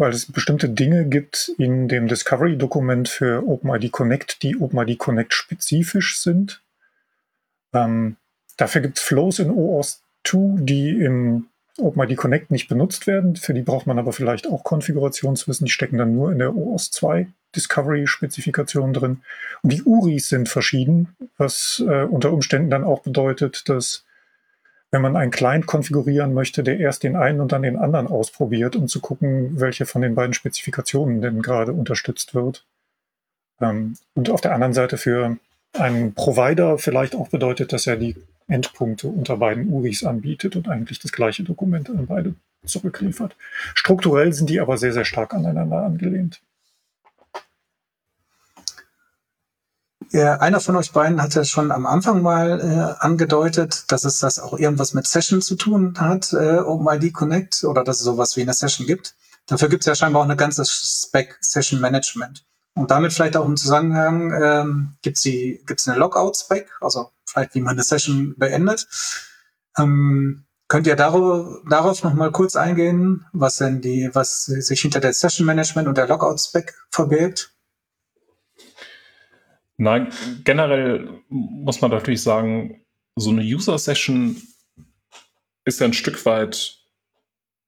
weil 0.00 0.12
es 0.12 0.32
bestimmte 0.32 0.70
Dinge 0.70 1.04
gibt 1.04 1.52
in 1.58 1.86
dem 1.86 2.08
Discovery-Dokument 2.08 3.06
für 3.06 3.46
OpenID 3.46 3.92
Connect, 3.92 4.42
die 4.42 4.56
OpenID 4.58 4.98
Connect 4.98 5.34
spezifisch 5.34 6.18
sind. 6.18 6.62
Ähm, 7.74 8.16
dafür 8.56 8.80
gibt 8.80 8.96
es 8.96 9.04
Flows 9.04 9.38
in 9.40 9.50
OAuth 9.50 9.98
2, 10.24 10.62
die 10.62 11.02
im 11.02 11.48
OpenID 11.76 12.16
Connect 12.16 12.50
nicht 12.50 12.68
benutzt 12.68 13.06
werden. 13.06 13.36
Für 13.36 13.52
die 13.52 13.60
braucht 13.60 13.86
man 13.86 13.98
aber 13.98 14.14
vielleicht 14.14 14.48
auch 14.48 14.64
Konfigurationswissen. 14.64 15.66
Die 15.66 15.70
stecken 15.70 15.98
dann 15.98 16.14
nur 16.14 16.32
in 16.32 16.38
der 16.38 16.56
OAuth 16.56 16.80
2 16.80 17.26
Discovery-Spezifikation 17.54 18.94
drin. 18.94 19.20
Und 19.62 19.70
die 19.70 19.82
URIs 19.82 20.30
sind 20.30 20.48
verschieden, 20.48 21.14
was 21.36 21.84
äh, 21.86 22.04
unter 22.04 22.32
Umständen 22.32 22.70
dann 22.70 22.84
auch 22.84 23.02
bedeutet, 23.02 23.68
dass 23.68 24.06
wenn 24.90 25.02
man 25.02 25.16
einen 25.16 25.30
Client 25.30 25.66
konfigurieren 25.66 26.34
möchte, 26.34 26.62
der 26.62 26.78
erst 26.78 27.02
den 27.02 27.16
einen 27.16 27.40
und 27.40 27.52
dann 27.52 27.62
den 27.62 27.76
anderen 27.76 28.08
ausprobiert, 28.08 28.74
um 28.76 28.88
zu 28.88 29.00
gucken, 29.00 29.60
welche 29.60 29.86
von 29.86 30.02
den 30.02 30.14
beiden 30.14 30.34
Spezifikationen 30.34 31.20
denn 31.20 31.42
gerade 31.42 31.72
unterstützt 31.72 32.34
wird. 32.34 32.66
Ähm, 33.60 33.96
und 34.14 34.30
auf 34.30 34.40
der 34.40 34.52
anderen 34.52 34.74
Seite 34.74 34.98
für 34.98 35.36
einen 35.72 36.14
Provider 36.14 36.78
vielleicht 36.78 37.14
auch 37.14 37.28
bedeutet, 37.28 37.72
dass 37.72 37.86
er 37.86 37.96
die 37.96 38.16
Endpunkte 38.48 39.06
unter 39.06 39.36
beiden 39.36 39.72
URIs 39.72 40.02
anbietet 40.02 40.56
und 40.56 40.68
eigentlich 40.68 40.98
das 40.98 41.12
gleiche 41.12 41.44
Dokument 41.44 41.88
an 41.88 42.06
beide 42.06 42.34
zurückliefert. 42.64 43.36
Strukturell 43.74 44.32
sind 44.32 44.50
die 44.50 44.60
aber 44.60 44.76
sehr, 44.76 44.92
sehr 44.92 45.04
stark 45.04 45.32
aneinander 45.32 45.84
angelehnt. 45.84 46.40
Ja, 50.12 50.38
einer 50.38 50.58
von 50.58 50.74
euch 50.74 50.90
beiden 50.90 51.22
hat 51.22 51.36
ja 51.36 51.44
schon 51.44 51.70
am 51.70 51.86
Anfang 51.86 52.20
mal 52.20 52.60
äh, 52.60 53.00
angedeutet, 53.00 53.84
dass 53.92 54.04
es 54.04 54.18
das 54.18 54.40
auch 54.40 54.58
irgendwas 54.58 54.92
mit 54.92 55.06
Session 55.06 55.40
zu 55.40 55.54
tun 55.54 55.94
hat, 55.98 56.32
äh, 56.32 56.58
OpenID 56.58 57.12
Connect, 57.12 57.62
oder 57.62 57.84
dass 57.84 57.98
es 57.98 58.04
sowas 58.04 58.36
wie 58.36 58.42
eine 58.42 58.54
Session 58.54 58.88
gibt. 58.88 59.14
Dafür 59.46 59.68
gibt 59.68 59.82
es 59.82 59.86
ja 59.86 59.94
scheinbar 59.94 60.22
auch 60.22 60.26
eine 60.26 60.34
ganze 60.34 60.64
Spec 60.64 61.38
Session 61.40 61.80
Management. 61.80 62.44
Und 62.74 62.90
damit 62.90 63.12
vielleicht 63.12 63.36
auch 63.36 63.46
im 63.46 63.56
Zusammenhang 63.56 64.32
ähm, 64.32 64.96
gibt 65.02 65.16
es 65.18 65.22
gibt's 65.22 65.86
eine 65.86 65.98
Logout-Spec, 65.98 66.68
also 66.80 67.10
vielleicht 67.24 67.54
wie 67.54 67.60
man 67.60 67.72
eine 67.72 67.84
Session 67.84 68.34
beendet. 68.36 68.88
Ähm, 69.78 70.44
könnt 70.66 70.88
ihr 70.88 70.96
darauf, 70.96 71.62
darauf 71.68 72.02
noch 72.02 72.14
mal 72.14 72.32
kurz 72.32 72.56
eingehen, 72.56 73.26
was 73.32 73.58
denn 73.58 73.80
die, 73.80 74.10
was 74.12 74.44
sich 74.44 74.80
hinter 74.80 74.98
der 74.98 75.12
Session 75.12 75.46
Management 75.46 75.86
und 75.86 75.98
der 75.98 76.08
Logout-Spec 76.08 76.74
verbirgt? 76.90 77.52
Nein, 79.80 80.12
generell 80.44 81.22
muss 81.30 81.80
man 81.80 81.90
natürlich 81.90 82.22
sagen, 82.22 82.84
so 83.16 83.30
eine 83.30 83.40
User-Session 83.40 84.36
ist 85.64 85.80
ja 85.80 85.86
ein 85.86 85.94
Stück 85.94 86.26
weit 86.26 86.76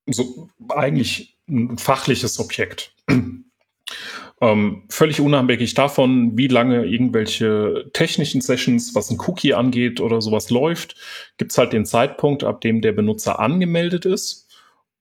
so 0.06 0.50
eigentlich 0.68 1.38
ein 1.48 1.78
fachliches 1.78 2.38
Objekt. 2.38 2.94
ähm, 4.42 4.82
völlig 4.90 5.22
unabhängig 5.22 5.72
davon, 5.72 6.36
wie 6.36 6.48
lange 6.48 6.84
irgendwelche 6.84 7.88
technischen 7.94 8.42
Sessions, 8.42 8.94
was 8.94 9.10
ein 9.10 9.18
Cookie 9.26 9.54
angeht 9.54 9.98
oder 9.98 10.20
sowas 10.20 10.50
läuft, 10.50 10.96
gibt 11.38 11.52
es 11.52 11.56
halt 11.56 11.72
den 11.72 11.86
Zeitpunkt, 11.86 12.44
ab 12.44 12.60
dem 12.60 12.82
der 12.82 12.92
Benutzer 12.92 13.40
angemeldet 13.40 14.04
ist 14.04 14.41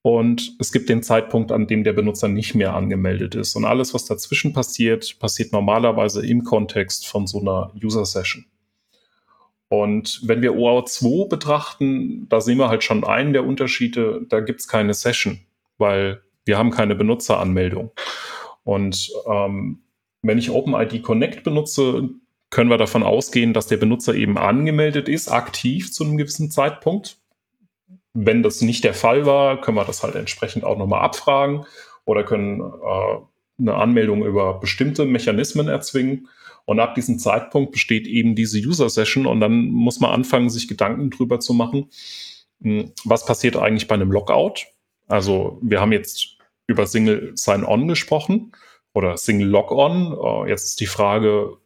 und 0.04 0.56
es 0.60 0.72
gibt 0.72 0.90
den 0.90 1.04
Zeitpunkt, 1.04 1.52
an 1.52 1.68
dem 1.68 1.84
der 1.84 1.94
Benutzer 1.94 2.28
nicht 2.28 2.56
mehr 2.56 2.74
angemeldet 2.74 3.36
ist. 3.36 3.56
Und 3.56 3.66
alles, 3.66 3.94
was 3.94 4.06
dazwischen 4.06 4.52
passiert, 4.52 5.20
passiert 5.20 5.52
normalerweise 5.52 6.26
im 6.26 6.44
Kontext 6.44 7.08
von 7.08 7.28
so 7.28 7.40
einer 7.40 7.72
User-Session. 7.82 8.46
Und 9.70 10.20
wenn 10.24 10.42
wir 10.42 10.56
OAuth 10.56 10.90
2 10.90 11.28
betrachten, 11.30 12.28
da 12.30 12.42
sehen 12.42 12.58
wir 12.58 12.68
halt 12.68 12.84
schon 12.84 13.04
einen 13.04 13.32
der 13.32 13.46
Unterschiede, 13.46 14.22
da 14.28 14.40
gibt 14.42 14.60
es 14.60 14.68
keine 14.68 14.94
Session, 14.94 15.40
weil 15.78 16.22
wir 16.46 16.58
haben 16.58 16.72
keine 16.72 16.96
Benutzeranmeldung. 16.96 17.92
Und 18.64 19.12
ähm, 19.30 19.84
wenn 20.24 20.38
ich 20.38 20.50
OpenID 20.50 21.04
Connect 21.04 21.44
benutze, 21.44 22.10
können 22.50 22.70
wir 22.70 22.78
davon 22.78 23.04
ausgehen, 23.04 23.54
dass 23.54 23.68
der 23.68 23.78
Benutzer 23.78 24.14
eben 24.14 24.38
angemeldet 24.38 25.08
ist, 25.08 25.30
aktiv 25.30 25.94
zu 25.94 26.04
einem 26.04 26.18
gewissen 26.18 26.52
Zeitpunkt. 26.52 27.21
Wenn 28.14 28.44
das 28.44 28.62
nicht 28.62 28.84
der 28.84 28.94
Fall 28.94 29.26
war, 29.26 29.62
können 29.62 29.78
wir 29.78 29.86
das 29.86 30.04
halt 30.04 30.16
entsprechend 30.16 30.64
auch 30.64 30.78
nochmal 30.78 31.02
abfragen 31.02 31.66
oder 32.06 32.24
können 32.24 32.62
äh, 32.62 33.18
eine 33.60 33.76
Anmeldung 33.76 34.26
über 34.26 34.60
bestimmte 34.60 35.06
Mechanismen 35.06 35.68
erzwingen. 35.68 36.28
Und 36.66 36.80
ab 36.80 36.96
diesem 36.96 37.20
Zeitpunkt 37.20 37.72
besteht 37.72 38.08
eben 38.08 38.36
diese 38.36 38.60
User-Session 38.60 39.26
und 39.26 39.40
dann 39.40 39.68
muss 39.68 40.00
man 40.00 40.12
anfangen, 40.12 40.50
sich 40.50 40.68
Gedanken 40.68 41.10
drüber 41.10 41.40
zu 41.40 41.54
machen, 41.54 41.90
hm, 42.62 42.92
was 43.04 43.26
passiert 43.26 43.56
eigentlich 43.56 43.88
bei 43.88 43.96
einem 43.96 44.12
Logout. 44.12 44.66
Also 45.08 45.60
wir 45.62 45.82
haben 45.82 45.92
jetzt 45.92 46.38
über 46.68 46.86
Single 46.86 47.32
Sign-On 47.36 47.88
gesprochen 47.88 48.52
oder 48.94 49.18
Single 49.18 49.48
Log-On. 49.48 50.18
Äh, 50.46 50.50
jetzt 50.50 50.66
ist 50.66 50.80
die 50.80 50.86
Frage, 50.86 51.58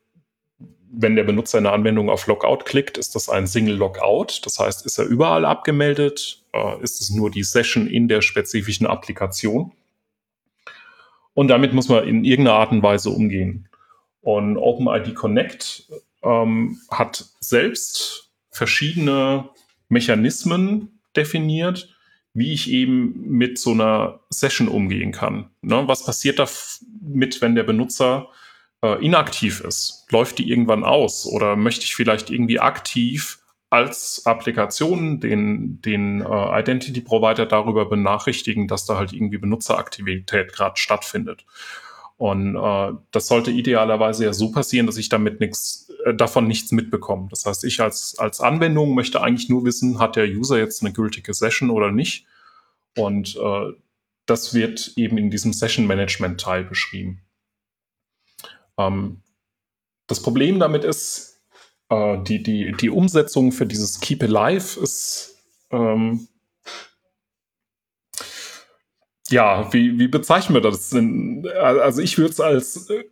wenn 0.92 1.16
der 1.16 1.24
Benutzer 1.24 1.58
in 1.58 1.66
der 1.66 1.74
Anwendung 1.74 2.10
auf 2.10 2.28
Logout 2.28 2.64
klickt, 2.66 2.98
ist 2.98 3.16
das 3.16 3.30
ein 3.30 3.48
Single 3.48 3.76
Logout. 3.76 4.40
Das 4.44 4.60
heißt, 4.60 4.86
ist 4.86 4.98
er 4.98 5.06
überall 5.06 5.46
abgemeldet? 5.46 6.44
Äh, 6.54 6.82
ist 6.82 7.02
es 7.02 7.10
nur 7.10 7.32
die 7.32 7.44
Session 7.44 7.88
in 7.88 8.08
der 8.08 8.22
spezifischen 8.22 8.88
Applikation? 8.88 9.72
Und 11.34 11.50
damit 11.50 11.74
muss 11.74 11.90
man 11.90 12.08
in 12.08 12.24
irgendeiner 12.24 12.58
Art 12.58 12.72
und 12.72 12.82
Weise 12.82 13.10
umgehen. 13.10 13.68
Und 14.22 14.58
OpenID 14.58 15.14
Connect 15.16 15.92
ähm, 16.24 16.80
hat 16.90 17.26
selbst 17.40 18.32
verschiedene 18.50 19.50
Mechanismen 19.90 21.00
definiert, 21.16 21.96
wie 22.34 22.54
ich 22.54 22.70
eben 22.70 23.30
mit 23.30 23.58
so 23.60 23.72
einer 23.72 24.22
Session 24.30 24.68
umgehen 24.68 25.12
kann. 25.12 25.52
Ne? 25.62 25.88
Was 25.88 26.06
passiert 26.06 26.40
da 26.40 26.48
mit, 27.02 27.42
wenn 27.42 27.56
der 27.56 27.64
Benutzer 27.64 28.30
äh, 28.82 29.04
inaktiv 29.04 29.62
ist? 29.62 30.06
Läuft 30.10 30.38
die 30.38 30.50
irgendwann 30.50 30.84
aus 30.84 31.26
oder 31.26 31.56
möchte 31.56 31.86
ich 31.86 31.96
vielleicht 31.96 32.30
irgendwie 32.30 32.60
aktiv 32.60 33.40
als 33.70 34.22
Applikation 34.26 35.20
den, 35.20 35.82
den 35.82 36.22
äh, 36.22 36.60
Identity 36.60 37.02
Provider 37.02 37.46
darüber 37.46 37.86
benachrichtigen, 37.90 38.68
dass 38.68 38.86
da 38.86 38.98
halt 38.98 39.12
irgendwie 39.14 39.38
Benutzeraktivität 39.38 40.54
gerade 40.54 40.78
stattfindet? 40.78 41.46
Und 42.18 42.56
äh, 42.56 42.94
das 43.12 43.28
sollte 43.28 43.52
idealerweise 43.52 44.24
ja 44.24 44.34
so 44.34 44.52
passieren, 44.52 44.86
dass 44.86 44.98
ich 44.98 45.10
damit 45.10 45.42
nichts 45.42 45.90
äh, 46.06 46.14
davon 46.14 46.48
nichts 46.48 46.72
mitbekomme. 46.72 47.28
Das 47.30 47.46
heißt, 47.46 47.66
ich 47.66 47.82
als, 47.82 48.18
als 48.18 48.40
Anwendung 48.40 48.96
möchte 48.96 49.22
eigentlich 49.22 49.50
nur 49.50 49.66
wissen, 49.66 50.00
hat 50.00 50.16
der 50.16 50.28
User 50.28 50.58
jetzt 50.58 50.82
eine 50.82 50.94
gültige 50.94 51.34
Session 51.34 51.70
oder 51.70 51.92
nicht. 51.92 52.26
Und 52.98 53.36
äh, 53.36 53.74
das 54.26 54.54
wird 54.54 54.94
eben 54.96 55.18
in 55.18 55.30
diesem 55.30 55.52
Session 55.52 55.88
Management 55.88 56.40
Teil 56.40 56.64
beschrieben. 56.64 57.22
Ähm, 58.78 59.22
das 60.08 60.22
Problem 60.22 60.60
damit 60.60 60.84
ist, 60.84 61.42
äh, 61.90 62.18
die, 62.24 62.42
die, 62.44 62.74
die 62.74 62.90
Umsetzung 62.90 63.52
für 63.52 63.66
dieses 63.66 64.00
Keep 64.00 64.24
Alive 64.24 64.80
ist, 64.80 65.38
ähm, 65.72 66.28
ja, 69.30 69.72
wie, 69.74 69.98
wie 69.98 70.08
bezeichnen 70.08 70.56
wir 70.56 70.62
das 70.62 70.90
denn? 70.90 71.48
Also 71.60 72.02
ich 72.02 72.18
würde 72.18 72.32
es 72.32 72.40
als 72.40 72.90
äh, 72.90 73.04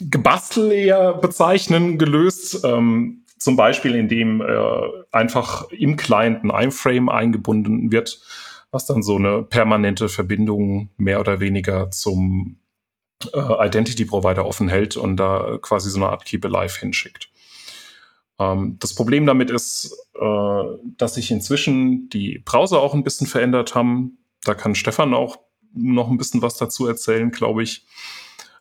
Gebastel 0.00 0.72
eher 0.72 1.14
bezeichnen, 1.14 1.98
gelöst. 1.98 2.64
Ähm, 2.64 3.24
zum 3.38 3.56
Beispiel, 3.56 3.94
indem 3.94 4.40
äh, 4.40 4.46
einfach 5.12 5.70
im 5.70 5.96
Client 5.96 6.44
ein 6.44 6.68
iFrame 6.68 7.08
eingebunden 7.08 7.92
wird, 7.92 8.20
was 8.72 8.86
dann 8.86 9.02
so 9.02 9.16
eine 9.16 9.42
permanente 9.42 10.08
Verbindung 10.08 10.90
mehr 10.96 11.20
oder 11.20 11.38
weniger 11.40 11.90
zum 11.90 12.58
äh, 13.32 13.66
Identity 13.66 14.04
Provider 14.04 14.46
offen 14.46 14.68
hält 14.68 14.96
und 14.96 15.16
da 15.16 15.58
quasi 15.60 15.90
so 15.90 15.98
eine 15.98 16.08
Art 16.08 16.24
Keep 16.24 16.44
Alive 16.44 16.78
hinschickt. 16.80 17.30
Ähm, 18.38 18.76
das 18.78 18.94
Problem 18.94 19.26
damit 19.26 19.50
ist, 19.50 19.92
äh, 20.14 20.62
dass 20.96 21.14
sich 21.14 21.30
inzwischen 21.30 22.08
die 22.08 22.38
Browser 22.44 22.80
auch 22.80 22.94
ein 22.94 23.04
bisschen 23.04 23.26
verändert 23.26 23.74
haben. 23.74 24.18
Da 24.44 24.54
kann 24.54 24.74
Stefan 24.74 25.14
auch 25.14 25.38
noch 25.74 26.08
ein 26.08 26.18
bisschen 26.18 26.42
was 26.42 26.56
dazu 26.56 26.86
erzählen, 26.86 27.30
glaube 27.30 27.62
ich. 27.62 27.86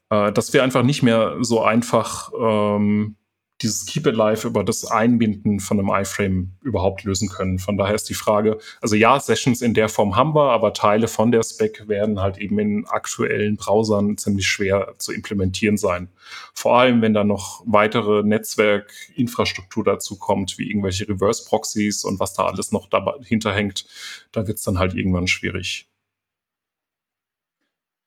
Äh, 0.10 0.32
dass 0.32 0.54
wir 0.54 0.64
einfach 0.64 0.84
nicht 0.84 1.04
mehr 1.04 1.38
so 1.42 1.62
einfach 1.62 2.32
ähm, 2.40 3.18
dieses 3.62 3.86
Keep 3.86 4.08
It 4.08 4.16
Live 4.16 4.46
über 4.46 4.64
das 4.64 4.86
Einbinden 4.86 5.60
von 5.60 5.80
einem 5.80 5.90
iFrame 5.90 6.52
überhaupt 6.62 7.04
lösen 7.04 7.28
können. 7.28 7.58
Von 7.58 7.78
daher 7.78 7.96
ist 7.96 8.10
die 8.10 8.14
Frage, 8.14 8.60
also 8.82 8.96
ja, 8.96 9.20
Sessions 9.20 9.62
in 9.62 9.74
der 9.74 9.90
Form 9.90 10.16
haben 10.16 10.36
wir, 10.36 10.52
aber 10.52 10.74
Teile 10.74 11.08
von 11.08 11.32
der 11.32 11.42
Spec 11.44 11.88
werden 11.88 12.20
halt 12.20 12.38
eben 12.38 12.60
in 12.60 12.86
aktuellen 12.86 13.58
Browsern 13.58 14.18
ziemlich 14.18 14.48
schwer 14.48 14.94
zu 15.00 15.12
implementieren 15.12 15.78
sein. 15.78 16.10
Vor 16.54 16.78
allem, 16.78 17.02
wenn 17.02 17.14
da 17.14 17.24
noch 17.24 17.64
weitere 17.66 18.24
Netzwerkinfrastruktur 18.24 19.84
dazu 19.84 20.18
kommt, 20.18 20.58
wie 20.60 20.70
irgendwelche 20.70 21.08
Reverse 21.10 21.46
Proxies 21.46 22.04
und 22.04 22.20
was 22.20 22.34
da 22.34 22.46
alles 22.46 22.72
noch 22.72 22.88
dahinter 22.90 23.54
hängt, 23.54 23.86
da 24.32 24.48
wird 24.48 24.58
es 24.58 24.64
dann 24.64 24.78
halt 24.78 24.94
irgendwann 24.94 25.28
schwierig. 25.28 25.88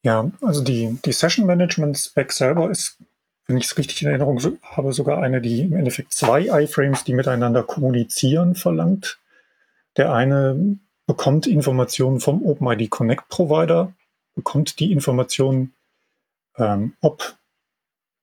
Ja, 0.03 0.31
also 0.41 0.63
die, 0.63 0.97
die 1.05 1.13
Session 1.13 1.47
Management 1.47 1.99
Spec 1.99 2.33
selber 2.33 2.71
ist 2.71 2.97
wenn 3.51 3.59
ich 3.59 3.65
es 3.65 3.77
richtig 3.77 4.01
in 4.03 4.09
Erinnerung 4.09 4.41
habe, 4.63 4.93
sogar 4.93 5.21
eine, 5.21 5.41
die 5.41 5.63
im 5.63 5.75
Endeffekt 5.75 6.13
zwei 6.13 6.43
iFrames, 6.63 7.03
die 7.03 7.15
miteinander 7.15 7.65
kommunizieren, 7.65 8.55
verlangt. 8.55 9.19
Der 9.97 10.13
eine 10.15 10.79
bekommt 11.07 11.49
Informationen 11.49 12.21
vom 12.21 12.47
OpenID 12.47 12.89
Connect 12.91 13.29
Provider, 13.29 13.93
bekommt 14.37 14.79
die 14.79 14.93
Information, 14.93 15.73
ähm, 16.57 16.95
ob 17.01 17.35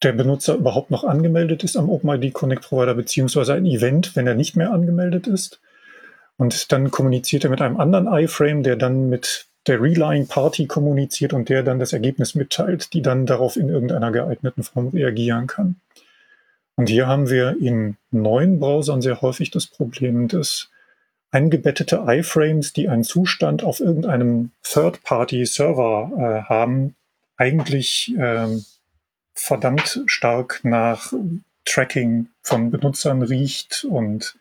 der 0.02 0.14
Benutzer 0.14 0.56
überhaupt 0.56 0.92
noch 0.92 1.04
angemeldet 1.04 1.66
ist 1.66 1.76
am 1.76 1.90
OpenID 1.90 2.34
Connect 2.34 2.62
Provider, 2.62 2.94
beziehungsweise 2.94 3.54
ein 3.54 3.66
Event, 3.66 4.16
wenn 4.16 4.28
er 4.28 4.36
nicht 4.36 4.56
mehr 4.56 4.72
angemeldet 4.72 5.28
ist. 5.28 5.60
Und 6.38 6.72
dann 6.72 6.90
kommuniziert 6.90 7.44
er 7.44 7.50
mit 7.50 7.62
einem 7.62 7.78
anderen 7.78 8.08
iFrame, 8.08 8.64
der 8.64 8.78
dann 8.78 9.10
mit 9.10 9.47
der 9.68 9.82
Relying 9.82 10.28
Party 10.28 10.68
kommuniziert 10.68 11.34
und 11.34 11.50
der 11.50 11.64
dann 11.64 11.80
das 11.80 11.94
Ergebnis 11.94 12.36
mitteilt, 12.36 12.94
die 12.94 13.02
dann 13.02 13.26
darauf 13.26 13.58
in 13.58 13.70
irgendeiner 13.70 14.12
geeigneten 14.12 14.64
Form 14.64 14.90
reagieren 14.90 15.48
kann. 15.48 15.76
Und 16.76 16.90
hier 16.90 17.08
haben 17.08 17.30
wir 17.30 17.58
in 17.60 17.98
neuen 18.12 18.60
Browsern 18.60 19.02
sehr 19.02 19.22
häufig 19.22 19.52
das 19.52 19.66
Problem, 19.66 20.28
dass 20.28 20.70
eingebettete 21.32 22.04
iFrames, 22.08 22.74
die 22.74 22.88
einen 22.88 23.04
Zustand 23.04 23.64
auf 23.64 23.80
irgendeinem 23.80 24.52
Third-Party-Server 24.64 26.12
äh, 26.16 26.50
haben, 26.50 26.96
eigentlich 27.36 28.14
ähm, 28.18 28.64
verdammt 29.34 30.04
stark 30.06 30.62
nach 30.64 31.14
Tracking 31.66 32.28
von 32.42 32.72
Benutzern 32.72 33.22
riecht 33.22 33.86
und 33.90 34.38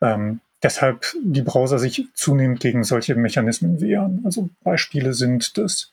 ähm, 0.00 0.40
deshalb 0.62 1.06
die 1.22 1.42
Browser 1.42 1.78
sich 1.78 2.06
zunehmend 2.14 2.60
gegen 2.60 2.84
solche 2.84 3.14
Mechanismen 3.14 3.80
wehren. 3.80 4.22
Also 4.24 4.48
Beispiele 4.62 5.14
sind, 5.14 5.58
dass 5.58 5.92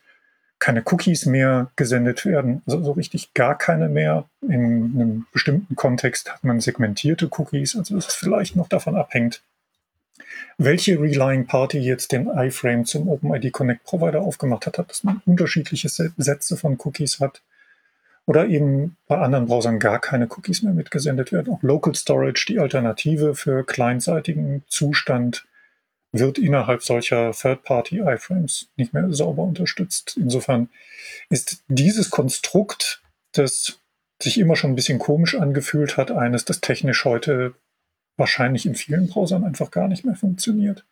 keine 0.60 0.84
Cookies 0.86 1.26
mehr 1.26 1.72
gesendet 1.76 2.26
werden, 2.26 2.62
also 2.66 2.82
so 2.84 2.92
richtig 2.94 3.34
gar 3.34 3.58
keine 3.58 3.90
mehr. 3.90 4.30
In 4.42 4.52
einem 4.52 5.26
bestimmten 5.34 5.76
Kontext 5.76 6.32
hat 6.32 6.44
man 6.44 6.62
segmentierte 6.62 7.30
Cookies, 7.38 7.76
also 7.76 7.96
dass 7.96 8.08
es 8.08 8.14
vielleicht 8.14 8.56
noch 8.56 8.70
davon 8.70 8.96
abhängt, 8.96 9.42
welche 10.58 11.00
Relying 11.02 11.48
Party 11.48 11.80
jetzt 11.80 12.12
den 12.12 12.28
iFrame 12.28 12.86
zum 12.86 13.10
OpenID 13.10 13.52
Connect 13.52 13.84
Provider 13.84 14.22
aufgemacht 14.22 14.66
hat, 14.66 14.78
dass 14.78 15.04
man 15.04 15.22
unterschiedliche 15.26 15.90
Sätze 15.90 16.56
von 16.56 16.78
Cookies 16.84 17.20
hat 17.20 17.42
oder 18.26 18.48
eben 18.48 18.98
bei 19.08 19.18
anderen 19.18 19.48
Browsern 19.48 19.80
gar 19.80 20.00
keine 20.00 20.28
Cookies 20.28 20.62
mehr 20.62 20.74
mitgesendet 20.74 21.32
werden. 21.32 21.54
Auch 21.54 21.62
Local 21.62 21.94
Storage, 21.96 22.46
die 22.48 22.60
Alternative 22.60 23.36
für 23.36 23.66
kleinseitigen 23.66 24.64
Zustand, 24.68 25.46
wird 26.14 26.38
innerhalb 26.38 26.84
solcher 26.84 27.32
Third-Party-iFrames 27.32 28.68
nicht 28.78 28.94
mehr 28.94 29.12
sauber 29.12 29.44
unterstützt. 29.44 30.16
Insofern 30.16 30.70
ist 31.30 31.64
dieses 31.68 32.12
Konstrukt, 32.12 33.02
das 33.32 33.80
sich 34.22 34.40
immer 34.40 34.56
schon 34.56 34.72
ein 34.72 34.76
bisschen 34.76 35.00
komisch 35.00 35.36
angefühlt 35.36 35.98
hat, 35.98 36.12
eines, 36.12 36.46
das 36.46 36.62
technisch 36.62 37.04
heute 37.04 37.56
wahrscheinlich 38.16 38.68
in 38.68 38.76
vielen 38.76 39.08
Browsern 39.08 39.44
einfach 39.44 39.72
gar 39.72 39.88
nicht 39.88 40.06
mehr 40.06 40.16
funktioniert. 40.16 40.86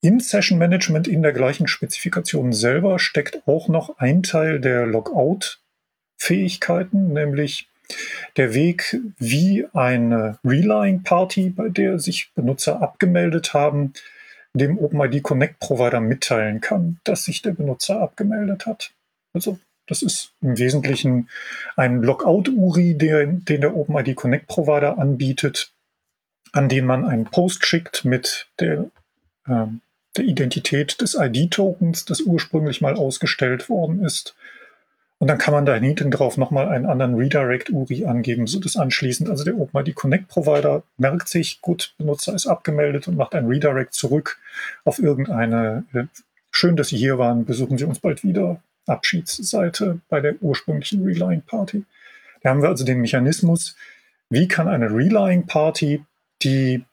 Im 0.00 0.20
Session 0.20 0.58
Management 0.58 1.08
in 1.08 1.22
der 1.22 1.32
gleichen 1.32 1.66
Spezifikation 1.66 2.52
selber 2.52 2.98
steckt 3.00 3.48
auch 3.48 3.68
noch 3.68 3.98
ein 3.98 4.22
Teil 4.22 4.60
der 4.60 4.86
Logout 4.86 5.58
Fähigkeiten, 6.24 7.12
nämlich 7.12 7.68
der 8.38 8.54
Weg, 8.54 8.98
wie 9.18 9.66
eine 9.74 10.38
Relying 10.42 11.02
Party, 11.02 11.50
bei 11.50 11.68
der 11.68 11.98
sich 11.98 12.30
Benutzer 12.34 12.80
abgemeldet 12.80 13.52
haben, 13.52 13.92
dem 14.54 14.78
OpenID 14.78 15.22
Connect 15.22 15.58
Provider 15.58 16.00
mitteilen 16.00 16.62
kann, 16.62 16.98
dass 17.04 17.24
sich 17.24 17.42
der 17.42 17.52
Benutzer 17.52 18.00
abgemeldet 18.00 18.64
hat. 18.64 18.92
Also 19.34 19.58
das 19.86 20.00
ist 20.00 20.32
im 20.40 20.56
Wesentlichen 20.56 21.28
ein 21.76 22.02
Logout-URI, 22.02 22.94
den 22.96 23.44
der 23.44 23.76
OpenID 23.76 24.16
Connect 24.16 24.46
Provider 24.46 24.98
anbietet, 24.98 25.72
an 26.52 26.70
den 26.70 26.86
man 26.86 27.04
einen 27.04 27.26
Post 27.26 27.66
schickt 27.66 28.06
mit 28.06 28.48
der, 28.60 28.90
äh, 29.46 29.66
der 30.16 30.24
Identität 30.24 31.02
des 31.02 31.16
ID-Tokens, 31.20 32.06
das 32.06 32.22
ursprünglich 32.22 32.80
mal 32.80 32.94
ausgestellt 32.94 33.68
worden 33.68 34.02
ist. 34.02 34.34
Und 35.18 35.28
dann 35.28 35.38
kann 35.38 35.54
man 35.54 35.64
da 35.64 35.74
hinten 35.74 36.10
drauf 36.10 36.36
nochmal 36.36 36.68
einen 36.68 36.86
anderen 36.86 37.14
Redirect-URI 37.14 38.04
angeben, 38.06 38.46
so 38.46 38.58
dass 38.58 38.76
anschließend, 38.76 39.30
also 39.30 39.44
der 39.44 39.56
OpenID 39.58 39.94
Connect 39.94 40.28
Provider 40.28 40.82
merkt 40.98 41.28
sich, 41.28 41.60
gut, 41.62 41.94
Benutzer 41.98 42.34
ist 42.34 42.46
abgemeldet 42.46 43.08
und 43.08 43.16
macht 43.16 43.34
ein 43.34 43.46
Redirect 43.46 43.94
zurück 43.94 44.38
auf 44.84 44.98
irgendeine, 44.98 45.84
äh, 45.92 46.04
schön, 46.50 46.76
dass 46.76 46.88
Sie 46.88 46.96
hier 46.96 47.18
waren, 47.18 47.44
besuchen 47.44 47.78
Sie 47.78 47.84
uns 47.84 48.00
bald 48.00 48.24
wieder, 48.24 48.60
Abschiedsseite 48.86 50.00
bei 50.08 50.20
der 50.20 50.42
ursprünglichen 50.42 51.04
Relying 51.04 51.42
Party. 51.42 51.84
Da 52.42 52.50
haben 52.50 52.62
wir 52.62 52.68
also 52.68 52.84
den 52.84 53.00
Mechanismus, 53.00 53.76
wie 54.28 54.48
kann 54.48 54.68
eine 54.68 54.90
Relying 54.90 55.46
Party, 55.46 56.04
die 56.42 56.84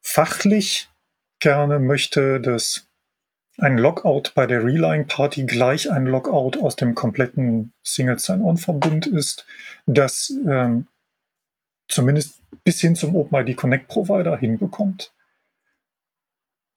fachlich 0.00 0.88
gerne 1.38 1.78
möchte, 1.78 2.40
dass 2.40 2.85
ein 3.58 3.78
Logout 3.78 4.32
bei 4.34 4.46
der 4.46 4.64
Relying 4.64 5.06
Party 5.06 5.44
gleich 5.44 5.90
ein 5.90 6.06
Logout 6.06 6.60
aus 6.60 6.76
dem 6.76 6.94
kompletten 6.94 7.72
Single 7.82 8.18
Sign-On-Verbund 8.18 9.06
ist, 9.06 9.46
das 9.86 10.32
ähm, 10.46 10.86
zumindest 11.88 12.42
bis 12.64 12.80
hin 12.80 12.96
zum 12.96 13.16
OpenID 13.16 13.56
Connect 13.56 13.88
Provider 13.88 14.36
hinbekommt. 14.36 15.12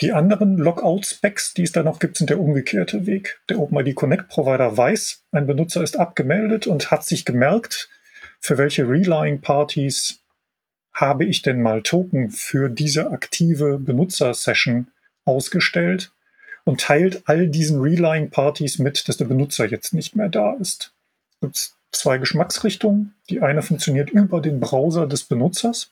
Die 0.02 0.14
anderen 0.14 0.58
Logout-Specs, 0.58 1.54
die 1.56 1.64
es 1.64 1.74
da 1.74 1.84
noch 1.84 2.00
gibt, 2.00 2.16
sind 2.16 2.30
der 2.30 2.40
umgekehrte 2.40 3.06
Weg. 3.06 3.42
Der 3.50 3.60
OpenID 3.60 3.96
Connect 3.96 4.30
Provider 4.30 4.78
weiß, 4.78 5.26
ein 5.32 5.48
Benutzer 5.48 5.84
ist 5.84 6.00
abgemeldet 6.00 6.68
und 6.68 6.92
hat 6.92 7.04
sich 7.04 7.26
gemerkt, 7.26 7.90
für 8.40 8.58
welche 8.58 8.88
Relying 8.88 9.42
Parties 9.42 10.24
habe 10.94 11.26
ich 11.26 11.42
denn 11.42 11.62
mal 11.62 11.82
Token 11.82 12.30
für 12.30 12.70
diese 12.70 13.12
aktive 13.12 13.78
Benutzer-Session 13.78 14.90
ausgestellt 15.26 16.14
und 16.70 16.82
teilt 16.82 17.24
all 17.26 17.48
diesen 17.48 17.82
Relying 17.82 18.30
Parties 18.30 18.78
mit, 18.78 19.10
dass 19.10 19.18
der 19.18 19.26
Benutzer 19.26 19.66
jetzt 19.66 19.92
nicht 19.92 20.16
mehr 20.16 20.30
da 20.30 20.54
ist. 20.54 20.94
Es 21.32 21.40
gibt 21.42 21.72
zwei 21.92 22.20
Geschmacksrichtungen. 22.20 23.16
Die 23.28 23.42
eine 23.42 23.64
funktioniert 23.64 24.12
über 24.12 24.40
den 24.40 24.60
Browser 24.60 25.08
des 25.08 25.24
Benutzers. 25.24 25.92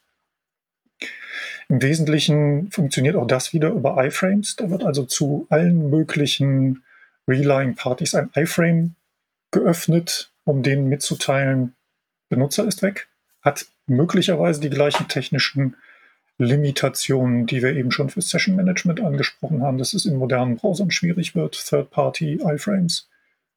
Im 1.67 1.82
Wesentlichen 1.82 2.69
funktioniert 2.69 3.15
auch 3.15 3.25
das 3.25 3.53
wieder 3.53 3.69
über 3.69 4.05
iFrames. 4.05 4.55
Da 4.55 4.69
wird 4.69 4.84
also 4.84 5.03
zu 5.05 5.47
allen 5.49 5.89
möglichen 5.89 6.84
Relying 7.28 7.73
Parties 7.73 8.13
ein 8.13 8.30
iFrame 8.36 8.93
geöffnet, 9.49 10.32
um 10.43 10.61
denen 10.61 10.89
mitzuteilen, 10.89 11.73
Benutzer 12.30 12.67
ist 12.67 12.84
weg, 12.84 13.07
hat 13.41 13.65
möglicherweise 13.88 14.61
die 14.61 14.69
gleichen 14.69 15.07
technischen 15.07 15.75
Limitationen, 16.38 17.47
die 17.47 17.63
wir 17.63 17.75
eben 17.75 17.91
schon 17.91 18.09
für 18.09 18.21
Session 18.21 18.55
Management 18.55 19.01
angesprochen 19.01 19.63
haben, 19.63 19.77
dass 19.77 19.93
es 19.93 20.05
in 20.05 20.17
modernen 20.17 20.57
Browsern 20.57 20.91
schwierig 20.91 21.35
wird, 21.35 21.53
Third-Party 21.53 22.39
iFrames 22.43 23.09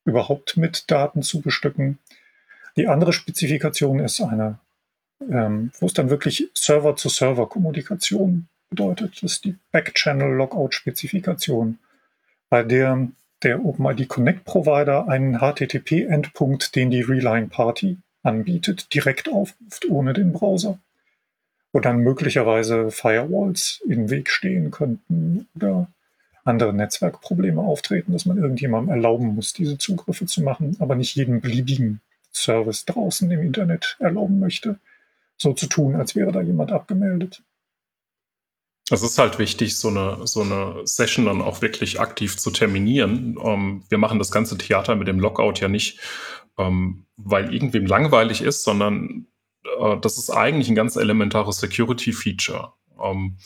überhaupt 0.05 0.57
mit 0.57 0.91
Daten 0.91 1.23
zu 1.23 1.41
bestücken. 1.41 1.99
Die 2.77 2.89
andere 2.89 3.13
Spezifikation 3.13 4.01
ist 4.01 4.21
eine 4.21 4.59
ähm, 5.29 5.73
wo 5.79 5.87
es 5.87 5.93
dann 5.93 6.11
wirklich 6.11 6.49
Server-zu-Server-Kommunikation 6.55 8.49
bedeutet. 8.71 9.23
Das 9.23 9.33
ist 9.33 9.45
die 9.45 9.57
Backchannel-Logout-Spezifikation, 9.73 11.79
bei 12.49 12.63
der 12.63 13.09
der 13.43 13.65
OpenID 13.65 14.07
Connect 14.07 14.45
Provider 14.45 15.09
einen 15.09 15.39
HTTP-Endpunkt, 15.39 16.77
den 16.77 16.91
die 16.91 17.01
Reline 17.01 17.47
Party 17.47 17.97
anbietet, 18.23 18.93
direkt 18.93 19.31
aufruft, 19.31 19.89
ohne 19.89 20.13
den 20.13 20.35
Browser. 20.35 20.79
Wo 21.73 21.81
dann 21.81 21.99
möglicherweise 21.99 22.91
Firewalls 22.91 23.81
im 23.87 24.11
Weg 24.11 24.31
stehen 24.31 24.71
könnten 24.71 25.49
oder 25.55 25.89
andere 26.45 26.73
Netzwerkprobleme 26.73 27.61
auftreten, 27.61 28.13
dass 28.13 28.27
man 28.27 28.39
irgendjemandem 28.39 28.95
erlauben 28.95 29.35
muss, 29.35 29.53
diese 29.53 29.79
Zugriffe 29.79 30.27
zu 30.27 30.43
machen, 30.43 30.77
aber 30.81 30.97
nicht 30.97 31.15
jeden 31.15 31.41
beliebigen 31.41 32.01
Service 32.33 32.85
draußen 32.87 33.31
im 33.31 33.43
Internet 33.43 33.97
erlauben 34.01 34.39
möchte 34.41 34.79
so 35.41 35.55
zu 35.55 35.67
tun, 35.67 35.97
als 35.97 36.15
wäre 36.15 36.33
da 36.33 36.43
jemand 36.43 36.71
abgemeldet. 36.71 37.43
Es 38.91 39.03
ist 39.03 39.19
halt 39.19 39.39
wichtig, 39.39 39.77
so 39.77 39.89
eine, 39.89 40.27
so 40.27 40.43
eine 40.43 40.83
Session 40.85 41.27
dann 41.27 41.41
auch 41.41 41.63
wirklich 41.63 42.01
aktiv 42.01 42.37
zu 42.37 42.51
terminieren. 42.51 43.39
Ähm, 43.43 43.85
wir 43.89 43.99
machen 43.99 44.19
das 44.19 44.33
ganze 44.33 44.59
Theater 44.59 44.97
mit 44.97 45.09
dem 45.09 45.21
Lockout 45.21 45.61
ja 45.61 45.69
nicht, 45.69 46.01
ähm, 46.59 47.07
weil 47.17 47.55
irgendwem 47.55 47.87
langweilig 47.87 48.43
ist, 48.43 48.65
sondern 48.65 49.27
uh, 49.79 49.97
das 49.97 50.19
ist 50.19 50.31
eigentlich 50.31 50.69
ein 50.69 50.75
ganz 50.75 50.97
elementares 50.97 51.59
Security-Feature. 51.59 52.73
Ähm, 53.03 53.37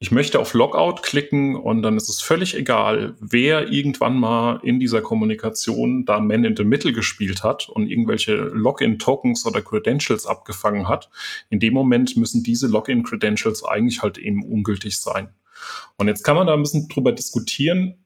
ich 0.00 0.10
möchte 0.10 0.38
auf 0.38 0.52
Logout 0.52 1.00
klicken 1.02 1.56
und 1.56 1.82
dann 1.82 1.96
ist 1.96 2.10
es 2.10 2.20
völlig 2.20 2.54
egal, 2.54 3.14
wer 3.20 3.72
irgendwann 3.72 4.18
mal 4.18 4.60
in 4.62 4.78
dieser 4.78 5.00
Kommunikation 5.00 6.04
da 6.04 6.20
Man 6.20 6.44
in 6.44 6.56
the 6.56 6.64
Middle 6.64 6.92
gespielt 6.92 7.42
hat 7.42 7.68
und 7.70 7.88
irgendwelche 7.88 8.34
Login-Tokens 8.34 9.46
oder 9.46 9.62
Credentials 9.62 10.26
abgefangen 10.26 10.88
hat. 10.88 11.08
In 11.48 11.60
dem 11.60 11.72
Moment 11.72 12.16
müssen 12.16 12.42
diese 12.42 12.66
Login-Credentials 12.66 13.64
eigentlich 13.64 14.02
halt 14.02 14.18
eben 14.18 14.44
ungültig 14.44 14.98
sein. 14.98 15.30
Und 15.96 16.08
jetzt 16.08 16.22
kann 16.22 16.36
man 16.36 16.48
da 16.48 16.52
ein 16.52 16.62
bisschen 16.62 16.88
drüber 16.88 17.12
diskutieren, 17.12 18.04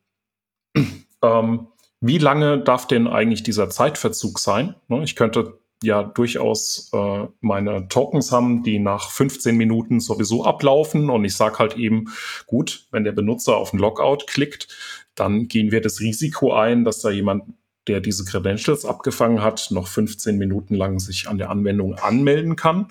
ähm, 1.22 1.66
wie 2.00 2.18
lange 2.18 2.60
darf 2.60 2.86
denn 2.86 3.08
eigentlich 3.08 3.42
dieser 3.42 3.70
Zeitverzug 3.70 4.38
sein? 4.38 4.76
Ne, 4.86 5.02
ich 5.02 5.16
könnte 5.16 5.58
ja 5.82 6.02
durchaus 6.02 6.90
äh, 6.92 7.26
meine 7.40 7.88
Tokens 7.88 8.32
haben, 8.32 8.62
die 8.62 8.78
nach 8.78 9.10
15 9.10 9.56
Minuten 9.56 10.00
sowieso 10.00 10.44
ablaufen. 10.44 11.10
Und 11.10 11.24
ich 11.24 11.36
sage 11.36 11.58
halt 11.58 11.76
eben, 11.76 12.06
gut, 12.46 12.86
wenn 12.90 13.04
der 13.04 13.12
Benutzer 13.12 13.56
auf 13.56 13.72
ein 13.72 13.78
Logout 13.78 14.24
klickt, 14.26 14.68
dann 15.14 15.48
gehen 15.48 15.70
wir 15.70 15.80
das 15.80 16.00
Risiko 16.00 16.52
ein, 16.54 16.84
dass 16.84 17.00
da 17.00 17.10
jemand, 17.10 17.44
der 17.86 18.00
diese 18.00 18.24
Credentials 18.24 18.84
abgefangen 18.84 19.42
hat, 19.42 19.68
noch 19.70 19.88
15 19.88 20.36
Minuten 20.36 20.74
lang 20.74 20.98
sich 20.98 21.28
an 21.28 21.38
der 21.38 21.50
Anwendung 21.50 21.94
anmelden 21.94 22.56
kann. 22.56 22.88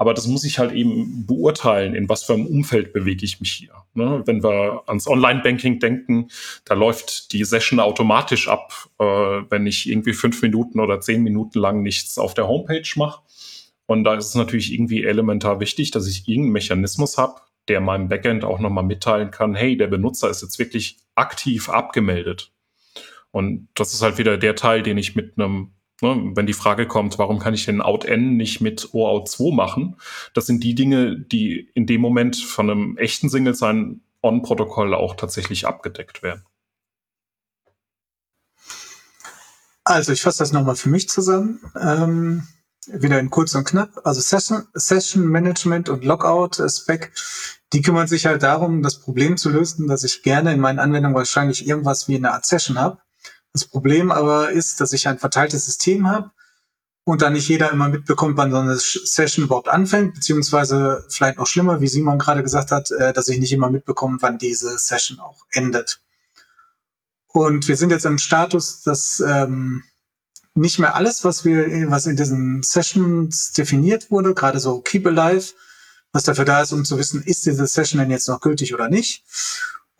Aber 0.00 0.14
das 0.14 0.26
muss 0.26 0.44
ich 0.44 0.58
halt 0.58 0.72
eben 0.72 1.26
beurteilen, 1.26 1.94
in 1.94 2.08
was 2.08 2.22
für 2.22 2.32
einem 2.32 2.46
Umfeld 2.46 2.94
bewege 2.94 3.22
ich 3.22 3.38
mich 3.38 3.52
hier. 3.52 3.74
Ne? 3.92 4.22
Wenn 4.24 4.42
wir 4.42 4.84
ans 4.86 5.06
Online-Banking 5.06 5.78
denken, 5.78 6.28
da 6.64 6.72
läuft 6.72 7.34
die 7.34 7.44
Session 7.44 7.80
automatisch 7.80 8.48
ab, 8.48 8.88
äh, 8.98 9.04
wenn 9.04 9.66
ich 9.66 9.86
irgendwie 9.86 10.14
fünf 10.14 10.40
Minuten 10.40 10.80
oder 10.80 11.02
zehn 11.02 11.22
Minuten 11.22 11.58
lang 11.58 11.82
nichts 11.82 12.16
auf 12.16 12.32
der 12.32 12.48
Homepage 12.48 12.88
mache. 12.96 13.20
Und 13.84 14.04
da 14.04 14.14
ist 14.14 14.28
es 14.28 14.34
natürlich 14.34 14.72
irgendwie 14.72 15.04
elementar 15.04 15.60
wichtig, 15.60 15.90
dass 15.90 16.06
ich 16.06 16.26
irgendeinen 16.26 16.52
Mechanismus 16.52 17.18
habe, 17.18 17.42
der 17.68 17.82
meinem 17.82 18.08
Backend 18.08 18.42
auch 18.42 18.58
nochmal 18.58 18.84
mitteilen 18.84 19.30
kann, 19.30 19.54
hey, 19.54 19.76
der 19.76 19.88
Benutzer 19.88 20.30
ist 20.30 20.40
jetzt 20.40 20.58
wirklich 20.58 20.96
aktiv 21.14 21.68
abgemeldet. 21.68 22.52
Und 23.32 23.68
das 23.74 23.92
ist 23.92 24.00
halt 24.00 24.16
wieder 24.16 24.38
der 24.38 24.54
Teil, 24.54 24.82
den 24.82 24.96
ich 24.96 25.14
mit 25.14 25.34
einem 25.36 25.72
Ne, 26.02 26.32
wenn 26.34 26.46
die 26.46 26.54
Frage 26.54 26.86
kommt, 26.86 27.18
warum 27.18 27.38
kann 27.38 27.52
ich 27.52 27.66
den 27.66 27.82
Out-N 27.82 28.36
nicht 28.36 28.60
mit 28.60 28.90
OAuth2 28.92 29.54
machen? 29.54 29.96
Das 30.32 30.46
sind 30.46 30.64
die 30.64 30.74
Dinge, 30.74 31.18
die 31.18 31.70
in 31.74 31.86
dem 31.86 32.00
Moment 32.00 32.36
von 32.36 32.70
einem 32.70 32.96
echten 32.96 33.28
Single-Sign-On-Protokoll 33.28 34.94
auch 34.94 35.14
tatsächlich 35.14 35.66
abgedeckt 35.66 36.22
werden. 36.22 36.44
Also 39.84 40.12
ich 40.12 40.22
fasse 40.22 40.38
das 40.38 40.52
nochmal 40.52 40.76
für 40.76 40.88
mich 40.88 41.08
zusammen. 41.08 41.60
Ähm, 41.78 42.48
wieder 42.86 43.20
in 43.20 43.28
kurz 43.28 43.54
und 43.54 43.64
knapp. 43.64 43.90
Also 44.04 44.22
Session, 44.22 44.66
Session 44.72 45.26
Management 45.26 45.90
und 45.90 46.04
Logout 46.04 46.66
Spec, 46.68 47.12
die 47.74 47.82
kümmern 47.82 48.08
sich 48.08 48.24
halt 48.24 48.42
darum, 48.42 48.82
das 48.82 49.00
Problem 49.00 49.36
zu 49.36 49.50
lösen, 49.50 49.86
dass 49.86 50.02
ich 50.02 50.22
gerne 50.22 50.54
in 50.54 50.60
meinen 50.60 50.78
Anwendungen 50.78 51.16
wahrscheinlich 51.16 51.66
irgendwas 51.66 52.08
wie 52.08 52.16
eine 52.16 52.32
Art 52.32 52.46
Session 52.46 52.78
habe 52.78 52.98
das 53.52 53.64
Problem 53.64 54.10
aber 54.10 54.50
ist, 54.50 54.80
dass 54.80 54.92
ich 54.92 55.08
ein 55.08 55.18
verteiltes 55.18 55.66
System 55.66 56.08
habe 56.08 56.30
und 57.04 57.22
dann 57.22 57.32
nicht 57.32 57.48
jeder 57.48 57.72
immer 57.72 57.88
mitbekommt, 57.88 58.36
wann 58.36 58.50
so 58.50 58.58
eine 58.58 58.76
Session 58.76 59.44
überhaupt 59.44 59.68
anfängt, 59.68 60.14
beziehungsweise 60.14 61.04
vielleicht 61.08 61.38
noch 61.38 61.46
schlimmer, 61.46 61.80
wie 61.80 61.88
Simon 61.88 62.18
gerade 62.18 62.42
gesagt 62.42 62.70
hat, 62.70 62.90
äh, 62.92 63.12
dass 63.12 63.28
ich 63.28 63.38
nicht 63.38 63.52
immer 63.52 63.70
mitbekomme, 63.70 64.18
wann 64.20 64.38
diese 64.38 64.78
Session 64.78 65.18
auch 65.18 65.44
endet. 65.50 66.00
Und 67.26 67.68
wir 67.68 67.76
sind 67.76 67.90
jetzt 67.90 68.06
im 68.06 68.18
Status, 68.18 68.82
dass 68.82 69.22
ähm, 69.26 69.84
nicht 70.54 70.78
mehr 70.78 70.94
alles, 70.94 71.24
was 71.24 71.44
wir, 71.44 71.90
was 71.90 72.06
in 72.06 72.16
diesen 72.16 72.62
Sessions 72.62 73.52
definiert 73.52 74.10
wurde, 74.10 74.34
gerade 74.34 74.58
so 74.58 74.80
Keep 74.80 75.06
Alive, 75.06 75.52
was 76.12 76.24
dafür 76.24 76.44
da 76.44 76.62
ist, 76.62 76.72
um 76.72 76.84
zu 76.84 76.98
wissen, 76.98 77.22
ist 77.22 77.46
diese 77.46 77.66
Session 77.66 78.00
denn 78.00 78.10
jetzt 78.10 78.28
noch 78.28 78.40
gültig 78.40 78.74
oder 78.74 78.88
nicht. 78.88 79.24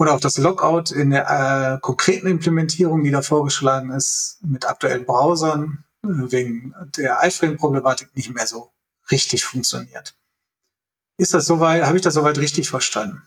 Oder 0.00 0.14
auch 0.14 0.20
das 0.20 0.38
Logout 0.38 0.94
in 0.94 1.10
der 1.10 1.28
äh, 1.28 1.80
konkreten 1.80 2.26
Implementierung, 2.26 3.04
die 3.04 3.10
da 3.10 3.20
vorgeschlagen 3.20 3.90
ist, 3.90 4.38
mit 4.40 4.66
aktuellen 4.66 5.04
Browsern, 5.04 5.84
äh, 6.02 6.08
wegen 6.08 6.74
der 6.96 7.18
iFrame-Problematik 7.22 8.16
nicht 8.16 8.34
mehr 8.34 8.46
so 8.46 8.72
richtig 9.10 9.44
funktioniert. 9.44 10.16
Ist 11.18 11.34
das 11.34 11.44
soweit, 11.44 11.84
habe 11.84 11.96
ich 11.98 12.02
das 12.02 12.14
soweit 12.14 12.38
richtig 12.38 12.70
verstanden? 12.70 13.22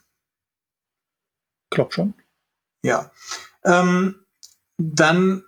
glaub 1.70 1.94
schon. 1.94 2.14
Ja. 2.84 3.12
Ähm, 3.64 4.16
dann 4.78 5.44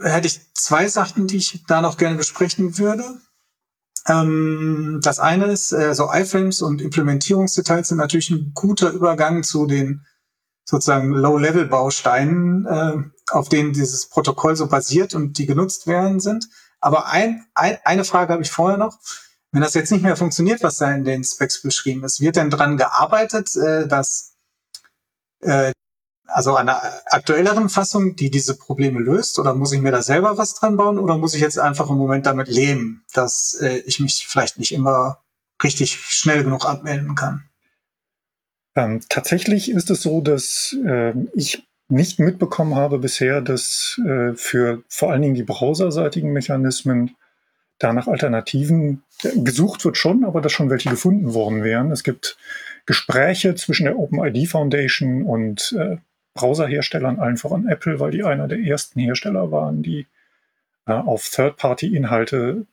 hätte 0.00 0.26
ich 0.26 0.52
zwei 0.54 0.88
Sachen, 0.88 1.26
die 1.26 1.38
ich 1.38 1.64
da 1.66 1.80
noch 1.80 1.96
gerne 1.96 2.16
besprechen 2.16 2.78
würde. 2.78 3.20
Ähm, 4.06 5.00
das 5.02 5.20
eine 5.20 5.46
ist, 5.46 5.72
äh, 5.72 5.94
so 5.94 6.10
iFrames 6.12 6.62
und 6.62 6.80
Implementierungsdetails 6.80 7.88
sind 7.88 7.98
natürlich 7.98 8.30
ein 8.30 8.52
guter 8.54 8.90
Übergang 8.90 9.42
zu 9.42 9.66
den 9.66 10.06
sozusagen 10.68 11.14
Low-Level-Bausteinen, 11.14 12.66
äh, 12.66 12.96
auf 13.30 13.48
denen 13.48 13.72
dieses 13.72 14.06
Protokoll 14.06 14.54
so 14.54 14.66
basiert 14.66 15.14
und 15.14 15.38
die 15.38 15.46
genutzt 15.46 15.86
werden 15.86 16.20
sind. 16.20 16.46
Aber 16.78 17.06
ein, 17.06 17.46
ein, 17.54 17.78
eine 17.84 18.04
Frage 18.04 18.34
habe 18.34 18.42
ich 18.42 18.50
vorher 18.50 18.76
noch. 18.76 18.98
Wenn 19.50 19.62
das 19.62 19.72
jetzt 19.72 19.90
nicht 19.90 20.02
mehr 20.02 20.16
funktioniert, 20.16 20.62
was 20.62 20.76
da 20.76 20.92
in 20.92 21.04
den 21.04 21.24
Specs 21.24 21.62
beschrieben 21.62 22.04
ist, 22.04 22.20
wird 22.20 22.36
denn 22.36 22.50
dran 22.50 22.76
gearbeitet, 22.76 23.56
äh, 23.56 23.88
dass 23.88 24.34
äh, 25.40 25.72
also 26.26 26.54
einer 26.54 26.82
aktuelleren 27.06 27.70
Fassung, 27.70 28.14
die 28.14 28.30
diese 28.30 28.54
Probleme 28.54 29.00
löst? 29.00 29.38
Oder 29.38 29.54
muss 29.54 29.72
ich 29.72 29.80
mir 29.80 29.90
da 29.90 30.02
selber 30.02 30.36
was 30.36 30.52
dran 30.52 30.76
bauen? 30.76 30.98
Oder 30.98 31.16
muss 31.16 31.32
ich 31.32 31.40
jetzt 31.40 31.58
einfach 31.58 31.88
im 31.88 31.96
Moment 31.96 32.26
damit 32.26 32.48
leben, 32.48 33.06
dass 33.14 33.58
äh, 33.62 33.78
ich 33.86 34.00
mich 34.00 34.26
vielleicht 34.28 34.58
nicht 34.58 34.72
immer 34.72 35.22
richtig 35.62 35.96
schnell 35.98 36.44
genug 36.44 36.66
abmelden 36.66 37.14
kann? 37.14 37.47
Ähm, 38.78 39.00
tatsächlich 39.08 39.72
ist 39.72 39.90
es 39.90 40.02
so, 40.02 40.20
dass 40.20 40.76
äh, 40.86 41.12
ich 41.34 41.66
nicht 41.88 42.20
mitbekommen 42.20 42.76
habe 42.76 42.98
bisher, 42.98 43.40
dass 43.40 44.00
äh, 44.06 44.34
für 44.34 44.84
vor 44.88 45.10
allen 45.10 45.22
Dingen 45.22 45.34
die 45.34 45.42
browserseitigen 45.42 46.32
Mechanismen 46.32 47.16
da 47.80 47.92
nach 47.92 48.06
Alternativen 48.06 49.02
gesucht 49.34 49.84
wird 49.84 49.96
schon, 49.96 50.24
aber 50.24 50.40
dass 50.40 50.52
schon 50.52 50.70
welche 50.70 50.90
gefunden 50.90 51.34
worden 51.34 51.64
wären. 51.64 51.90
Es 51.90 52.04
gibt 52.04 52.36
Gespräche 52.86 53.56
zwischen 53.56 53.84
der 53.84 53.98
OpenID 53.98 54.48
Foundation 54.48 55.24
und 55.24 55.74
äh, 55.76 55.96
Browserherstellern, 56.34 57.18
allen 57.18 57.36
voran 57.36 57.66
Apple, 57.66 57.98
weil 57.98 58.12
die 58.12 58.22
einer 58.22 58.46
der 58.46 58.60
ersten 58.60 59.00
Hersteller 59.00 59.50
waren, 59.50 59.82
die 59.82 60.06
äh, 60.86 60.92
auf 60.92 61.28
Third-Party-Inhalte 61.30 62.66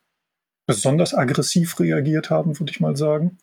besonders 0.68 1.16
aggressiv 1.16 1.80
reagiert 1.80 2.30
haben, 2.30 2.60
würde 2.60 2.72
ich 2.72 2.80
mal 2.80 2.96
sagen. 2.96 3.40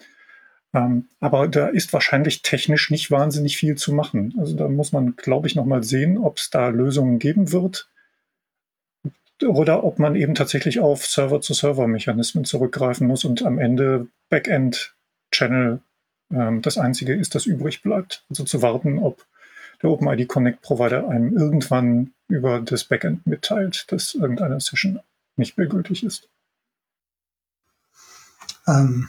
Ähm, 0.75 1.09
aber 1.20 1.49
da 1.49 1.68
ist 1.68 1.93
wahrscheinlich 1.93 2.43
technisch 2.43 2.91
nicht 2.91 3.11
wahnsinnig 3.11 3.57
viel 3.57 3.77
zu 3.77 3.93
machen. 3.93 4.35
Also 4.39 4.57
da 4.57 4.68
muss 4.68 4.93
man, 4.93 5.16
glaube 5.16 5.47
ich, 5.47 5.55
noch 5.55 5.66
mal 5.66 5.85
sehen, 5.85 6.18
ob 6.18 6.39
es 6.39 6.51
da 6.51 6.68
Lösungen 6.68 7.18
geben 7.18 7.53
wird 7.53 7.91
oder 9.43 9.85
ob 9.85 9.99
man 9.99 10.14
eben 10.14 10.35
tatsächlich 10.35 10.81
auf 10.81 11.05
Server-zu-Server-Mechanismen 11.05 12.45
zurückgreifen 12.45 13.07
muss 13.07 13.25
und 13.25 13.43
am 13.43 13.59
Ende 13.59 14.07
Backend-Channel 14.31 15.81
ähm, 16.31 16.62
das 16.62 16.79
einzige 16.79 17.14
ist, 17.14 17.35
das 17.35 17.47
übrig 17.47 17.83
bleibt. 17.83 18.25
Also 18.31 18.45
zu 18.45 18.62
warten, 18.62 18.99
ob 18.99 19.27
der 19.83 19.91
OpenID 19.91 20.29
Connect 20.29 20.62
Provider 20.62 21.09
einem 21.09 21.37
irgendwann 21.37 22.12
über 22.29 22.61
das 22.61 22.85
Backend 22.85 23.27
mitteilt, 23.27 23.91
dass 23.91 24.14
irgendeine 24.14 24.61
Session 24.61 25.01
nicht 25.37 25.59
mehr 25.59 25.66
gültig 25.66 26.05
ist. 26.05 26.29
Ähm, 28.66 29.09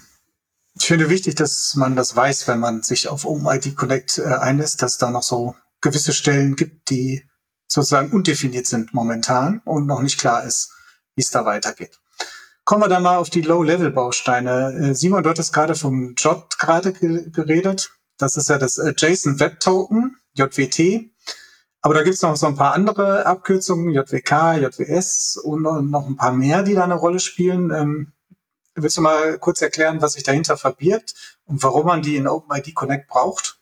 ich 0.84 0.88
finde 0.88 1.09
wichtig, 1.09 1.36
dass 1.36 1.75
man 1.75 1.95
das 1.95 2.13
weiß, 2.13 2.45
wenn 2.49 2.59
man 2.59 2.84
sich 2.84 3.07
auf 3.07 3.23
OpenID 3.23 3.77
Connect 3.77 4.17
äh, 4.17 4.23
einlässt, 4.23 4.81
dass 4.81 4.97
da 4.97 5.11
noch 5.11 5.23
so 5.23 5.55
gewisse 5.79 6.11
Stellen 6.11 6.57
gibt, 6.57 6.89
die 6.89 7.23
sozusagen 7.69 8.11
undefiniert 8.11 8.65
sind 8.65 8.93
momentan 8.93 9.61
und 9.63 9.88
noch 9.88 10.01
nicht 10.01 10.19
klar 10.19 10.43
ist, 10.43 10.73
wie 11.15 11.21
es 11.21 11.31
da 11.31 11.45
weitergeht. 11.45 12.01
Kommen 12.65 12.84
wir 12.84 12.89
dann 12.89 13.03
mal 13.03 13.15
auf 13.15 13.29
die 13.29 13.43
Low-Level-Bausteine. 13.43 14.89
Äh, 14.89 14.93
Simon, 14.93 15.23
du 15.23 15.29
hattest 15.29 15.53
gerade 15.53 15.75
vom 15.75 16.15
JOT 16.17 16.59
gerade 16.59 16.91
geredet. 16.91 17.91
Das 18.17 18.36
ist 18.36 18.49
ja 18.49 18.57
das 18.57 18.77
äh, 18.77 18.93
JSON 18.97 19.39
Web 19.39 19.61
Token, 19.61 20.17
JWT. 20.34 21.13
Aber 21.81 21.93
da 21.93 22.03
gibt 22.03 22.15
es 22.15 22.21
noch 22.23 22.36
so 22.36 22.47
ein 22.47 22.57
paar 22.57 22.73
andere 22.73 23.25
Abkürzungen, 23.25 23.93
JWK, 23.93 24.57
JWS 24.57 25.38
und 25.41 25.61
noch 25.61 26.07
ein 26.07 26.17
paar 26.17 26.34
mehr, 26.34 26.61
die 26.63 26.73
da 26.73 26.84
eine 26.84 26.95
Rolle 26.95 27.21
spielen. 27.21 27.71
Ähm, 27.71 28.12
willst 28.76 28.97
du 28.97 29.01
mal 29.01 29.38
kurz 29.39 29.61
erklären, 29.61 30.01
was 30.01 30.13
sich 30.13 30.24
dahinter 30.24 30.57
verbirgt 30.57 31.38
und 31.45 31.63
warum 31.63 31.86
man 31.86 32.01
die 32.01 32.15
in 32.15 32.28
OpenID 32.28 32.74
Connect 32.74 33.07
braucht? 33.07 33.59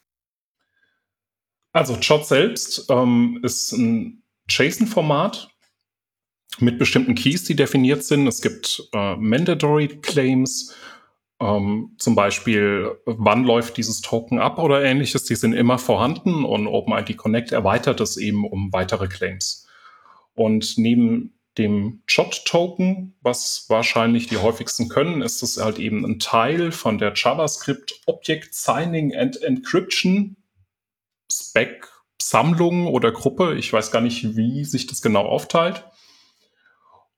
Also 1.74 1.96
JOT 1.96 2.26
selbst 2.26 2.86
ähm, 2.90 3.40
ist 3.44 3.72
ein 3.72 4.24
JSON-Format 4.50 5.50
mit 6.60 6.78
bestimmten 6.78 7.16
Keys, 7.16 7.46
die 7.46 7.56
definiert 7.56 8.04
sind. 8.04 8.28
Es 8.28 8.42
gibt 8.42 8.90
äh, 8.94 9.16
Mandatory 9.16 9.88
Claims, 10.02 10.76
ähm, 11.42 11.96
zum 11.98 12.14
Beispiel, 12.14 12.98
wann 13.06 13.46
läuft 13.46 13.78
dieses 13.78 14.02
Token 14.02 14.38
ab 14.38 14.60
oder 14.60 14.84
ähnliches. 14.84 15.24
Die 15.24 15.36
sind 15.36 15.54
immer 15.54 15.80
vorhanden 15.80 16.46
und 16.46 16.68
OpenID 16.68 17.18
Connect 17.18 17.52
erweitert 17.52 18.00
es 18.00 18.18
eben 18.18 18.46
um 18.46 18.72
weitere 18.74 19.08
Claims. 19.08 19.68
Und 20.36 20.78
neben 20.78 21.34
dem 21.58 22.04
JOT-Token, 22.08 23.16
was 23.22 23.66
wahrscheinlich 23.68 24.28
die 24.28 24.38
häufigsten 24.38 24.88
können, 24.90 25.22
ist 25.22 25.44
es 25.44 25.58
halt 25.58 25.80
eben 25.80 26.06
ein 26.06 26.20
Teil 26.20 26.72
von 26.72 26.98
der 26.98 27.14
JavaScript 27.16 28.02
Object 28.06 28.54
Signing 28.54 29.16
and 29.16 29.42
Encryption 29.42 30.38
Spec 31.32 31.88
Sammlung 32.22 32.88
oder 32.88 33.12
Gruppe. 33.12 33.56
Ich 33.56 33.74
weiß 33.74 33.92
gar 33.92 34.02
nicht, 34.02 34.38
wie 34.38 34.64
sich 34.64 34.88
das 34.88 35.02
genau 35.02 35.26
aufteilt. 35.26 35.86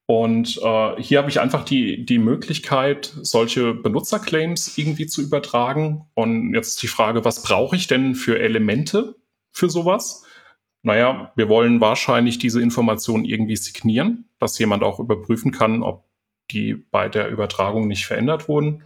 Und 0.05 0.59
äh, 0.61 1.01
hier 1.01 1.19
habe 1.19 1.29
ich 1.29 1.39
einfach 1.39 1.63
die, 1.63 2.05
die 2.05 2.17
Möglichkeit, 2.17 3.13
solche 3.21 3.73
Benutzerclaims 3.73 4.77
irgendwie 4.77 5.07
zu 5.07 5.21
übertragen. 5.21 6.09
Und 6.13 6.53
jetzt 6.53 6.81
die 6.81 6.87
Frage, 6.87 7.23
was 7.23 7.43
brauche 7.43 7.75
ich 7.75 7.87
denn 7.87 8.15
für 8.15 8.39
Elemente 8.39 9.15
für 9.51 9.69
sowas? 9.69 10.22
Naja, 10.83 11.31
wir 11.35 11.47
wollen 11.47 11.79
wahrscheinlich 11.79 12.37
diese 12.37 12.61
Informationen 12.61 13.23
irgendwie 13.23 13.55
signieren, 13.55 14.25
dass 14.37 14.59
jemand 14.59 14.83
auch 14.83 14.99
überprüfen 14.99 15.51
kann, 15.51 15.81
ob 15.81 16.05
die 16.51 16.73
bei 16.73 17.07
der 17.07 17.29
Übertragung 17.29 17.87
nicht 17.87 18.05
verändert 18.05 18.49
wurden. 18.49 18.83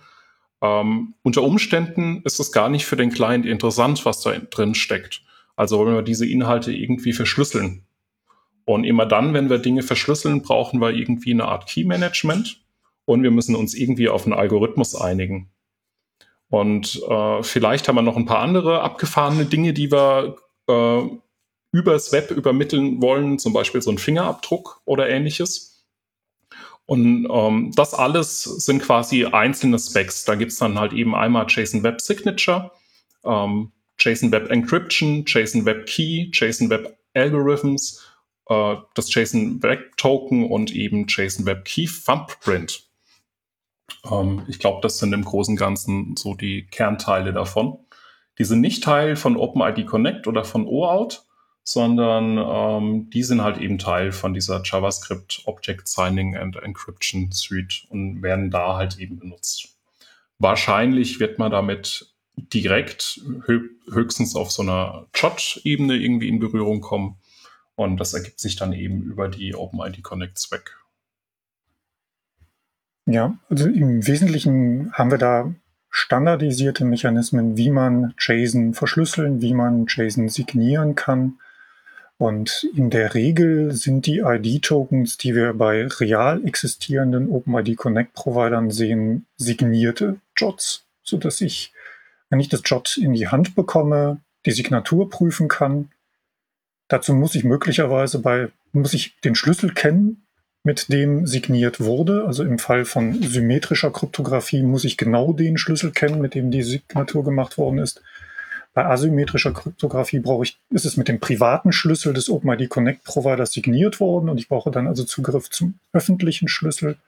Ähm, 0.62 1.16
unter 1.24 1.42
Umständen 1.42 2.22
ist 2.24 2.40
es 2.40 2.52
gar 2.52 2.70
nicht 2.70 2.86
für 2.86 2.96
den 2.96 3.12
Client 3.12 3.48
interessant, 3.48 4.06
was 4.06 4.22
da 4.22 4.38
drin 4.38 4.76
steckt. 4.76 5.24
Also 5.56 5.80
wollen 5.80 5.96
wir 5.96 6.04
diese 6.04 6.28
Inhalte 6.28 6.72
irgendwie 6.72 7.14
verschlüsseln. 7.14 7.84
Und 8.66 8.84
immer 8.84 9.08
dann, 9.08 9.34
wenn 9.34 9.50
wir 9.50 9.58
Dinge 9.58 9.82
verschlüsseln, 9.82 10.44
brauchen 10.44 10.80
wir 10.80 10.92
irgendwie 10.92 11.32
eine 11.32 11.46
Art 11.46 11.68
Key-Management 11.68 12.62
und 13.06 13.24
wir 13.24 13.32
müssen 13.32 13.56
uns 13.56 13.74
irgendwie 13.74 14.10
auf 14.10 14.26
einen 14.26 14.34
Algorithmus 14.34 14.94
einigen. 14.94 15.50
Und 16.50 17.02
äh, 17.10 17.44
vielleicht 17.44 17.88
haben 17.88 17.96
wir 17.96 18.02
noch 18.04 18.18
ein 18.18 18.26
paar 18.26 18.40
andere 18.40 18.82
abgefahrene 18.82 19.46
Dinge, 19.46 19.74
die 19.74 19.92
wir 19.92 20.36
äh, 20.68 21.02
übers 21.78 22.12
Web 22.12 22.32
übermitteln 22.32 23.02
wollen, 23.02 23.38
zum 23.38 23.54
Beispiel 23.54 23.82
so 23.82 23.92
ein 23.92 23.98
Fingerabdruck 23.98 24.82
oder 24.86 25.08
ähnliches. 25.08 25.86
Und 26.86 27.28
ähm, 27.30 27.72
das 27.76 27.94
alles 27.94 28.44
sind 28.44 28.82
quasi 28.82 29.26
einzelne 29.26 29.78
Specs. 29.78 30.26
Da 30.26 30.36
gibt 30.36 30.54
es 30.54 30.58
dann 30.58 30.80
halt 30.80 30.94
eben 30.94 31.16
einmal 31.16 31.46
JSON 31.48 31.84
Web 31.84 32.02
Signature, 32.02 32.72
ähm, 33.26 33.72
JSON 34.00 34.32
Web 34.32 34.50
Encryption, 34.50 35.26
JSON 35.28 35.66
Web 35.66 35.86
Key, 35.86 36.30
JSON 36.34 36.70
Web 36.70 36.98
Algorithms 37.14 38.02
äh, 38.50 38.76
das 38.94 39.14
JSON 39.14 39.62
Web 39.62 39.98
Token 39.98 40.50
und 40.50 40.72
eben 40.74 41.06
JSON 41.08 41.46
Web 41.46 41.66
Key 41.66 41.88
Thumbprint. 41.88 42.88
Ähm, 44.10 44.44
ich 44.48 44.60
glaube, 44.60 44.80
das 44.82 45.00
sind 45.00 45.14
im 45.14 45.26
Großen 45.26 45.54
und 45.54 45.60
Ganzen 45.60 46.16
so 46.18 46.34
die 46.34 46.66
Kernteile 46.68 47.34
davon. 47.34 47.80
Die 48.40 48.44
sind 48.44 48.62
nicht 48.62 48.84
Teil 48.84 49.16
von 49.16 49.36
OpenID 49.36 49.86
Connect 49.86 50.28
oder 50.28 50.44
von 50.44 50.66
OAuth, 50.66 51.27
sondern 51.68 52.38
ähm, 52.38 53.10
die 53.10 53.24
sind 53.24 53.42
halt 53.42 53.58
eben 53.58 53.78
Teil 53.78 54.14
von 54.14 54.34
dieser 54.34 54.62
JavaScript 54.64 55.42
Object 55.48 55.86
Signing 55.90 56.38
and 56.38 56.56
Encryption 56.56 57.30
Suite 57.34 57.86
und 57.90 58.22
werden 58.22 58.50
da 58.50 58.78
halt 58.78 58.98
eben 59.00 59.20
benutzt. 59.20 59.76
Wahrscheinlich 60.40 61.20
wird 61.20 61.40
man 61.40 61.52
damit 61.52 62.16
direkt 62.38 63.20
höchstens 63.90 64.38
auf 64.38 64.50
so 64.50 64.62
einer 64.62 65.08
JOT-Ebene 65.14 65.98
irgendwie 65.98 66.30
in 66.30 66.40
Berührung 66.40 66.80
kommen. 66.80 67.18
Und 67.76 67.98
das 67.98 68.14
ergibt 68.14 68.40
sich 68.40 68.56
dann 68.56 68.72
eben 68.72 69.02
über 69.02 69.28
die 69.28 69.54
OpenID 69.54 70.02
Connect 70.04 70.38
Zweck. 70.38 70.78
Ja, 73.06 73.38
also 73.50 73.68
im 73.68 74.08
Wesentlichen 74.08 74.94
haben 74.94 75.12
wir 75.12 75.18
da 75.18 75.54
standardisierte 75.90 76.86
Mechanismen, 76.86 77.58
wie 77.58 77.72
man 77.72 78.14
JSON 78.18 78.74
verschlüsseln, 78.74 79.42
wie 79.42 79.54
man 79.54 79.86
JSON 79.88 80.30
signieren 80.30 80.96
kann. 80.96 81.40
Und 82.18 82.68
in 82.76 82.90
der 82.90 83.14
Regel 83.14 83.74
sind 83.74 84.08
die 84.08 84.20
ID-Tokens, 84.20 85.18
die 85.18 85.36
wir 85.36 85.54
bei 85.54 85.86
real 85.86 86.46
existierenden 86.46 87.30
OpenID 87.30 87.78
Connect 87.78 88.14
Providern 88.14 88.72
sehen, 88.72 89.28
signierte 89.38 90.20
JOTs, 90.36 90.86
sodass 91.04 91.42
ich, 91.42 91.74
wenn 92.30 92.40
ich 92.40 92.50
das 92.50 92.62
JOT 92.66 92.98
in 92.98 93.14
die 93.14 93.28
Hand 93.28 93.54
bekomme, 93.54 94.20
die 94.46 94.52
Signatur 94.52 95.10
prüfen 95.10 95.48
kann 95.48 95.90
Dazu 96.88 97.14
muss 97.14 97.36
ich 97.36 97.44
möglicherweise 97.44 98.20
bei, 98.20 98.50
muss 98.72 98.94
ich 98.94 99.20
den 99.22 99.36
Schlüssel 99.36 99.74
kennen, 99.74 100.26
mit 100.64 100.92
dem 100.92 101.28
signiert 101.28 101.80
wurde. 101.80 102.26
Also 102.26 102.44
im 102.44 102.60
Fall 102.60 102.86
von 102.86 103.22
symmetrischer 103.22 103.92
Kryptographie 103.92 104.64
muss 104.64 104.86
ich 104.86 104.98
genau 104.98 105.34
den 105.34 105.58
Schlüssel 105.58 105.92
kennen, 105.92 106.22
mit 106.22 106.34
dem 106.34 106.52
die 106.52 106.64
Signatur 106.64 107.24
gemacht 107.24 107.58
worden 107.58 107.80
ist. 107.80 108.02
Bei 108.78 108.86
asymmetrischer 108.86 109.54
Kryptographie 109.54 110.20
brauche 110.20 110.44
ich, 110.44 110.60
ist 110.70 110.86
es 110.86 110.98
mit 110.98 111.08
dem 111.08 111.20
privaten 111.20 111.72
Schlüssel 111.72 112.14
des 112.14 112.30
OpenID 112.30 112.70
Connect 112.70 113.04
Providers 113.06 113.52
signiert 113.52 114.00
worden 114.00 114.30
und 114.30 114.38
ich 114.38 114.50
brauche 114.50 114.70
dann 114.70 114.86
also 114.86 115.04
Zugriff 115.04 115.50
zum 115.50 115.80
öffentlichen 115.94 116.48
Schlüssel. 116.48 117.00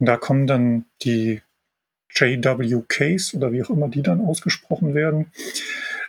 Und 0.00 0.06
da 0.06 0.16
kommen 0.16 0.48
dann 0.48 0.86
die 1.02 1.42
JWKs 2.10 3.34
oder 3.34 3.52
wie 3.52 3.62
auch 3.62 3.70
immer 3.70 3.88
die 3.88 4.02
dann 4.02 4.20
ausgesprochen 4.20 4.92
werden 4.96 5.30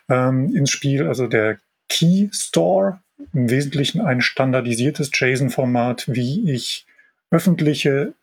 ähm, 0.09 0.51
ins 0.55 0.71
Spiel. 0.71 1.05
Also 1.05 1.27
der 1.27 1.59
Key 1.87 2.29
Store, 2.31 3.01
im 3.33 3.51
Wesentlichen 3.51 4.01
ein 4.01 4.19
standardisiertes 4.19 5.11
JSON-Format, 5.13 6.05
wie 6.07 6.49
ich 6.51 6.87
öffentliche 7.29 8.15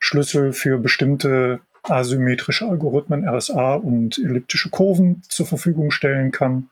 Schlüssel 0.00 0.52
für 0.52 0.78
bestimmte 0.78 1.60
asymmetrische 1.82 2.66
Algorithmen, 2.66 3.28
RSA 3.28 3.74
und 3.74 4.18
elliptische 4.18 4.70
Kurven 4.70 5.22
zur 5.28 5.46
Verfügung 5.46 5.90
stellen 5.90 6.30
kann. 6.30 6.70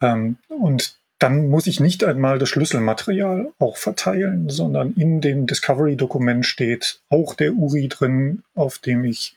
Ähm, 0.00 0.36
und 0.48 0.98
dann 1.18 1.48
muss 1.48 1.66
ich 1.66 1.80
nicht 1.80 2.02
einmal 2.02 2.38
das 2.38 2.48
Schlüsselmaterial 2.48 3.52
auch 3.58 3.76
verteilen, 3.76 4.48
sondern 4.48 4.94
in 4.94 5.20
dem 5.20 5.46
Discovery-Dokument 5.46 6.46
steht 6.46 7.00
auch 7.10 7.34
der 7.34 7.52
URI 7.52 7.88
drin, 7.88 8.42
auf 8.54 8.78
dem 8.78 9.04
ich 9.04 9.36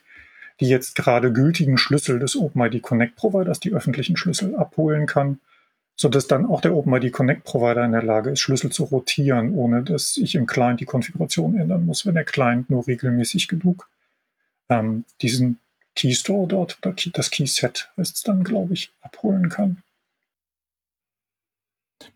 die 0.60 0.68
jetzt 0.68 0.94
gerade 0.94 1.32
gültigen 1.32 1.78
Schlüssel 1.78 2.18
des 2.18 2.36
OpenID 2.36 2.80
Connect 2.80 3.16
Providers, 3.16 3.60
die 3.60 3.72
öffentlichen 3.72 4.16
Schlüssel, 4.16 4.54
abholen 4.56 5.06
kann, 5.06 5.40
sodass 5.96 6.26
dann 6.26 6.46
auch 6.46 6.60
der 6.60 6.74
OpenID 6.74 7.12
Connect 7.12 7.44
Provider 7.44 7.84
in 7.84 7.92
der 7.92 8.02
Lage 8.02 8.30
ist, 8.30 8.40
Schlüssel 8.40 8.70
zu 8.70 8.84
rotieren, 8.84 9.52
ohne 9.54 9.82
dass 9.82 10.16
ich 10.16 10.36
im 10.36 10.46
Client 10.46 10.80
die 10.80 10.86
Konfiguration 10.86 11.58
ändern 11.58 11.84
muss, 11.84 12.06
wenn 12.06 12.14
der 12.14 12.24
Client 12.24 12.70
nur 12.70 12.86
regelmäßig 12.86 13.48
genug 13.48 13.88
ähm, 14.68 15.04
diesen 15.20 15.58
Keystore 15.94 16.48
dort 16.48 16.78
das 17.12 17.30
Keyset 17.30 17.90
es 17.96 18.22
dann, 18.22 18.44
glaube 18.44 18.74
ich, 18.74 18.90
abholen 19.00 19.48
kann. 19.48 19.82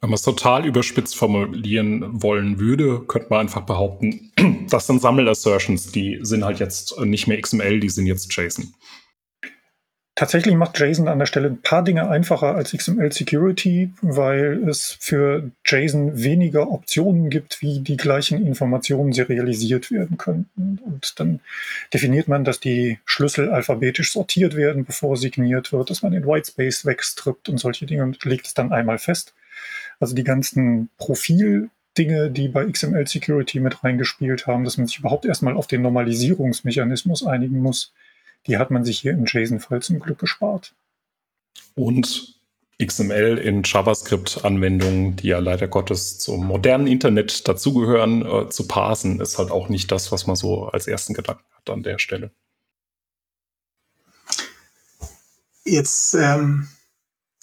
Wenn 0.01 0.11
man 0.11 0.15
es 0.15 0.23
total 0.23 0.67
überspitzt 0.67 1.17
formulieren 1.17 2.23
wollen 2.23 2.59
würde, 2.59 3.01
könnte 3.07 3.29
man 3.31 3.41
einfach 3.41 3.63
behaupten, 3.63 4.33
das 4.71 4.87
sind 4.87 5.01
Sammel-Assertions, 5.01 5.93
die 5.93 6.19
sind 6.23 6.45
halt 6.45 6.59
jetzt 6.61 6.99
nicht 7.01 7.27
mehr 7.27 7.41
XML, 7.41 7.81
die 7.81 7.89
sind 7.89 8.07
jetzt 8.07 8.35
JSON. 8.35 8.75
Tatsächlich 10.19 10.57
macht 10.57 10.81
JSON 10.81 11.07
an 11.07 11.21
der 11.21 11.27
Stelle 11.27 11.47
ein 11.47 11.63
paar 11.63 11.85
Dinge 11.85 12.11
einfacher 12.11 12.57
als 12.57 12.73
XML 12.73 13.13
Security, 13.13 13.93
weil 14.03 14.69
es 14.69 14.97
für 14.99 15.53
JSON 15.65 16.21
weniger 16.21 16.73
Optionen 16.73 17.31
gibt, 17.31 17.63
wie 17.63 17.79
die 17.79 17.97
gleichen 17.97 18.45
Informationen 18.45 19.13
serialisiert 19.13 19.93
werden 19.93 20.19
könnten. 20.19 20.81
Und 20.85 21.21
dann 21.21 21.39
definiert 21.95 22.27
man, 22.27 22.43
dass 22.43 22.59
die 22.59 22.99
Schlüssel 23.05 23.51
alphabetisch 23.51 24.13
sortiert 24.13 24.57
werden, 24.57 24.85
bevor 24.85 25.17
signiert 25.17 25.73
wird, 25.73 25.89
dass 25.89 26.03
man 26.03 26.11
den 26.11 26.27
Whitespace 26.27 26.85
wegstrippt 26.85 27.49
und 27.49 27.59
solche 27.59 27.87
Dinge 27.87 28.03
und 28.03 28.25
legt 28.25 28.49
es 28.49 28.55
dann 28.55 28.73
einmal 28.73 28.99
fest. 28.99 29.35
Also 30.01 30.17
die 30.17 30.25
ganzen 30.25 30.91
Profildinge, 30.99 32.33
die 32.33 32.49
bei 32.49 32.65
XML 32.69 33.07
Security 33.07 33.61
mit 33.61 33.85
reingespielt 33.85 34.49
haben, 34.49 34.65
dass 34.65 34.79
man 34.79 34.89
sich 34.89 34.99
überhaupt 34.99 35.27
erstmal 35.27 35.55
auf 35.55 35.69
den 35.69 35.83
Normalisierungsmechanismus 35.83 37.25
einigen 37.25 37.61
muss, 37.61 37.93
die 38.47 38.59
hat 38.59 38.71
man 38.71 38.85
sich 38.85 39.01
hier 39.01 39.13
im 39.13 39.27
JSON-Fall 39.27 39.83
zum 39.83 40.01
Glück 40.01 40.19
gespart. 40.19 40.75
Und 41.75 42.39
XML 42.85 43.39
in 43.39 43.65
JavaScript-Anwendungen, 43.65 45.17
die 45.17 45.29
ja 45.29 45.41
leider 45.41 45.67
Gottes 45.67 46.19
zum 46.19 46.47
modernen 46.47 46.87
Internet 46.87 47.49
dazugehören, 47.49 48.25
äh, 48.25 48.49
zu 48.51 48.69
parsen, 48.69 49.21
ist 49.21 49.39
halt 49.39 49.51
auch 49.51 49.69
nicht 49.69 49.91
das, 49.91 50.13
was 50.13 50.27
man 50.27 50.37
so 50.37 50.67
als 50.67 50.87
ersten 50.87 51.13
Gedanken 51.15 51.45
hat 51.57 51.71
an 51.71 51.83
der 51.83 51.99
Stelle. 51.99 52.31
Jetzt 55.65 56.15
ähm, 56.15 56.69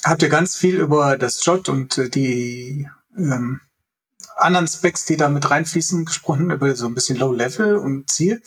habt 0.03 0.23
ihr 0.23 0.29
ganz 0.29 0.55
viel 0.55 0.75
über 0.77 1.17
das 1.17 1.45
JOT 1.45 1.67
und 1.69 1.97
äh, 1.97 2.09
die 2.09 2.89
ähm, 3.17 3.59
anderen 4.37 4.67
Specs, 4.67 5.05
die 5.05 5.17
da 5.17 5.29
mit 5.29 5.49
reinfließen, 5.49 6.05
gesprochen, 6.05 6.49
über 6.49 6.75
so 6.75 6.87
ein 6.87 6.95
bisschen 6.95 7.17
Low-Level 7.17 7.75
und 7.75 8.09
Ziel. 8.09 8.41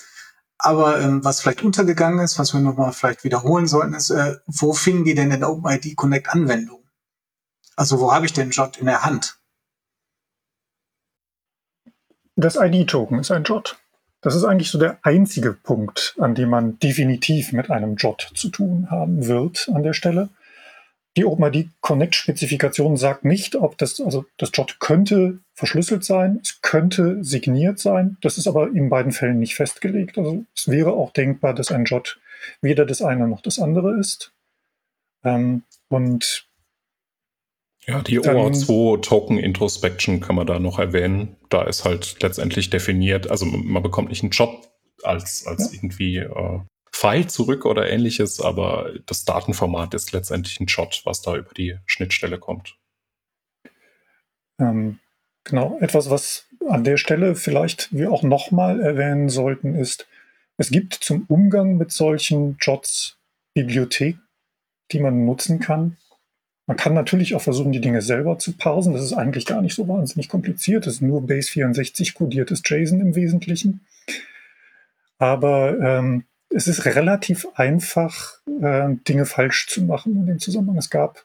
Aber 0.59 1.01
ähm, 1.01 1.25
was 1.25 1.41
vielleicht 1.41 1.63
untergegangen 1.63 2.19
ist, 2.19 2.39
was 2.39 2.53
wir 2.53 2.61
nochmal 2.61 2.93
vielleicht 2.93 3.23
wiederholen 3.23 3.69
sollten, 3.69 3.95
ist, 3.95 4.11
äh, 4.11 4.37
wo 4.47 4.73
finden 4.73 5.05
die 5.05 5.15
denn 5.15 5.31
in 5.31 5.45
OpenID 5.45 5.97
Connect 5.97 6.29
Anwendung? 6.31 6.83
Also 7.77 8.01
wo 8.01 8.13
habe 8.13 8.27
ich 8.27 8.33
den 8.33 8.51
JOT 8.51 8.79
in 8.79 8.87
der 8.87 9.05
Hand? 9.05 9.39
Das 12.35 12.57
ID-Token 12.57 13.21
ist 13.21 13.31
ein 13.31 13.45
JOT. 13.45 13.79
Das 14.21 14.35
ist 14.35 14.45
eigentlich 14.45 14.71
so 14.71 14.79
der 14.79 14.99
einzige 15.03 15.53
Punkt, 15.53 16.17
an 16.19 16.35
dem 16.35 16.51
man 16.51 16.79
definitiv 16.81 17.53
mit 17.53 17.71
einem 17.71 17.95
JOT 17.95 18.33
zu 18.35 18.49
tun 18.49 18.89
haben 18.91 19.27
wird 19.29 19.71
an 19.73 19.85
der 19.85 19.93
Stelle. 19.93 20.29
Die 21.17 21.25
OpenID 21.25 21.71
Connect 21.81 22.15
Spezifikation 22.15 22.97
sagt 22.97 23.25
nicht, 23.25 23.57
ob 23.57 23.77
das, 23.79 24.01
also 24.01 24.27
das 24.37 24.51
JOT 24.55 24.79
könnte 24.79 25.41
verschlüsselt 25.55 26.05
sein, 26.05 26.39
es 26.43 26.61
könnte 26.63 27.25
signiert 27.25 27.79
sein. 27.79 28.17
Das 28.21 28.39
ist 28.39 28.47
aber 28.47 28.69
in 28.69 28.89
beiden 28.89 29.13
Fällen 29.13 29.39
nicht 29.39 29.55
festgelegt. 29.55 30.19
Also 30.19 30.45
es 30.55 30.69
wäre 30.69 30.93
auch 30.93 31.13
denkbar, 31.13 31.55
dass 31.55 31.73
ein 31.73 31.87
JOT 31.87 32.21
weder 32.61 32.87
das 32.87 33.03
eine 33.03 33.27
noch 33.27 33.41
das 33.41 33.59
andere 33.59 33.99
ist. 33.99 34.33
Ähm, 35.25 35.63
und 35.89 36.49
ja, 37.87 38.03
die 38.03 38.21
OAuth2 38.21 39.01
Token 39.01 39.39
Introspection 39.39 40.21
kann 40.21 40.37
man 40.37 40.47
da 40.47 40.59
noch 40.59 40.79
erwähnen. 40.79 41.37
Da 41.49 41.63
ist 41.63 41.85
halt 41.85 42.23
letztendlich 42.23 42.69
definiert, 42.69 43.31
also 43.31 43.47
man 43.47 43.83
bekommt 43.83 44.11
nicht 44.11 44.23
einen 44.23 44.31
Job 44.31 44.69
als, 45.03 45.47
als 45.47 45.73
ja. 45.73 45.79
irgendwie 45.79 46.17
äh, 46.19 46.61
File 46.99 47.29
zurück 47.29 47.65
oder 47.65 47.89
ähnliches, 47.89 48.41
aber 48.41 48.91
das 49.07 49.25
Datenformat 49.25 49.95
ist 49.95 50.11
letztendlich 50.11 50.59
ein 50.59 50.67
Shot, 50.67 51.03
was 51.05 51.23
da 51.23 51.37
über 51.37 51.55
die 51.55 51.77
Schnittstelle 51.87 52.41
kommt. 52.41 52.77
Ähm, 54.59 54.99
genau, 55.45 55.79
etwas, 55.79 56.11
was 56.11 56.47
an 56.69 56.83
der 56.83 56.97
Stelle 56.97 57.37
vielleicht 57.37 57.95
wir 57.95 58.11
auch 58.11 58.25
nochmal 58.25 58.81
erwähnen 58.81 59.29
sollten, 59.29 59.77
ist, 59.77 60.09
es 60.57 60.71
gibt 60.71 60.93
zum 60.95 61.25
Umgang 61.29 61.77
mit 61.77 61.93
solchen 61.93 62.57
Jots 62.61 63.17
Bibliotheken, 63.55 64.19
die 64.91 64.99
man 64.99 65.25
nutzen 65.25 65.61
kann. 65.61 65.99
Man 66.67 66.77
kann 66.77 66.95
natürlich 66.95 67.37
auch 67.37 67.43
versuchen, 67.43 67.71
die 67.71 67.81
Dinge 67.81 68.03
selber 68.03 68.41
zu 68.41 68.57
parsen. 68.57 68.93
Das 68.93 69.05
ist 69.05 69.13
eigentlich 69.13 69.47
gar 69.47 69.63
nicht 69.63 69.77
so 69.77 69.87
wahnsinnig 69.87 70.29
kompliziert. 70.29 70.85
Das 70.85 70.95
ist 70.95 71.03
nur 71.03 71.25
Base 71.25 71.49
64 71.49 72.15
kodiertes 72.15 72.61
JSON 72.65 73.01
im 73.01 73.15
Wesentlichen. 73.15 73.87
Aber 75.19 75.79
ähm, 75.79 76.25
es 76.51 76.67
ist 76.67 76.85
relativ 76.85 77.47
einfach, 77.55 78.39
äh, 78.61 78.95
Dinge 79.07 79.27
falsch 79.27 79.67
zu 79.69 79.83
machen 79.83 80.17
in 80.17 80.27
dem 80.27 80.39
Zusammenhang. 80.39 80.79
Es 80.79 80.91
gab 80.91 81.25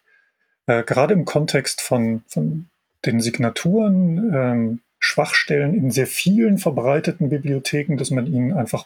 äh, 0.68 0.84
gerade 0.84 1.14
im 1.14 1.26
Kontext 1.26 1.82
von, 1.82 2.24
von 2.28 2.68
den 3.06 3.20
Signaturen 3.22 4.34
äh, 4.34 4.78
Schwachstellen 5.00 5.74
in 5.74 5.92
sehr 5.92 6.08
vielen 6.08 6.58
verbreiteten 6.58 7.30
Bibliotheken, 7.30 7.98
dass 7.98 8.12
man 8.12 8.26
ihnen 8.26 8.54
einfach 8.54 8.86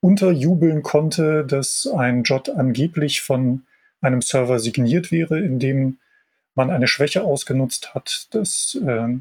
unterjubeln 0.00 0.82
konnte, 0.82 1.44
dass 1.44 1.86
ein 1.86 2.22
JOT 2.24 2.50
angeblich 2.50 3.20
von 3.20 3.62
einem 4.00 4.22
Server 4.22 4.58
signiert 4.58 5.12
wäre, 5.12 5.38
indem 5.38 5.98
man 6.54 6.70
eine 6.70 6.88
Schwäche 6.88 7.22
ausgenutzt 7.22 7.94
hat, 7.94 8.28
dass 8.32 8.78
äh, 8.86 9.18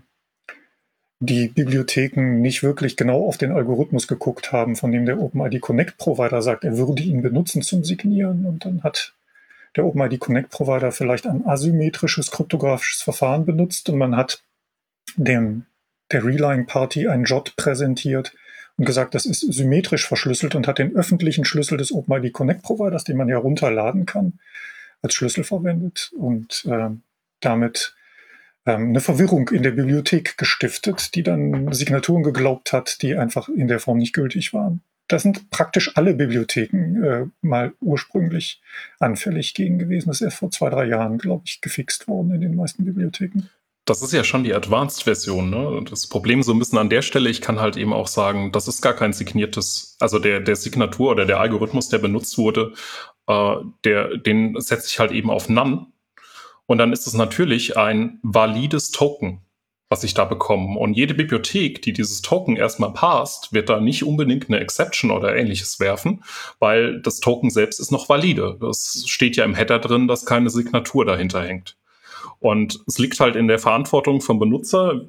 die 1.21 1.49
Bibliotheken 1.49 2.41
nicht 2.41 2.63
wirklich 2.63 2.97
genau 2.97 3.27
auf 3.27 3.37
den 3.37 3.51
Algorithmus 3.51 4.07
geguckt 4.07 4.51
haben, 4.51 4.75
von 4.75 4.91
dem 4.91 5.05
der 5.05 5.19
OpenID 5.19 5.61
Connect 5.61 5.97
Provider 5.97 6.41
sagt, 6.41 6.63
er 6.63 6.77
würde 6.77 7.03
ihn 7.03 7.21
benutzen 7.21 7.61
zum 7.61 7.83
Signieren. 7.83 8.45
Und 8.45 8.65
dann 8.65 8.81
hat 8.81 9.13
der 9.75 9.85
OpenID 9.85 10.19
Connect 10.19 10.49
Provider 10.49 10.91
vielleicht 10.91 11.27
ein 11.27 11.45
asymmetrisches 11.45 12.31
kryptografisches 12.31 13.03
Verfahren 13.03 13.45
benutzt 13.45 13.87
und 13.89 13.99
man 13.99 14.17
hat 14.17 14.41
dem, 15.15 15.67
der 16.11 16.25
Relying 16.25 16.65
Party 16.65 17.07
ein 17.07 17.25
JOT 17.25 17.55
präsentiert 17.55 18.33
und 18.77 18.85
gesagt, 18.85 19.13
das 19.13 19.27
ist 19.27 19.41
symmetrisch 19.41 20.07
verschlüsselt 20.07 20.55
und 20.55 20.67
hat 20.67 20.79
den 20.79 20.95
öffentlichen 20.95 21.45
Schlüssel 21.45 21.77
des 21.77 21.91
OpenID 21.91 22.33
Connect 22.33 22.63
Providers, 22.63 23.03
den 23.03 23.17
man 23.17 23.29
ja 23.29 23.37
runterladen 23.37 24.07
kann, 24.07 24.39
als 25.03 25.13
Schlüssel 25.13 25.43
verwendet 25.43 26.11
und 26.17 26.65
äh, 26.65 26.89
damit 27.41 27.95
eine 28.65 28.99
Verwirrung 28.99 29.49
in 29.49 29.63
der 29.63 29.71
Bibliothek 29.71 30.37
gestiftet, 30.37 31.15
die 31.15 31.23
dann 31.23 31.73
Signaturen 31.73 32.23
geglaubt 32.23 32.73
hat, 32.73 33.01
die 33.01 33.15
einfach 33.15 33.49
in 33.49 33.67
der 33.67 33.79
Form 33.79 33.97
nicht 33.97 34.13
gültig 34.13 34.53
waren. 34.53 34.81
Da 35.07 35.19
sind 35.19 35.49
praktisch 35.49 35.97
alle 35.97 36.13
Bibliotheken 36.13 37.03
äh, 37.03 37.25
mal 37.41 37.73
ursprünglich 37.81 38.61
anfällig 38.99 39.53
gegen 39.53 39.77
gewesen. 39.77 40.07
Das 40.07 40.21
ist 40.21 40.25
erst 40.25 40.37
vor 40.37 40.51
zwei, 40.51 40.69
drei 40.69 40.85
Jahren, 40.85 41.17
glaube 41.17 41.43
ich, 41.45 41.59
gefixt 41.59 42.07
worden 42.07 42.31
in 42.31 42.41
den 42.41 42.55
meisten 42.55 42.85
Bibliotheken. 42.85 43.49
Das 43.85 44.01
ist 44.01 44.13
ja 44.13 44.23
schon 44.23 44.43
die 44.43 44.53
Advanced-Version. 44.53 45.49
Ne? 45.49 45.83
Das 45.89 46.07
Problem 46.07 46.43
so 46.43 46.53
ein 46.53 46.59
bisschen 46.59 46.77
an 46.77 46.89
der 46.89 47.01
Stelle, 47.01 47.29
ich 47.29 47.41
kann 47.41 47.59
halt 47.59 47.75
eben 47.75 47.93
auch 47.93 48.07
sagen, 48.07 48.51
das 48.51 48.67
ist 48.67 48.81
gar 48.81 48.93
kein 48.93 49.11
signiertes, 49.11 49.97
also 49.99 50.19
der, 50.19 50.39
der 50.39 50.55
Signatur 50.55 51.11
oder 51.11 51.25
der 51.25 51.39
Algorithmus, 51.39 51.89
der 51.89 51.97
benutzt 51.97 52.37
wurde, 52.37 52.73
äh, 53.27 53.55
der, 53.83 54.17
den 54.17 54.59
setze 54.61 54.87
ich 54.87 54.99
halt 54.99 55.11
eben 55.11 55.29
auf 55.29 55.49
None 55.49 55.87
und 56.71 56.77
dann 56.77 56.93
ist 56.93 57.05
es 57.05 57.13
natürlich 57.13 57.77
ein 57.77 58.19
valides 58.23 58.91
Token. 58.91 59.41
was 59.91 60.05
ich 60.05 60.13
da 60.13 60.23
bekomme. 60.23 60.79
Und 60.79 60.93
jede 60.93 61.13
Bibliothek, 61.13 61.81
die 61.81 61.91
dieses 61.91 62.21
Token 62.21 62.55
erstmal 62.55 62.93
passt, 62.93 63.51
wird 63.51 63.67
da 63.67 63.81
nicht 63.81 64.05
unbedingt 64.05 64.47
eine 64.47 64.61
Exception 64.61 65.11
oder 65.11 65.35
ähnliches 65.35 65.81
werfen, 65.81 66.23
weil 66.59 67.01
das 67.01 67.19
Token 67.19 67.49
selbst 67.49 67.81
ist 67.81 67.91
noch 67.91 68.07
valide. 68.07 68.57
Das 68.61 69.03
steht 69.07 69.35
ja 69.35 69.43
im 69.43 69.53
Header 69.53 69.79
drin, 69.79 70.07
dass 70.07 70.25
keine 70.25 70.49
Signatur 70.49 71.03
dahinter 71.03 71.43
hängt. 71.43 71.75
Und 72.39 72.79
es 72.87 72.99
liegt 72.99 73.19
halt 73.19 73.35
in 73.35 73.49
der 73.49 73.59
Verantwortung 73.59 74.21
vom 74.21 74.39
Benutzer, 74.39 75.01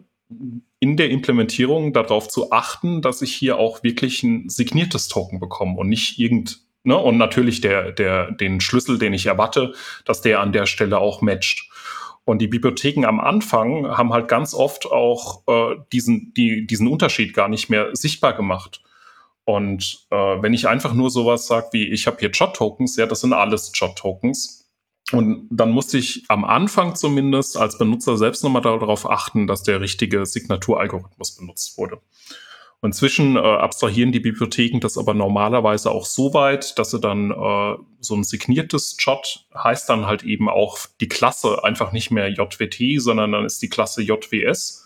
in 0.81 0.97
der 0.97 1.11
Implementierung 1.11 1.93
darauf 1.93 2.27
zu 2.27 2.51
achten, 2.51 3.03
dass 3.03 3.23
ich 3.23 3.33
hier 3.33 3.59
auch 3.59 3.85
wirklich 3.85 4.25
ein 4.25 4.49
signiertes 4.49 5.07
Token 5.07 5.39
bekomme 5.39 5.79
und 5.79 5.89
nicht 5.89 6.19
irgend, 6.19 6.62
ne, 6.85 6.97
und 6.97 7.19
natürlich 7.19 7.61
der, 7.61 7.93
der, 7.93 8.31
den 8.31 8.61
Schlüssel, 8.61 8.99
den 8.99 9.15
ich 9.15 9.27
erwarte, 9.27 9.75
dass 10.05 10.21
der 10.21 10.41
an 10.41 10.53
der 10.53 10.67
Stelle 10.67 10.99
auch 10.99 11.21
matcht. 11.23 11.69
Und 12.25 12.39
die 12.39 12.47
Bibliotheken 12.47 13.05
am 13.05 13.19
Anfang 13.19 13.97
haben 13.97 14.13
halt 14.13 14.29
ganz 14.29 14.55
oft 14.55 14.87
auch 14.87 15.43
äh, 15.49 15.77
diesen, 15.93 16.33
die, 16.35 16.67
diesen 16.67 16.87
Unterschied 16.87 17.35
gar 17.35 17.49
nicht 17.49 17.69
mehr 17.69 17.91
sichtbar 17.95 18.33
gemacht. 18.35 18.83
Und 19.45 20.07
äh, 20.11 20.17
wenn 20.17 20.55
ich 20.55 20.69
einfach 20.69 20.95
nur 20.95 21.11
sowas 21.11 21.49
sage 21.49 21.69
wie, 21.73 21.89
ich 21.89 22.07
habe 22.07 22.19
hier 22.21 22.31
Jot-Tokens, 22.31 22.97
ja, 22.97 23.07
das 23.07 23.23
sind 23.23 23.33
alles 23.33 23.73
Jot-Tokens. 23.75 24.71
Und 25.11 25.49
dann 25.51 25.73
musste 25.73 25.99
ich 25.99 26.25
am 26.29 26.45
Anfang 26.45 26.95
zumindest 26.95 27.57
als 27.57 27.77
Benutzer 27.77 28.17
selbst 28.17 28.45
nochmal 28.45 28.63
darauf 28.63 29.11
achten, 29.11 29.49
dass 29.49 29.65
der 29.65 29.81
richtige 29.81 30.25
Signaturalgorithmus 30.25 31.37
benutzt 31.37 31.77
wurde. 31.77 32.01
Inzwischen 32.85 33.37
äh, 33.37 33.39
abstrahieren 33.39 34.11
die 34.11 34.19
Bibliotheken 34.19 34.81
das 34.81 34.99
aber 34.99 35.15
normalerweise 35.15 35.93
auch 35.93 36.05
so 36.05 36.35
weit, 36.35 36.77
dass 36.81 36.91
sie 36.91 36.99
dann 36.99 37.31
äh, 37.31 37.77
so 38.01 38.17
ein 38.17 38.25
signiertes 38.25 38.97
JOT 38.99 39.47
heißt 39.55 39.89
dann 39.89 40.07
halt 40.07 40.25
eben 40.25 40.49
auch 40.49 40.79
die 41.01 41.09
Klasse 41.09 41.63
einfach 41.63 41.93
nicht 41.93 42.11
mehr 42.11 42.29
JWT, 42.29 43.01
sondern 43.01 43.31
dann 43.31 43.45
ist 43.45 43.63
die 43.63 43.69
Klasse 43.69 44.03
JWS. 44.03 44.85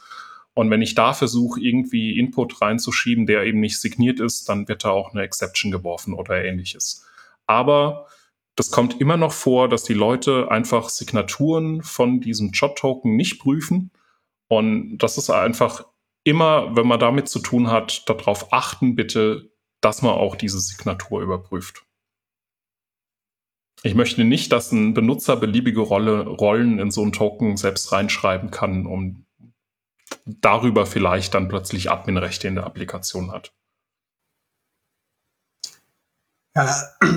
Und 0.53 0.70
wenn 0.70 0.82
ich 0.82 0.94
da 0.94 1.14
versuche, 1.14 1.59
irgendwie 1.59 2.18
Input 2.18 2.61
reinzuschieben, 2.61 3.24
der 3.24 3.44
eben 3.44 3.61
nicht 3.61 3.80
signiert 3.80 4.20
ist, 4.20 4.47
dann 4.51 4.68
wird 4.68 4.84
da 4.84 4.90
auch 4.90 5.12
eine 5.14 5.22
Exception 5.22 5.72
geworfen 5.72 6.12
oder 6.12 6.44
ähnliches. 6.44 7.07
Aber 7.47 8.09
das 8.57 8.70
kommt 8.70 9.01
immer 9.01 9.16
noch 9.16 9.32
vor, 9.32 9.70
dass 9.70 9.84
die 9.84 9.94
Leute 9.94 10.51
einfach 10.51 10.90
Signaturen 10.90 11.82
von 11.82 12.20
diesem 12.20 12.51
JOT-Token 12.53 13.16
nicht 13.16 13.38
prüfen. 13.38 13.90
Und 14.49 14.99
das 14.99 15.16
ist 15.16 15.30
einfach 15.30 15.84
immer, 16.27 16.74
wenn 16.74 16.87
man 16.87 16.99
damit 16.99 17.29
zu 17.29 17.39
tun 17.39 17.70
hat, 17.70 18.09
darauf 18.09 18.53
achten 18.53 18.97
bitte, 18.97 19.53
dass 19.81 20.03
man 20.03 20.12
auch 20.12 20.35
diese 20.35 20.59
Signatur 20.59 21.22
überprüft. 21.22 21.87
Ich 23.83 23.95
möchte 23.95 24.24
nicht, 24.24 24.51
dass 24.51 24.72
ein 24.72 24.95
Benutzer 24.95 25.37
beliebige 25.37 25.81
Rolle, 25.81 26.27
Rollen 26.27 26.81
in 26.81 26.91
so 26.91 27.03
einen 27.03 27.12
Token 27.12 27.57
selbst 27.57 27.93
reinschreiben 27.93 28.51
kann, 28.51 28.87
um 28.87 29.27
darüber 30.24 30.87
vielleicht 30.87 31.35
dann 31.35 31.49
plötzlich 31.49 31.91
Adminrechte 31.91 32.49
in 32.49 32.57
der 32.57 32.66
Applikation 32.66 33.31
hat. 33.31 33.55
Ja, 36.57 36.74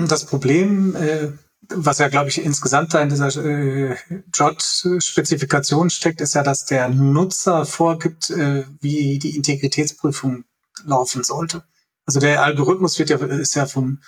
das 0.08 0.26
Problem 0.26 0.94
äh, 0.94 1.32
was 1.70 1.98
ja, 1.98 2.08
glaube 2.08 2.28
ich, 2.28 2.42
insgesamt 2.42 2.94
da 2.94 3.00
in 3.00 3.08
dieser 3.08 3.28
äh, 3.44 3.96
JOT-Spezifikation 4.34 5.90
steckt, 5.90 6.20
ist 6.20 6.34
ja, 6.34 6.42
dass 6.42 6.66
der 6.66 6.88
Nutzer 6.88 7.64
vorgibt, 7.64 8.30
äh, 8.30 8.64
wie 8.80 9.18
die 9.18 9.36
Integritätsprüfung 9.36 10.44
laufen 10.84 11.24
sollte. 11.24 11.64
Also 12.06 12.20
der 12.20 12.42
Algorithmus 12.42 12.98
wird 12.98 13.10
ja, 13.10 13.16
ist 13.18 13.54
ja 13.54 13.66
vom 13.66 14.00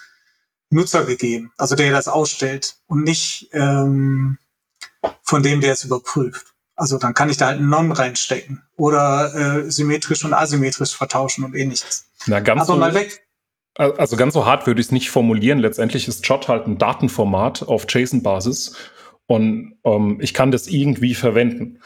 Nutzer 0.71 1.05
gegeben, 1.05 1.53
also 1.59 1.77
der 1.77 1.93
das 1.93 2.09
ausstellt 2.09 2.77
und 2.87 3.05
nicht 3.05 3.51
ähm, 3.53 4.39
von 5.23 5.43
dem, 5.43 5.61
der 5.61 5.75
es 5.75 5.85
überprüft. 5.85 6.47
Also 6.75 6.99
dann 6.99 7.15
kann 7.15 7.29
ich 7.29 7.37
da 7.37 7.47
halt 7.47 7.59
einen 7.59 7.69
Non 7.69 7.93
reinstecken 7.93 8.63
oder 8.77 9.35
äh, 9.35 9.71
symmetrisch 9.71 10.25
und 10.25 10.33
asymmetrisch 10.33 10.97
vertauschen 10.97 11.45
und 11.45 11.55
ähnliches. 11.55 12.07
Na, 12.27 12.41
ganz 12.41 12.63
Aber 12.63 12.77
mal 12.77 12.95
weg 12.95 13.23
also 13.75 14.17
ganz 14.17 14.35
so 14.35 14.47
hart 14.47 14.67
würde 14.67 14.81
ich 14.81 14.89
es 14.89 14.93
nicht 14.93 15.11
formulieren. 15.11 15.59
Letztendlich 15.59 16.09
ist 16.09 16.27
JOT 16.27 16.49
halt 16.49 16.67
ein 16.67 16.79
Datenformat 16.79 17.63
auf 17.63 17.87
JSON-Basis 17.89 18.77
und 19.27 19.77
ähm, 19.85 20.19
ich 20.21 20.35
kann 20.35 20.51
das 20.51 20.67
irgendwie 20.67 21.15
verwenden. 21.15 21.79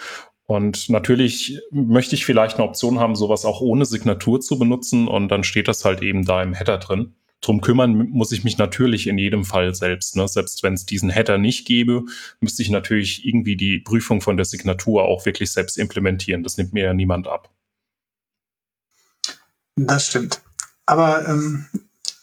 Und 0.46 0.88
natürlich 0.90 1.60
möchte 1.72 2.14
ich 2.14 2.24
vielleicht 2.24 2.56
eine 2.56 2.64
Option 2.64 3.00
haben, 3.00 3.16
sowas 3.16 3.44
auch 3.44 3.60
ohne 3.60 3.84
Signatur 3.84 4.40
zu 4.40 4.58
benutzen 4.58 5.08
und 5.08 5.28
dann 5.28 5.42
steht 5.44 5.68
das 5.68 5.84
halt 5.84 6.02
eben 6.02 6.24
da 6.24 6.42
im 6.42 6.54
Header 6.54 6.78
drin. 6.78 7.14
Drum 7.40 7.60
kümmern 7.60 8.08
muss 8.10 8.32
ich 8.32 8.44
mich 8.44 8.56
natürlich 8.56 9.06
in 9.06 9.18
jedem 9.18 9.44
Fall 9.44 9.74
selbst. 9.74 10.16
Ne? 10.16 10.26
Selbst 10.26 10.62
wenn 10.62 10.74
es 10.74 10.86
diesen 10.86 11.10
Header 11.10 11.38
nicht 11.38 11.66
gäbe, 11.66 12.04
müsste 12.40 12.62
ich 12.62 12.70
natürlich 12.70 13.26
irgendwie 13.26 13.56
die 13.56 13.78
Prüfung 13.78 14.20
von 14.20 14.36
der 14.36 14.46
Signatur 14.46 15.04
auch 15.04 15.26
wirklich 15.26 15.50
selbst 15.52 15.78
implementieren. 15.78 16.42
Das 16.42 16.56
nimmt 16.56 16.72
mir 16.72 16.84
ja 16.84 16.94
niemand 16.94 17.28
ab. 17.28 17.50
Das 19.76 20.06
stimmt. 20.06 20.40
Aber 20.86 21.28
ähm, 21.28 21.66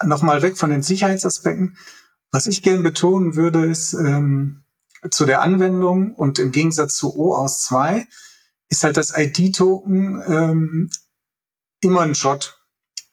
nochmal 0.03 0.41
weg 0.41 0.57
von 0.57 0.69
den 0.69 0.83
Sicherheitsaspekten. 0.83 1.77
Was 2.31 2.47
ich 2.47 2.63
gern 2.63 2.81
betonen 2.81 3.35
würde, 3.35 3.65
ist 3.65 3.93
ähm, 3.93 4.63
zu 5.11 5.25
der 5.25 5.41
Anwendung 5.41 6.15
und 6.15 6.39
im 6.39 6.51
Gegensatz 6.51 6.95
zu 6.95 7.15
O 7.15 7.35
aus 7.35 7.63
2 7.63 8.07
ist 8.69 8.83
halt 8.83 8.97
das 8.97 9.15
ID-Token 9.15 10.23
ähm, 10.27 10.89
immer 11.81 12.01
ein 12.01 12.15
Shot. 12.15 12.59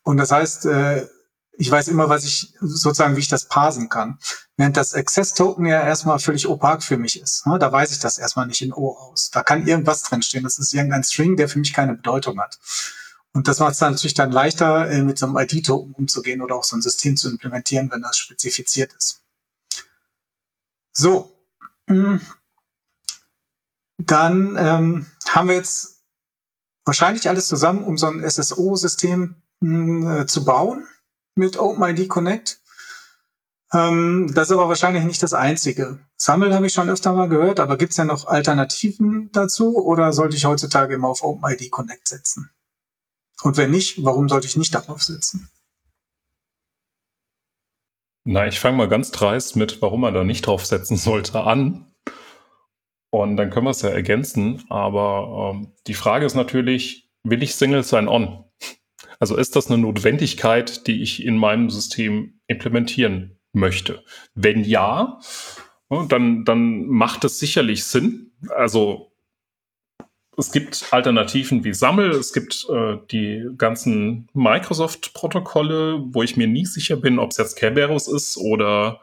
Und 0.03 0.17
das 0.17 0.31
heißt, 0.31 0.67
äh, 0.67 1.07
ich 1.53 1.71
weiß 1.71 1.89
immer, 1.89 2.09
was 2.09 2.25
ich 2.25 2.55
sozusagen, 2.61 3.17
wie 3.17 3.21
ich 3.21 3.29
das 3.29 3.45
parsen 3.45 3.91
kann. 3.91 4.19
Während 4.57 4.79
das 4.79 4.95
Access-Token 4.95 5.67
ja 5.67 5.83
erstmal 5.83 6.19
völlig 6.19 6.49
opak 6.49 6.83
für 6.83 6.97
mich 6.97 7.21
ist. 7.21 7.47
Ne? 7.47 7.59
Da 7.59 7.71
weiß 7.71 7.93
ich 7.93 7.99
das 7.99 8.17
erstmal 8.17 8.47
nicht 8.47 8.63
in 8.63 8.73
O 8.73 8.97
aus. 8.97 9.31
Da 9.31 9.43
kann 9.43 9.67
irgendwas 9.67 10.03
drinstehen. 10.03 10.45
Das 10.45 10.59
ist 10.59 10.73
irgendein 10.73 11.05
String, 11.05 11.37
der 11.37 11.49
für 11.49 11.59
mich 11.59 11.75
keine 11.75 11.95
Bedeutung 11.95 12.41
hat. 12.41 12.59
Und 13.33 13.47
das 13.47 13.61
macht 13.61 13.73
es 13.73 13.79
dann 13.79 13.93
natürlich 13.93 14.15
dann 14.15 14.33
leichter, 14.33 14.91
äh, 14.91 15.03
mit 15.03 15.19
so 15.19 15.27
einem 15.27 15.37
ID-Token 15.37 15.95
umzugehen 15.95 16.43
oder 16.43 16.57
auch 16.57 16.65
so 16.65 16.77
ein 16.77 16.83
System 16.83 17.17
zu 17.17 17.31
implementieren, 17.31 17.91
wenn 17.91 18.03
das 18.03 18.19
spezifiziert 18.19 18.93
ist. 18.93 19.23
So. 20.93 21.33
Hm. 21.89 22.21
Dann 23.99 24.57
ähm, 24.59 25.07
haben 25.29 25.49
wir 25.49 25.57
jetzt 25.57 26.03
wahrscheinlich 26.85 27.29
alles 27.29 27.47
zusammen, 27.47 27.85
um 27.85 27.99
so 27.99 28.07
ein 28.07 28.29
SSO-System 28.29 29.37
hm, 29.61 30.11
äh, 30.11 30.27
zu 30.27 30.45
bauen 30.45 30.87
mit 31.37 31.59
OpenID 31.59 32.09
Connect. 32.09 32.61
Ähm, 33.73 34.33
das 34.35 34.49
ist 34.49 34.53
aber 34.53 34.69
wahrscheinlich 34.69 35.05
nicht 35.05 35.23
das 35.23 35.35
Einzige. 35.35 36.01
Sammel 36.17 36.55
habe 36.55 36.67
ich 36.67 36.73
schon 36.73 36.91
öfter 36.91 37.13
mal 37.13 37.29
gehört, 37.29 37.61
aber 37.61 37.77
gibt 37.77 37.93
es 37.93 37.99
ja 37.99 38.05
noch 38.05 38.27
Alternativen 38.27 39.31
dazu 39.33 39.77
oder 39.77 40.13
sollte 40.13 40.37
ich 40.37 40.45
heutzutage 40.47 40.95
immer 40.95 41.09
auf 41.09 41.23
OpenID 41.23 41.71
Connect 41.71 42.09
setzen? 42.09 42.51
Und 43.43 43.57
wenn 43.57 43.71
nicht, 43.71 44.05
warum 44.05 44.29
sollte 44.29 44.47
ich 44.47 44.57
nicht 44.57 44.75
darauf 44.75 45.03
setzen? 45.03 45.51
Na, 48.25 48.47
ich 48.47 48.61
fange 48.61 48.77
mal 48.77 48.89
ganz 48.89 49.11
dreist 49.11 49.57
mit, 49.57 49.81
warum 49.81 50.03
man 50.03 50.15
da 50.15 50.25
nicht 50.25 50.47
drauf 50.47 50.67
setzen 50.67 50.97
sollte, 50.97 51.43
an. 51.43 51.91
Und 53.11 53.37
dann 53.37 53.51
können 53.51 53.67
wir 53.67 53.71
es 53.71 53.83
ja 53.83 53.89
ergänzen. 53.89 54.65
Aber 54.69 55.55
ähm, 55.55 55.73
die 55.87 55.95
Frage 55.95 56.27
ist 56.27 56.35
natürlich, 56.35 57.11
will 57.25 57.43
ich 57.43 57.55
Single 57.55 57.83
Sign-On? 57.83 58.45
Also 59.19 59.37
ist 59.37 59.57
das 59.57 59.67
eine 59.67 59.79
Notwendigkeit, 59.79 60.87
die 60.87 61.03
ich 61.03 61.25
in 61.25 61.37
meinem 61.37 61.71
System 61.71 62.41
implementieren 62.47 63.39
möchte? 63.53 64.05
Wenn 64.35 64.65
ja, 64.65 65.19
dann, 66.09 66.45
dann 66.45 66.87
macht 66.87 67.25
es 67.25 67.39
sicherlich 67.39 67.85
Sinn. 67.85 68.33
Also 68.49 69.10
es 70.37 70.53
gibt 70.53 70.87
Alternativen 70.91 71.65
wie 71.65 71.75
Sammel, 71.75 72.11
es 72.11 72.33
gibt 72.33 72.67
äh, 72.71 72.99
die 73.11 73.47
ganzen 73.57 74.29
Microsoft-Protokolle, 74.33 76.03
wo 76.07 76.23
ich 76.23 76.37
mir 76.37 76.47
nie 76.47 76.67
sicher 76.67 76.97
bin, 76.97 77.19
ob 77.19 77.33
es 77.33 77.37
jetzt 77.37 77.57
Kerberos 77.57 78.09
ist 78.09 78.37
oder 78.37 79.01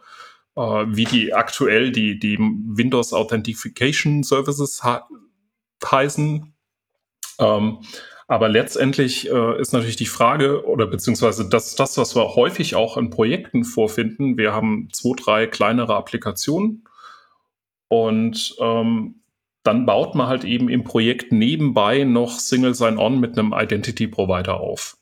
äh, 0.55 0.61
wie 0.61 1.05
die 1.05 1.34
aktuell 1.34 1.91
die, 1.91 2.17
die 2.19 2.38
Windows 2.39 3.13
Authentication 3.13 4.23
Services 4.23 4.82
heißen. 5.86 6.53
Ähm, 7.39 7.80
aber 8.30 8.49
letztendlich 8.49 9.30
äh, 9.30 9.61
ist 9.61 9.71
natürlich 9.71 9.95
die 9.95 10.05
Frage, 10.05 10.65
oder 10.65 10.86
beziehungsweise 10.88 11.47
das, 11.47 11.75
das, 11.75 11.97
was 11.97 12.15
wir 12.15 12.36
häufig 12.36 12.75
auch 12.75 12.97
in 12.97 13.09
Projekten 13.09 13.63
vorfinden. 13.63 14.38
Wir 14.38 14.53
haben 14.53 14.89
zwei, 14.91 15.15
drei 15.15 15.47
kleinere 15.47 15.95
Applikationen 15.95 16.84
und 17.88 18.55
ähm, 18.59 19.21
dann 19.68 19.86
baut 19.86 20.15
man 20.15 20.28
halt 20.28 20.45
eben 20.45 20.70
im 20.70 20.86
Projekt 20.86 21.34
nebenbei 21.34 22.05
noch 22.05 22.39
Single 22.39 22.74
Sign-On 22.74 23.20
mit 23.20 23.38
einem 23.38 23.53
Identity 23.53 24.07
Provider 24.07 24.61
auf. 24.61 24.97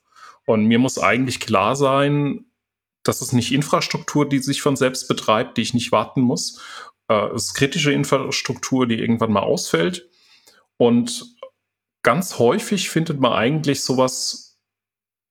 Und 0.47 0.66
mir 0.66 0.80
muss 0.80 0.97
eigentlich 0.97 1.39
klar 1.39 1.76
sein, 1.76 2.45
das 3.03 3.22
ist 3.22 3.32
nicht 3.32 3.51
Infrastruktur, 3.51 4.28
die 4.28 4.39
sich 4.39 4.63
von 4.63 4.76
selbst 4.76 5.07
betreibt, 5.07 5.57
die 5.57 5.61
ich 5.61 5.76
nicht 5.76 5.91
warten 5.91 6.22
muss. 6.22 6.59
Äh, 7.07 7.28
es 7.36 7.45
ist 7.45 7.53
kritische 7.53 7.91
Infrastruktur, 7.91 8.88
die 8.88 8.99
irgendwann 8.99 9.32
mal 9.32 9.43
ausfällt. 9.43 10.09
Und 10.78 11.36
ganz 12.01 12.39
häufig 12.39 12.89
findet 12.89 13.20
man 13.20 13.34
eigentlich 13.34 13.84
sowas, 13.84 14.57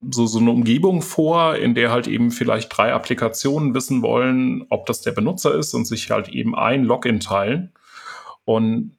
so, 0.01 0.26
so 0.26 0.39
eine 0.39 0.53
Umgebung 0.53 1.03
vor, 1.03 1.57
in 1.57 1.74
der 1.74 1.91
halt 1.91 2.07
eben 2.07 2.30
vielleicht 2.30 2.76
drei 2.76 2.93
Applikationen 2.93 3.74
wissen 3.74 4.01
wollen, 4.01 4.64
ob 4.70 4.87
das 4.87 5.01
der 5.01 5.12
Benutzer 5.12 5.57
ist 5.57 5.74
und 5.74 5.87
sich 5.87 6.12
halt 6.12 6.28
eben 6.28 6.55
ein 6.55 6.85
Login 6.85 7.18
teilen. 7.18 7.72
Und 8.45 8.97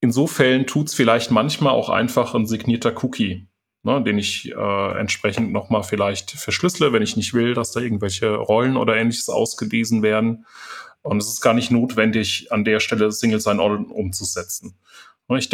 in 0.00 0.12
so 0.12 0.26
Fällen 0.26 0.66
tut 0.66 0.88
es 0.88 0.94
vielleicht 0.94 1.30
manchmal 1.30 1.72
auch 1.72 1.88
einfach 1.88 2.34
ein 2.34 2.46
signierter 2.46 2.92
Cookie, 3.02 3.48
ne, 3.82 4.02
den 4.02 4.18
ich 4.18 4.52
äh, 4.52 4.98
entsprechend 4.98 5.52
nochmal 5.52 5.82
vielleicht 5.82 6.32
verschlüssele, 6.32 6.92
wenn 6.92 7.02
ich 7.02 7.16
nicht 7.16 7.34
will, 7.34 7.54
dass 7.54 7.72
da 7.72 7.80
irgendwelche 7.80 8.34
Rollen 8.34 8.76
oder 8.76 8.96
ähnliches 8.96 9.28
ausgelesen 9.28 10.02
werden. 10.02 10.46
Und 11.02 11.18
es 11.18 11.28
ist 11.28 11.40
gar 11.40 11.54
nicht 11.54 11.70
notwendig, 11.70 12.50
an 12.50 12.64
der 12.64 12.80
Stelle 12.80 13.12
Single 13.12 13.40
Sign-On 13.40 13.86
umzusetzen. 13.86 14.76
Ne, 15.28 15.38
ich 15.38 15.48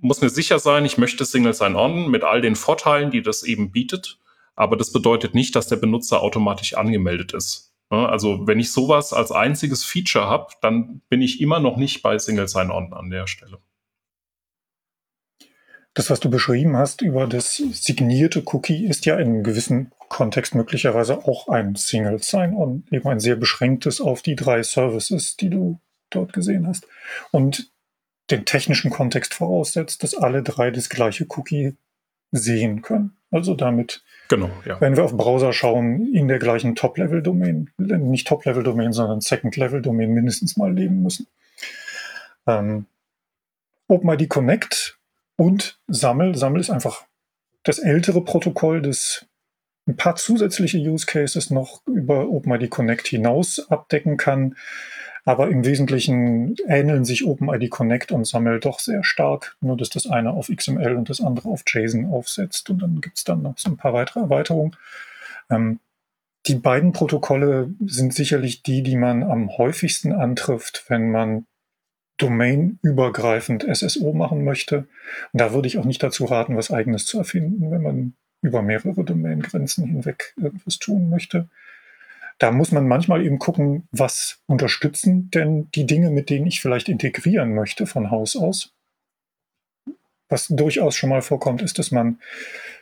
muss 0.00 0.20
mir 0.20 0.30
sicher 0.30 0.58
sein, 0.58 0.84
ich 0.84 0.98
möchte 0.98 1.24
Single 1.24 1.54
Sign-On 1.54 2.10
mit 2.10 2.24
all 2.24 2.40
den 2.40 2.56
Vorteilen, 2.56 3.10
die 3.10 3.22
das 3.22 3.42
eben 3.42 3.72
bietet. 3.72 4.18
Aber 4.54 4.76
das 4.76 4.92
bedeutet 4.92 5.34
nicht, 5.34 5.54
dass 5.54 5.68
der 5.68 5.76
Benutzer 5.76 6.20
automatisch 6.20 6.74
angemeldet 6.74 7.32
ist. 7.32 7.72
Ne, 7.90 8.08
also 8.08 8.46
wenn 8.46 8.60
ich 8.60 8.70
sowas 8.70 9.12
als 9.12 9.32
einziges 9.32 9.84
Feature 9.84 10.26
habe, 10.26 10.52
dann 10.60 11.00
bin 11.08 11.22
ich 11.22 11.40
immer 11.40 11.58
noch 11.58 11.76
nicht 11.76 12.02
bei 12.02 12.18
Single 12.18 12.48
Sign-On 12.48 12.92
an 12.92 13.08
der 13.08 13.26
Stelle. 13.26 13.58
Das, 15.98 16.10
was 16.10 16.20
du 16.20 16.30
beschrieben 16.30 16.76
hast 16.76 17.02
über 17.02 17.26
das 17.26 17.56
signierte 17.56 18.44
Cookie, 18.52 18.86
ist 18.86 19.04
ja 19.04 19.16
in 19.18 19.30
einem 19.30 19.42
gewissen 19.42 19.90
Kontext 20.08 20.54
möglicherweise 20.54 21.26
auch 21.26 21.48
ein 21.48 21.74
Single 21.74 22.22
Sign-On, 22.22 22.84
eben 22.92 23.08
ein 23.08 23.18
sehr 23.18 23.34
beschränktes 23.34 24.00
auf 24.00 24.22
die 24.22 24.36
drei 24.36 24.62
Services, 24.62 25.36
die 25.36 25.50
du 25.50 25.80
dort 26.10 26.32
gesehen 26.32 26.68
hast. 26.68 26.86
Und 27.32 27.72
den 28.30 28.44
technischen 28.44 28.92
Kontext 28.92 29.34
voraussetzt, 29.34 30.04
dass 30.04 30.14
alle 30.14 30.44
drei 30.44 30.70
das 30.70 30.88
gleiche 30.88 31.26
Cookie 31.30 31.76
sehen 32.30 32.80
können. 32.80 33.16
Also 33.32 33.56
damit, 33.56 34.04
genau, 34.28 34.52
ja. 34.66 34.80
wenn 34.80 34.96
wir 34.96 35.02
auf 35.02 35.16
Browser 35.16 35.52
schauen, 35.52 36.14
in 36.14 36.28
der 36.28 36.38
gleichen 36.38 36.76
Top-Level-Domain, 36.76 37.70
nicht 37.76 38.28
Top-Level-Domain, 38.28 38.92
sondern 38.92 39.20
Second-Level-Domain 39.20 40.12
mindestens 40.12 40.56
mal 40.56 40.72
leben 40.72 41.02
müssen. 41.02 41.26
Ähm, 42.46 42.86
OpenID 43.88 44.28
Connect 44.28 44.97
und 45.38 45.78
Sammel. 45.86 46.36
Sammel 46.36 46.60
ist 46.60 46.70
einfach 46.70 47.06
das 47.62 47.78
ältere 47.78 48.22
Protokoll, 48.22 48.82
das 48.82 49.26
ein 49.86 49.96
paar 49.96 50.16
zusätzliche 50.16 50.78
Use 50.78 51.06
Cases 51.06 51.50
noch 51.50 51.80
über 51.86 52.28
OpenID 52.28 52.68
Connect 52.68 53.06
hinaus 53.08 53.70
abdecken 53.70 54.18
kann. 54.18 54.56
Aber 55.24 55.48
im 55.50 55.64
Wesentlichen 55.64 56.56
ähneln 56.66 57.04
sich 57.04 57.26
OpenID 57.26 57.70
Connect 57.70 58.12
und 58.12 58.26
Sammel 58.26 58.60
doch 58.60 58.80
sehr 58.80 59.04
stark, 59.04 59.56
nur 59.60 59.76
dass 59.76 59.90
das 59.90 60.06
eine 60.06 60.32
auf 60.32 60.48
XML 60.54 60.94
und 60.94 61.08
das 61.08 61.20
andere 61.20 61.48
auf 61.48 61.62
JSON 61.66 62.06
aufsetzt. 62.06 62.68
Und 62.70 62.82
dann 62.82 63.00
gibt 63.00 63.18
es 63.18 63.24
dann 63.24 63.42
noch 63.42 63.58
so 63.58 63.70
ein 63.70 63.76
paar 63.76 63.92
weitere 63.92 64.20
Erweiterungen. 64.20 64.76
Ähm, 65.50 65.80
die 66.46 66.54
beiden 66.54 66.92
Protokolle 66.92 67.74
sind 67.84 68.14
sicherlich 68.14 68.62
die, 68.62 68.82
die 68.82 68.96
man 68.96 69.22
am 69.22 69.56
häufigsten 69.56 70.12
antrifft, 70.12 70.84
wenn 70.88 71.10
man 71.10 71.46
domainübergreifend 72.18 73.66
SSO 73.72 74.12
machen 74.12 74.44
möchte. 74.44 74.88
Und 75.32 75.40
da 75.40 75.52
würde 75.52 75.68
ich 75.68 75.78
auch 75.78 75.84
nicht 75.84 76.02
dazu 76.02 76.24
raten, 76.26 76.56
was 76.56 76.70
eigenes 76.70 77.06
zu 77.06 77.18
erfinden, 77.18 77.70
wenn 77.70 77.82
man 77.82 78.14
über 78.42 78.62
mehrere 78.62 79.04
Domaingrenzen 79.04 79.86
hinweg 79.86 80.34
irgendwas 80.36 80.78
tun 80.78 81.08
möchte. 81.08 81.48
Da 82.38 82.52
muss 82.52 82.70
man 82.70 82.86
manchmal 82.86 83.24
eben 83.24 83.38
gucken, 83.38 83.88
was 83.90 84.40
unterstützen 84.46 85.30
denn 85.30 85.68
die 85.74 85.86
Dinge, 85.86 86.10
mit 86.10 86.30
denen 86.30 86.46
ich 86.46 86.60
vielleicht 86.60 86.88
integrieren 86.88 87.54
möchte 87.54 87.86
von 87.86 88.10
Haus 88.10 88.36
aus. 88.36 88.72
Was 90.28 90.46
durchaus 90.48 90.94
schon 90.94 91.10
mal 91.10 91.22
vorkommt, 91.22 91.62
ist, 91.62 91.78
dass 91.78 91.90
man 91.90 92.20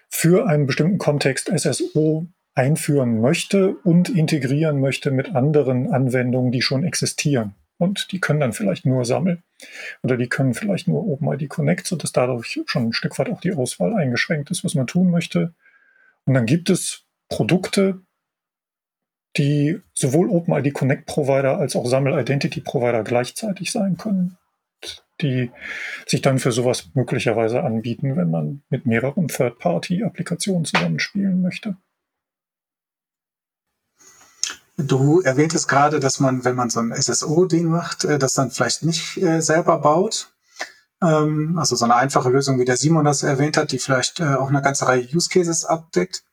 für 0.08 0.46
einen 0.46 0.66
bestimmten 0.66 0.98
Kontext 0.98 1.50
SSO 1.54 2.26
einführen 2.54 3.20
möchte 3.20 3.76
und 3.76 4.08
integrieren 4.08 4.80
möchte 4.80 5.10
mit 5.10 5.34
anderen 5.34 5.90
Anwendungen, 5.92 6.52
die 6.52 6.62
schon 6.62 6.84
existieren. 6.84 7.54
Und 7.78 8.12
die 8.12 8.20
können 8.20 8.40
dann 8.40 8.52
vielleicht 8.52 8.86
nur 8.86 9.04
sammeln. 9.04 9.42
Oder 10.02 10.16
die 10.16 10.28
können 10.28 10.54
vielleicht 10.54 10.88
nur 10.88 11.06
OpenID 11.06 11.48
Connect, 11.48 11.86
sodass 11.86 12.12
dadurch 12.12 12.60
schon 12.66 12.88
ein 12.88 12.92
Stück 12.92 13.18
weit 13.18 13.28
auch 13.28 13.40
die 13.40 13.52
Auswahl 13.52 13.94
eingeschränkt 13.94 14.50
ist, 14.50 14.64
was 14.64 14.74
man 14.74 14.86
tun 14.86 15.10
möchte. 15.10 15.54
Und 16.24 16.34
dann 16.34 16.46
gibt 16.46 16.70
es 16.70 17.04
Produkte, 17.28 18.00
die 19.36 19.80
sowohl 19.92 20.30
OpenID 20.30 20.72
Connect 20.72 21.06
Provider 21.06 21.58
als 21.58 21.76
auch 21.76 21.86
Sammel 21.86 22.18
Identity 22.18 22.60
Provider 22.60 23.04
gleichzeitig 23.04 23.70
sein 23.70 23.96
können, 23.96 24.38
die 25.20 25.50
sich 26.06 26.22
dann 26.22 26.38
für 26.38 26.52
sowas 26.52 26.90
möglicherweise 26.94 27.62
anbieten, 27.62 28.16
wenn 28.16 28.30
man 28.30 28.62
mit 28.70 28.86
mehreren 28.86 29.28
Third-Party-Applikationen 29.28 30.64
zusammenspielen 30.64 31.42
möchte. 31.42 31.76
Du 34.78 35.20
erwähntest 35.22 35.68
gerade, 35.68 36.00
dass 36.00 36.20
man, 36.20 36.44
wenn 36.44 36.54
man 36.54 36.68
so 36.68 36.80
ein 36.80 36.92
SSO-Ding 36.92 37.66
macht, 37.66 38.04
äh, 38.04 38.18
das 38.18 38.34
dann 38.34 38.50
vielleicht 38.50 38.84
nicht 38.84 39.16
äh, 39.16 39.40
selber 39.40 39.78
baut. 39.78 40.34
Ähm, 41.02 41.56
also 41.58 41.76
so 41.76 41.86
eine 41.86 41.96
einfache 41.96 42.28
Lösung, 42.28 42.58
wie 42.58 42.66
der 42.66 42.76
Simon 42.76 43.04
das 43.04 43.22
erwähnt 43.22 43.56
hat, 43.56 43.72
die 43.72 43.78
vielleicht 43.78 44.20
äh, 44.20 44.34
auch 44.34 44.50
eine 44.50 44.60
ganze 44.60 44.86
Reihe 44.86 45.08
Use 45.14 45.30
Cases 45.30 45.64
abdeckt. 45.64 46.24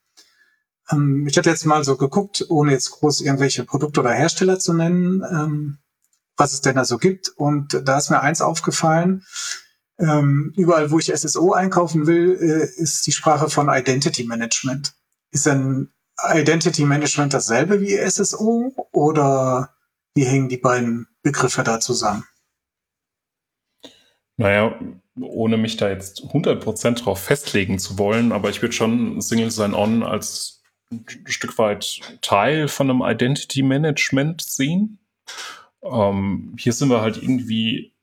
Ähm, 0.91 1.25
ich 1.25 1.37
hatte 1.37 1.49
jetzt 1.49 1.65
mal 1.65 1.85
so 1.85 1.95
geguckt, 1.95 2.45
ohne 2.49 2.73
jetzt 2.73 2.91
groß 2.91 3.21
irgendwelche 3.21 3.63
Produkte 3.63 4.01
oder 4.01 4.11
Hersteller 4.11 4.59
zu 4.59 4.73
nennen, 4.73 5.23
ähm, 5.31 5.77
was 6.35 6.51
es 6.51 6.59
denn 6.59 6.75
da 6.75 6.83
so 6.83 6.97
gibt. 6.97 7.29
Und 7.29 7.81
da 7.85 7.97
ist 7.97 8.09
mir 8.09 8.21
eins 8.21 8.41
aufgefallen. 8.41 9.23
Überall, 9.95 10.89
wo 10.89 10.97
ich 10.97 11.13
SSO 11.13 11.53
einkaufen 11.53 12.07
will, 12.07 12.31
ist 12.31 13.05
die 13.05 13.11
Sprache 13.11 13.47
von 13.47 13.69
Identity 13.69 14.23
Management. 14.23 14.95
Ist 15.29 15.45
denn 15.45 15.93
Identity 16.23 16.85
Management 16.85 17.33
dasselbe 17.33 17.81
wie 17.81 17.97
SSO 17.97 18.73
oder 18.91 19.73
wie 20.15 20.25
hängen 20.25 20.49
die 20.49 20.57
beiden 20.57 21.07
Begriffe 21.21 21.63
da 21.63 21.79
zusammen? 21.79 22.25
Naja, 24.37 24.79
ohne 25.19 25.57
mich 25.57 25.77
da 25.77 25.89
jetzt 25.89 26.23
100% 26.23 27.03
drauf 27.03 27.19
festlegen 27.19 27.77
zu 27.77 27.97
wollen, 27.97 28.31
aber 28.31 28.49
ich 28.49 28.61
würde 28.61 28.73
schon 28.73 29.21
Single 29.21 29.51
Sign-On 29.51 30.03
als 30.03 30.63
ein 30.91 31.05
Stück 31.25 31.57
weit 31.57 31.99
Teil 32.21 32.67
von 32.67 32.89
einem 32.89 33.01
Identity 33.01 33.63
Management 33.63 34.41
sehen. 34.41 34.99
Ähm, 35.83 36.55
hier 36.57 36.73
sind 36.73 36.89
wir 36.89 37.01
halt 37.01 37.21
irgendwie 37.21 37.93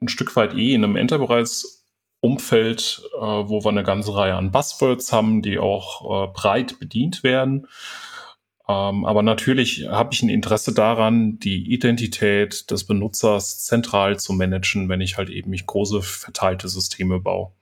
ein 0.00 0.08
Stück 0.08 0.34
weit 0.36 0.54
eh 0.54 0.74
in 0.74 0.84
einem 0.84 0.96
Enterprise 0.96 1.75
Umfeld, 2.26 3.02
äh, 3.14 3.20
wo 3.20 3.64
wir 3.64 3.70
eine 3.70 3.84
ganze 3.84 4.14
Reihe 4.14 4.34
an 4.34 4.50
Buzzwords 4.50 5.12
haben, 5.12 5.42
die 5.42 5.58
auch 5.58 6.28
äh, 6.28 6.32
breit 6.32 6.78
bedient 6.80 7.22
werden. 7.22 7.68
Ähm, 8.68 9.04
aber 9.04 9.22
natürlich 9.22 9.86
habe 9.88 10.12
ich 10.12 10.22
ein 10.22 10.28
Interesse 10.28 10.74
daran, 10.74 11.38
die 11.38 11.72
Identität 11.72 12.70
des 12.70 12.84
Benutzers 12.84 13.64
zentral 13.64 14.18
zu 14.18 14.32
managen, 14.32 14.88
wenn 14.88 15.00
ich 15.00 15.16
halt 15.16 15.30
eben 15.30 15.50
mich 15.50 15.66
große 15.66 16.02
verteilte 16.02 16.68
Systeme 16.68 17.20
baue. 17.20 17.52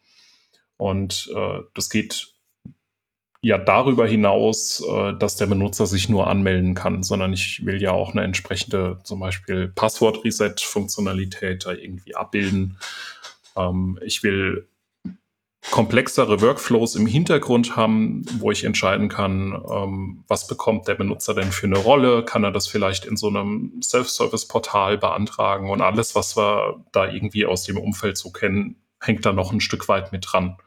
Und 0.78 1.30
äh, 1.36 1.60
das 1.74 1.90
geht 1.90 2.34
ja 3.42 3.58
darüber 3.58 4.06
hinaus, 4.06 4.82
äh, 4.90 5.12
dass 5.18 5.36
der 5.36 5.46
Benutzer 5.46 5.86
sich 5.86 6.08
nur 6.08 6.26
anmelden 6.28 6.74
kann, 6.74 7.02
sondern 7.02 7.34
ich 7.34 7.66
will 7.66 7.80
ja 7.82 7.92
auch 7.92 8.12
eine 8.12 8.22
entsprechende 8.22 8.98
zum 9.04 9.20
Beispiel 9.20 9.68
Passwort-Reset-Funktionalität 9.68 11.66
da 11.66 11.72
irgendwie 11.72 12.14
abbilden. 12.14 12.78
Ähm, 13.56 13.98
ich 14.02 14.22
will 14.22 14.68
komplexere 15.70 16.40
Workflows 16.40 16.94
im 16.94 17.06
Hintergrund 17.06 17.74
haben, 17.74 18.22
wo 18.38 18.50
ich 18.50 18.64
entscheiden 18.64 19.08
kann, 19.08 19.60
ähm, 19.70 20.24
was 20.28 20.46
bekommt 20.46 20.88
der 20.88 20.94
Benutzer 20.94 21.34
denn 21.34 21.52
für 21.52 21.66
eine 21.66 21.78
Rolle? 21.78 22.24
Kann 22.24 22.44
er 22.44 22.52
das 22.52 22.66
vielleicht 22.66 23.06
in 23.06 23.16
so 23.16 23.28
einem 23.28 23.80
Self-Service-Portal 23.82 24.98
beantragen? 24.98 25.70
Und 25.70 25.80
alles, 25.80 26.14
was 26.14 26.36
wir 26.36 26.84
da 26.92 27.10
irgendwie 27.10 27.46
aus 27.46 27.64
dem 27.64 27.78
Umfeld 27.78 28.18
so 28.18 28.30
kennen, 28.30 28.76
hängt 29.00 29.24
da 29.24 29.32
noch 29.32 29.52
ein 29.52 29.60
Stück 29.60 29.88
weit 29.88 30.12
mit 30.12 30.26
dran. 30.30 30.58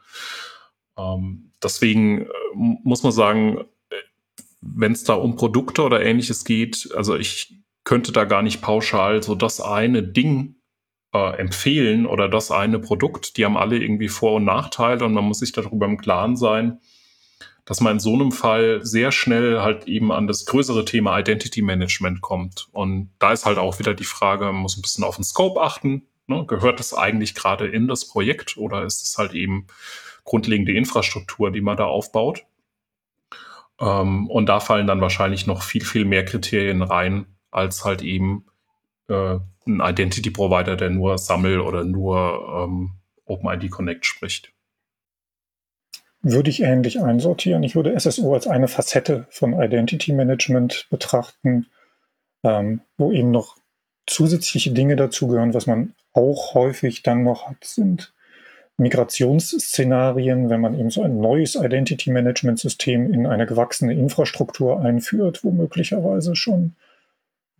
Ähm, 0.96 1.52
deswegen 1.62 2.22
äh, 2.22 2.28
muss 2.54 3.02
man 3.02 3.12
sagen, 3.12 3.64
wenn 4.60 4.92
es 4.92 5.04
da 5.04 5.14
um 5.14 5.36
Produkte 5.36 5.82
oder 5.82 6.04
ähnliches 6.04 6.44
geht, 6.44 6.90
also 6.94 7.16
ich 7.16 7.54
könnte 7.84 8.12
da 8.12 8.24
gar 8.24 8.42
nicht 8.42 8.60
pauschal 8.60 9.22
so 9.22 9.34
das 9.34 9.60
eine 9.60 10.02
Ding 10.02 10.56
äh, 11.18 11.36
empfehlen 11.38 12.06
oder 12.06 12.28
das 12.28 12.50
eine 12.50 12.78
Produkt. 12.78 13.36
Die 13.36 13.44
haben 13.44 13.56
alle 13.56 13.78
irgendwie 13.78 14.08
Vor- 14.08 14.34
und 14.34 14.44
Nachteile 14.44 15.04
und 15.04 15.14
man 15.14 15.24
muss 15.24 15.40
sich 15.40 15.52
darüber 15.52 15.86
im 15.86 15.98
Klaren 15.98 16.36
sein, 16.36 16.80
dass 17.64 17.80
man 17.80 17.94
in 17.94 18.00
so 18.00 18.14
einem 18.14 18.32
Fall 18.32 18.80
sehr 18.84 19.12
schnell 19.12 19.60
halt 19.60 19.86
eben 19.88 20.12
an 20.12 20.26
das 20.26 20.46
größere 20.46 20.84
Thema 20.84 21.18
Identity 21.18 21.62
Management 21.62 22.20
kommt. 22.20 22.68
Und 22.72 23.10
da 23.18 23.32
ist 23.32 23.46
halt 23.46 23.58
auch 23.58 23.78
wieder 23.78 23.94
die 23.94 24.04
Frage, 24.04 24.46
man 24.46 24.56
muss 24.56 24.76
ein 24.76 24.82
bisschen 24.82 25.04
auf 25.04 25.16
den 25.16 25.24
Scope 25.24 25.60
achten. 25.60 26.06
Ne? 26.26 26.44
Gehört 26.46 26.78
das 26.78 26.94
eigentlich 26.94 27.34
gerade 27.34 27.66
in 27.66 27.88
das 27.88 28.08
Projekt 28.08 28.56
oder 28.56 28.84
ist 28.84 29.02
es 29.02 29.18
halt 29.18 29.34
eben 29.34 29.66
grundlegende 30.24 30.72
Infrastruktur, 30.72 31.50
die 31.50 31.60
man 31.60 31.76
da 31.76 31.84
aufbaut? 31.84 32.44
Ähm, 33.80 34.28
und 34.28 34.46
da 34.46 34.60
fallen 34.60 34.86
dann 34.86 35.00
wahrscheinlich 35.00 35.46
noch 35.46 35.62
viel, 35.62 35.84
viel 35.84 36.04
mehr 36.04 36.24
Kriterien 36.24 36.82
rein, 36.82 37.26
als 37.50 37.84
halt 37.84 38.02
eben 38.02 38.44
äh, 39.08 39.38
ein 39.66 39.80
Identity 39.80 40.30
Provider, 40.30 40.76
der 40.76 40.90
nur 40.90 41.18
Sammel 41.18 41.60
oder 41.60 41.84
nur 41.84 42.66
ähm, 42.66 42.90
OpenID 43.26 43.70
Connect 43.70 44.06
spricht. 44.06 44.52
Würde 46.22 46.50
ich 46.50 46.62
ähnlich 46.62 47.00
einsortieren. 47.00 47.62
Ich 47.62 47.76
würde 47.76 47.98
SSO 47.98 48.34
als 48.34 48.46
eine 48.46 48.68
Facette 48.68 49.26
von 49.30 49.52
Identity 49.52 50.12
Management 50.12 50.86
betrachten, 50.90 51.66
ähm, 52.42 52.80
wo 52.96 53.12
eben 53.12 53.30
noch 53.30 53.56
zusätzliche 54.06 54.72
Dinge 54.72 54.96
dazugehören. 54.96 55.54
Was 55.54 55.66
man 55.66 55.94
auch 56.12 56.54
häufig 56.54 57.02
dann 57.02 57.22
noch 57.22 57.48
hat, 57.48 57.62
sind 57.62 58.12
Migrationsszenarien, 58.78 60.50
wenn 60.50 60.60
man 60.60 60.78
eben 60.78 60.90
so 60.90 61.02
ein 61.02 61.20
neues 61.20 61.54
Identity 61.56 62.10
Management 62.10 62.58
System 62.58 63.12
in 63.12 63.26
eine 63.26 63.46
gewachsene 63.46 63.92
Infrastruktur 63.92 64.80
einführt, 64.80 65.44
wo 65.44 65.50
möglicherweise 65.50 66.34
schon 66.36 66.74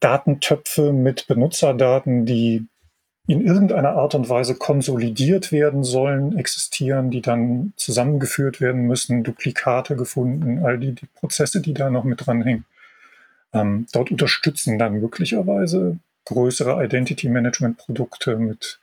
Datentöpfe 0.01 0.93
mit 0.93 1.27
Benutzerdaten, 1.27 2.27
die 2.27 2.67
in 3.27 3.45
irgendeiner 3.45 3.91
Art 3.91 4.15
und 4.15 4.31
Weise 4.31 4.55
konsolidiert 4.55 5.53
werden 5.53 5.85
sollen, 5.85 6.39
existieren, 6.39 7.11
die 7.11 7.21
dann 7.21 7.75
zusammengeführt 7.77 8.61
werden 8.63 8.83
müssen, 8.87 9.23
Duplikate 9.23 9.97
gefunden, 9.97 10.65
all 10.65 10.79
die, 10.79 10.93
die 10.93 11.07
Prozesse, 11.15 11.61
die 11.61 11.75
da 11.75 11.91
noch 11.91 12.05
mit 12.05 12.27
dranhängen. 12.27 12.65
Ähm, 13.53 13.87
dort 13.93 14.11
unterstützen 14.11 14.79
dann 14.79 15.01
möglicherweise 15.01 15.99
größere 16.25 16.83
Identity 16.83 17.29
Management 17.29 17.77
Produkte 17.77 18.37
mit 18.37 18.81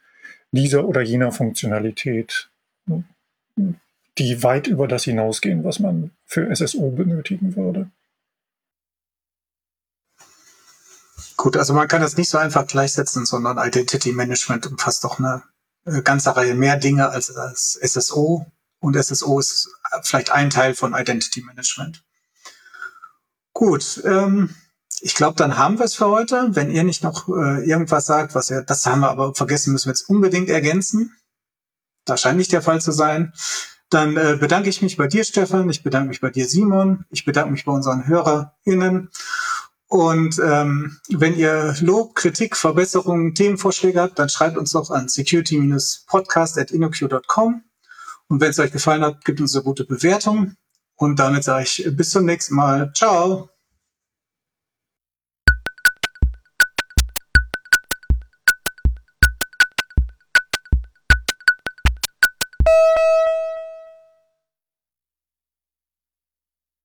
dieser 0.51 0.87
oder 0.87 1.01
jener 1.01 1.31
Funktionalität, 1.31 2.49
die 4.17 4.43
weit 4.43 4.67
über 4.67 4.87
das 4.87 5.03
hinausgehen, 5.03 5.63
was 5.63 5.79
man 5.79 6.11
für 6.25 6.55
SSO 6.55 6.91
benötigen 6.91 7.55
würde. 7.55 7.89
Gut, 11.45 11.57
also 11.57 11.75
man 11.75 11.87
kann 11.87 12.01
das 12.01 12.17
nicht 12.17 12.29
so 12.29 12.39
einfach 12.39 12.65
gleichsetzen, 12.65 13.27
sondern 13.27 13.59
Identity 13.59 14.13
Management 14.13 14.65
umfasst 14.65 15.03
doch 15.03 15.19
eine 15.19 15.43
äh, 15.85 16.01
ganze 16.01 16.35
Reihe 16.35 16.55
mehr 16.55 16.75
Dinge 16.75 17.09
als, 17.09 17.37
als 17.37 17.79
SSO. 17.83 18.47
Und 18.79 18.95
SSO 18.95 19.39
ist 19.39 19.69
vielleicht 20.01 20.31
ein 20.31 20.49
Teil 20.49 20.73
von 20.73 20.95
Identity 20.95 21.43
Management. 21.43 22.03
Gut, 23.53 24.01
ähm, 24.05 24.55
ich 25.01 25.13
glaube, 25.13 25.35
dann 25.37 25.55
haben 25.55 25.77
wir 25.77 25.85
es 25.85 25.93
für 25.93 26.07
heute. 26.07 26.47
Wenn 26.55 26.71
ihr 26.71 26.83
nicht 26.83 27.03
noch 27.03 27.27
äh, 27.27 27.63
irgendwas 27.63 28.07
sagt, 28.07 28.33
was 28.33 28.49
ihr, 28.49 28.63
das 28.63 28.83
haben 28.87 29.01
wir 29.01 29.11
aber 29.11 29.35
vergessen, 29.35 29.71
müssen 29.71 29.85
wir 29.85 29.93
jetzt 29.93 30.09
unbedingt 30.09 30.49
ergänzen. 30.49 31.15
Das 32.05 32.21
scheint 32.21 32.39
nicht 32.39 32.53
der 32.53 32.63
Fall 32.63 32.81
zu 32.81 32.91
sein. 32.91 33.33
Dann 33.91 34.17
äh, 34.17 34.35
bedanke 34.39 34.69
ich 34.69 34.81
mich 34.81 34.97
bei 34.97 35.05
dir, 35.05 35.23
Stefan. 35.23 35.69
Ich 35.69 35.83
bedanke 35.83 36.09
mich 36.09 36.21
bei 36.21 36.31
dir, 36.31 36.47
Simon. 36.47 37.05
Ich 37.11 37.23
bedanke 37.23 37.51
mich 37.51 37.65
bei 37.65 37.71
unseren 37.71 38.07
HörerInnen. 38.07 39.11
Und 39.95 40.39
ähm, 40.43 40.99
wenn 41.07 41.37
ihr 41.37 41.73
Lob, 41.79 42.15
Kritik, 42.15 42.57
Verbesserungen, 42.57 43.33
Themenvorschläge 43.33 44.01
habt, 44.01 44.19
dann 44.19 44.27
schreibt 44.27 44.57
uns 44.57 44.73
doch 44.73 44.91
an 44.91 45.07
security-podcast.innoq.com. 45.07 47.63
Und 48.27 48.41
wenn 48.41 48.49
es 48.49 48.59
euch 48.59 48.73
gefallen 48.73 49.05
hat, 49.05 49.23
gibt 49.23 49.39
uns 49.39 49.55
eine 49.55 49.63
gute 49.63 49.85
Bewertung. 49.85 50.57
Und 50.97 51.17
damit 51.17 51.45
sage 51.45 51.63
ich 51.63 51.87
bis 51.95 52.09
zum 52.09 52.25
nächsten 52.25 52.55
Mal. 52.55 52.91
Ciao. 52.93 53.54